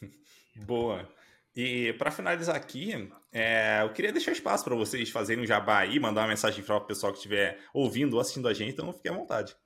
Boa. 0.66 1.08
E 1.54 1.94
para 1.94 2.10
finalizar 2.10 2.54
aqui, 2.54 3.08
é, 3.32 3.80
eu 3.82 3.90
queria 3.90 4.12
deixar 4.12 4.32
espaço 4.32 4.62
para 4.62 4.74
vocês 4.74 5.08
fazerem 5.08 5.42
um 5.42 5.46
jabá 5.46 5.78
aí, 5.78 5.98
mandar 5.98 6.22
uma 6.22 6.28
mensagem 6.28 6.62
para 6.62 6.76
o 6.76 6.80
pessoal 6.82 7.12
que 7.12 7.18
estiver 7.18 7.58
ouvindo 7.72 8.14
ou 8.14 8.20
assistindo 8.20 8.46
a 8.46 8.52
gente, 8.52 8.72
então 8.72 8.92
fique 8.92 9.08
à 9.08 9.12
vontade. 9.12 9.56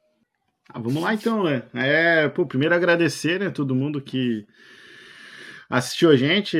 Ah, 0.68 0.78
vamos 0.78 1.02
lá 1.02 1.12
então, 1.12 1.42
né? 1.42 1.64
É, 1.74 2.28
pô, 2.28 2.46
primeiro 2.46 2.74
agradecer, 2.74 3.40
né, 3.40 3.50
todo 3.50 3.74
mundo 3.74 4.00
que 4.00 4.46
assistiu 5.70 6.10
a 6.10 6.16
gente, 6.16 6.58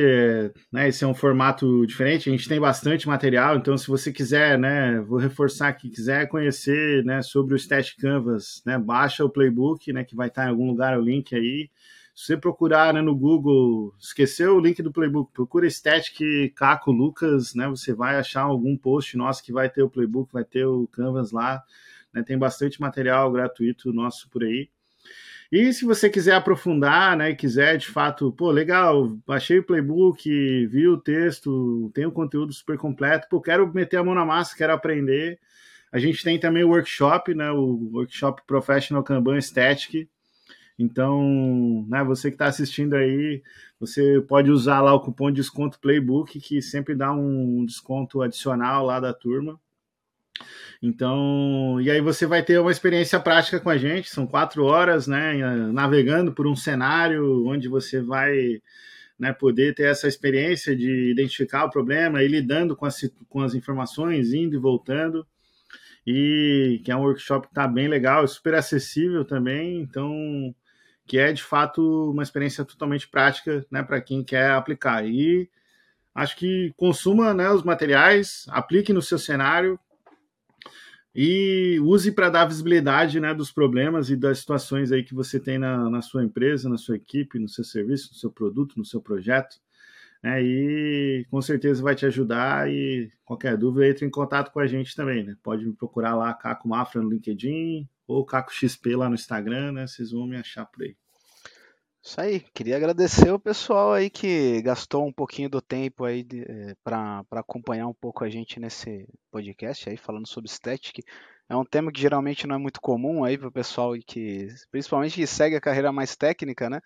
né? 0.71 0.87
Esse 0.87 1.03
é 1.03 1.07
um 1.07 1.13
formato 1.13 1.85
diferente, 1.85 2.29
a 2.29 2.31
gente 2.31 2.47
tem 2.47 2.61
bastante 2.61 3.07
material, 3.09 3.57
então 3.57 3.77
se 3.77 3.87
você 3.87 4.11
quiser, 4.11 4.57
né, 4.57 5.01
vou 5.01 5.19
reforçar 5.19 5.67
aqui, 5.67 5.89
quiser 5.89 6.29
conhecer, 6.29 7.03
né, 7.03 7.21
sobre 7.21 7.53
o 7.53 7.59
Static 7.59 7.97
Canvas, 7.97 8.63
né, 8.65 8.79
baixa 8.79 9.25
o 9.25 9.29
playbook, 9.29 9.91
né, 9.91 10.05
que 10.05 10.15
vai 10.15 10.29
estar 10.29 10.45
em 10.45 10.49
algum 10.49 10.65
lugar 10.65 10.97
o 10.97 11.01
link 11.01 11.35
aí. 11.35 11.69
Se 12.15 12.27
você 12.27 12.37
procurar 12.37 12.93
né, 12.93 13.01
no 13.01 13.15
Google, 13.15 13.93
esqueceu 13.99 14.55
o 14.55 14.59
link 14.61 14.81
do 14.81 14.93
playbook, 14.93 15.33
procura 15.33 15.69
Static 15.69 16.53
Caco 16.55 16.91
Lucas, 16.91 17.55
né? 17.55 17.67
Você 17.69 17.93
vai 17.93 18.17
achar 18.17 18.41
algum 18.41 18.77
post 18.77 19.15
nosso 19.17 19.43
que 19.43 19.51
vai 19.53 19.69
ter 19.69 19.81
o 19.81 19.89
playbook, 19.89 20.31
vai 20.31 20.43
ter 20.43 20.65
o 20.65 20.87
Canvas 20.87 21.31
lá. 21.31 21.63
Né, 22.13 22.21
tem 22.21 22.37
bastante 22.37 22.81
material 22.81 23.31
gratuito 23.31 23.93
nosso 23.93 24.29
por 24.29 24.43
aí. 24.43 24.69
E 25.51 25.73
se 25.73 25.83
você 25.83 26.09
quiser 26.09 26.33
aprofundar, 26.35 27.17
né, 27.17 27.35
quiser 27.35 27.77
de 27.77 27.87
fato, 27.87 28.31
pô, 28.31 28.51
legal, 28.51 29.09
baixei 29.27 29.59
o 29.59 29.63
playbook, 29.63 30.29
vi 30.67 30.87
o 30.87 30.97
texto, 30.97 31.91
tem 31.93 32.05
o 32.05 32.11
conteúdo 32.11 32.53
super 32.53 32.77
completo, 32.77 33.27
pô, 33.29 33.41
quero 33.41 33.71
meter 33.73 33.97
a 33.97 34.03
mão 34.03 34.15
na 34.15 34.25
massa, 34.25 34.55
quero 34.55 34.71
aprender. 34.73 35.39
A 35.91 35.99
gente 35.99 36.23
tem 36.23 36.39
também 36.39 36.63
o 36.63 36.69
workshop, 36.69 37.33
né, 37.35 37.51
o 37.51 37.89
workshop 37.93 38.41
Professional 38.47 39.03
Kanban 39.03 39.41
Static, 39.41 40.07
então, 40.81 41.85
né, 41.87 42.03
você 42.03 42.29
que 42.29 42.35
está 42.35 42.47
assistindo 42.47 42.95
aí, 42.95 43.43
você 43.79 44.19
pode 44.21 44.49
usar 44.49 44.81
lá 44.81 44.93
o 44.93 44.99
cupom 44.99 45.29
de 45.29 45.35
desconto 45.35 45.79
Playbook, 45.79 46.39
que 46.39 46.61
sempre 46.61 46.95
dá 46.95 47.11
um 47.11 47.65
desconto 47.65 48.21
adicional 48.21 48.85
lá 48.85 48.99
da 48.99 49.13
turma. 49.13 49.59
Então, 50.81 51.79
e 51.81 51.91
aí 51.91 52.01
você 52.01 52.25
vai 52.25 52.43
ter 52.43 52.59
uma 52.59 52.71
experiência 52.71 53.19
prática 53.19 53.59
com 53.59 53.69
a 53.69 53.77
gente, 53.77 54.09
são 54.09 54.25
quatro 54.25 54.65
horas, 54.65 55.07
né, 55.07 55.35
navegando 55.71 56.33
por 56.33 56.47
um 56.47 56.55
cenário 56.55 57.45
onde 57.47 57.67
você 57.67 58.01
vai 58.01 58.61
né, 59.21 59.31
poder 59.31 59.75
ter 59.75 59.83
essa 59.83 60.07
experiência 60.07 60.75
de 60.75 61.11
identificar 61.11 61.65
o 61.65 61.69
problema 61.69 62.23
e 62.23 62.27
lidando 62.27 62.75
com 62.75 62.87
as, 62.87 63.07
com 63.29 63.41
as 63.41 63.53
informações, 63.53 64.33
indo 64.33 64.55
e 64.55 64.59
voltando. 64.59 65.25
E 66.07 66.81
que 66.83 66.91
é 66.91 66.95
um 66.95 67.01
workshop 67.01 67.45
que 67.45 67.51
está 67.51 67.67
bem 67.67 67.87
legal, 67.87 68.27
super 68.27 68.55
acessível 68.55 69.23
também. 69.23 69.79
Então, 69.79 70.11
que 71.05 71.19
é 71.19 71.31
de 71.31 71.43
fato 71.43 72.09
uma 72.09 72.23
experiência 72.23 72.65
totalmente 72.65 73.07
prática 73.07 73.63
né, 73.69 73.83
para 73.83 74.01
quem 74.01 74.23
quer 74.23 74.49
aplicar. 74.51 75.05
E 75.05 75.47
acho 76.15 76.35
que 76.35 76.73
consuma 76.75 77.31
né, 77.31 77.47
os 77.51 77.61
materiais, 77.61 78.45
aplique 78.49 78.91
no 78.91 79.03
seu 79.03 79.19
cenário 79.19 79.79
e 81.13 81.77
use 81.81 82.11
para 82.11 82.29
dar 82.29 82.45
visibilidade 82.45 83.19
né, 83.19 83.33
dos 83.33 83.51
problemas 83.51 84.09
e 84.09 84.15
das 84.15 84.39
situações 84.39 84.91
aí 84.91 85.03
que 85.03 85.13
você 85.13 85.39
tem 85.39 85.57
na, 85.57 85.89
na 85.89 86.01
sua 86.01 86.23
empresa, 86.23 86.69
na 86.69 86.77
sua 86.77 86.95
equipe, 86.95 87.37
no 87.37 87.49
seu 87.49 87.63
serviço, 87.63 88.09
no 88.11 88.17
seu 88.17 88.31
produto, 88.31 88.77
no 88.77 88.85
seu 88.85 89.01
projeto. 89.01 89.57
Né, 90.23 90.41
e 90.41 91.25
com 91.29 91.41
certeza 91.41 91.83
vai 91.83 91.95
te 91.95 92.05
ajudar. 92.05 92.69
E 92.69 93.11
qualquer 93.25 93.57
dúvida, 93.57 93.87
entre 93.87 94.05
em 94.05 94.09
contato 94.09 94.51
com 94.51 94.59
a 94.59 94.67
gente 94.67 94.95
também. 94.95 95.23
Né? 95.23 95.35
Pode 95.43 95.65
me 95.65 95.73
procurar 95.73 96.15
lá, 96.15 96.33
Caco 96.33 96.67
Mafra 96.67 97.01
no 97.01 97.09
LinkedIn 97.09 97.87
ou 98.07 98.25
Caco 98.25 98.53
XP 98.53 98.95
lá 98.95 99.09
no 99.09 99.15
Instagram, 99.15 99.71
né? 99.73 99.87
Vocês 99.87 100.11
vão 100.11 100.27
me 100.27 100.35
achar 100.37 100.65
por 100.65 100.83
aí. 100.83 100.95
Isso 102.03 102.19
aí, 102.19 102.39
queria 102.53 102.77
agradecer 102.77 103.31
o 103.31 103.39
pessoal 103.39 103.93
aí 103.93 104.09
que 104.09 104.59
gastou 104.63 105.05
um 105.05 105.13
pouquinho 105.13 105.47
do 105.49 105.61
tempo 105.61 106.03
aí 106.03 106.25
eh, 106.33 106.73
para 106.83 107.23
acompanhar 107.33 107.87
um 107.87 107.93
pouco 107.93 108.23
a 108.23 108.29
gente 108.29 108.59
nesse 108.59 109.07
podcast 109.31 109.87
aí 109.87 109.97
falando 109.97 110.27
sobre 110.27 110.49
static. 110.49 111.03
É 111.47 111.55
um 111.55 111.63
tema 111.63 111.91
que 111.91 112.01
geralmente 112.01 112.47
não 112.47 112.55
é 112.55 112.57
muito 112.57 112.81
comum 112.81 113.23
aí 113.23 113.37
para 113.37 113.47
o 113.49 113.51
pessoal 113.51 113.93
que, 114.07 114.47
principalmente 114.71 115.13
que 115.15 115.27
segue 115.27 115.55
a 115.55 115.61
carreira 115.61 115.91
mais 115.91 116.15
técnica, 116.15 116.69
né? 116.71 116.79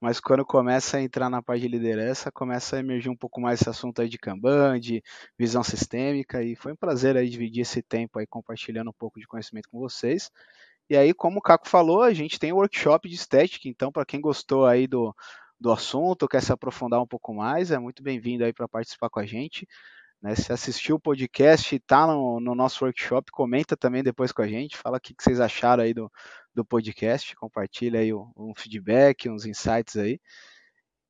Mas 0.00 0.20
quando 0.20 0.44
começa 0.46 0.98
a 0.98 1.02
entrar 1.02 1.28
na 1.28 1.42
parte 1.42 1.62
de 1.62 1.68
liderança, 1.68 2.30
começa 2.30 2.76
a 2.76 2.80
emergir 2.80 3.10
um 3.10 3.16
pouco 3.16 3.40
mais 3.40 3.60
esse 3.60 3.68
assunto 3.68 4.00
aí 4.00 4.08
de 4.08 4.18
Kanban, 4.18 4.78
de 4.78 5.02
visão 5.38 5.64
sistêmica, 5.64 6.42
e 6.44 6.54
foi 6.54 6.72
um 6.72 6.76
prazer 6.76 7.16
aí 7.16 7.28
dividir 7.28 7.62
esse 7.62 7.82
tempo 7.82 8.18
aí 8.20 8.26
compartilhando 8.26 8.90
um 8.90 8.94
pouco 8.98 9.18
de 9.18 9.26
conhecimento 9.26 9.68
com 9.68 9.80
vocês. 9.80 10.30
E 10.90 10.96
aí, 10.96 11.14
como 11.14 11.38
o 11.38 11.42
Caco 11.42 11.68
falou, 11.68 12.02
a 12.02 12.12
gente 12.12 12.36
tem 12.36 12.50
o 12.52 12.56
um 12.56 12.58
workshop 12.58 13.08
de 13.08 13.14
estética, 13.14 13.68
então 13.68 13.92
para 13.92 14.04
quem 14.04 14.20
gostou 14.20 14.66
aí 14.66 14.88
do, 14.88 15.14
do 15.58 15.70
assunto, 15.70 16.26
quer 16.26 16.42
se 16.42 16.52
aprofundar 16.52 17.00
um 17.00 17.06
pouco 17.06 17.32
mais, 17.32 17.70
é 17.70 17.78
muito 17.78 18.02
bem-vindo 18.02 18.44
aí 18.44 18.52
para 18.52 18.66
participar 18.66 19.08
com 19.08 19.20
a 19.20 19.24
gente. 19.24 19.68
Né? 20.20 20.34
Se 20.34 20.52
assistiu 20.52 20.96
o 20.96 21.00
podcast 21.00 21.72
e 21.72 21.78
está 21.78 22.08
no, 22.08 22.40
no, 22.40 22.56
nosso 22.56 22.84
workshop, 22.84 23.30
comenta 23.30 23.76
também 23.76 24.02
depois 24.02 24.32
com 24.32 24.42
a 24.42 24.48
gente, 24.48 24.76
fala 24.76 24.96
o 24.98 25.00
que, 25.00 25.14
que 25.14 25.22
vocês 25.22 25.38
acharam 25.38 25.84
aí 25.84 25.94
do, 25.94 26.10
do 26.52 26.64
podcast, 26.64 27.36
compartilha 27.36 28.00
aí 28.00 28.12
um, 28.12 28.28
um 28.36 28.52
feedback, 28.56 29.28
uns 29.28 29.46
insights 29.46 29.96
aí. 29.96 30.20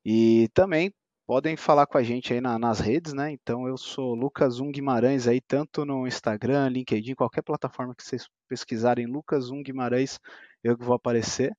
E 0.04 0.48
também 0.52 0.92
podem 1.30 1.56
falar 1.56 1.86
com 1.86 1.96
a 1.96 2.02
gente 2.02 2.32
aí 2.32 2.40
na, 2.40 2.58
nas 2.58 2.80
redes, 2.80 3.12
né? 3.12 3.30
Então 3.30 3.68
eu 3.68 3.76
sou 3.76 4.16
Lucas 4.16 4.58
Um 4.58 4.68
Guimarães 4.72 5.28
aí, 5.28 5.40
tanto 5.40 5.84
no 5.84 6.04
Instagram, 6.04 6.68
LinkedIn, 6.70 7.14
qualquer 7.14 7.40
plataforma 7.40 7.94
que 7.94 8.02
vocês 8.02 8.28
pesquisarem 8.48 9.06
Lucas 9.06 9.48
Um 9.48 9.62
Guimarães, 9.62 10.18
eu 10.64 10.76
que 10.76 10.84
vou 10.84 10.96
aparecer. 10.96 11.56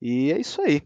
E 0.00 0.30
é 0.30 0.38
isso 0.38 0.62
aí. 0.62 0.80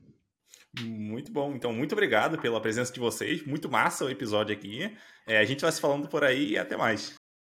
Muito 0.81 1.31
bom. 1.31 1.53
Então, 1.55 1.71
muito 1.71 1.93
obrigado 1.93 2.41
pela 2.41 2.63
presença 2.63 2.91
de 2.91 2.99
vocês. 2.99 3.45
Muito 3.45 3.71
massa 3.71 4.07
o 4.07 4.11
episódio 4.11 4.57
aqui. 4.57 4.91
É, 5.27 5.37
a 5.37 5.45
gente 5.45 5.61
vai 5.61 5.71
se 5.71 5.79
falando 5.79 6.09
por 6.09 6.25
aí 6.25 6.53
e 6.53 6.59
até 6.59 6.79
mais. 6.79 7.21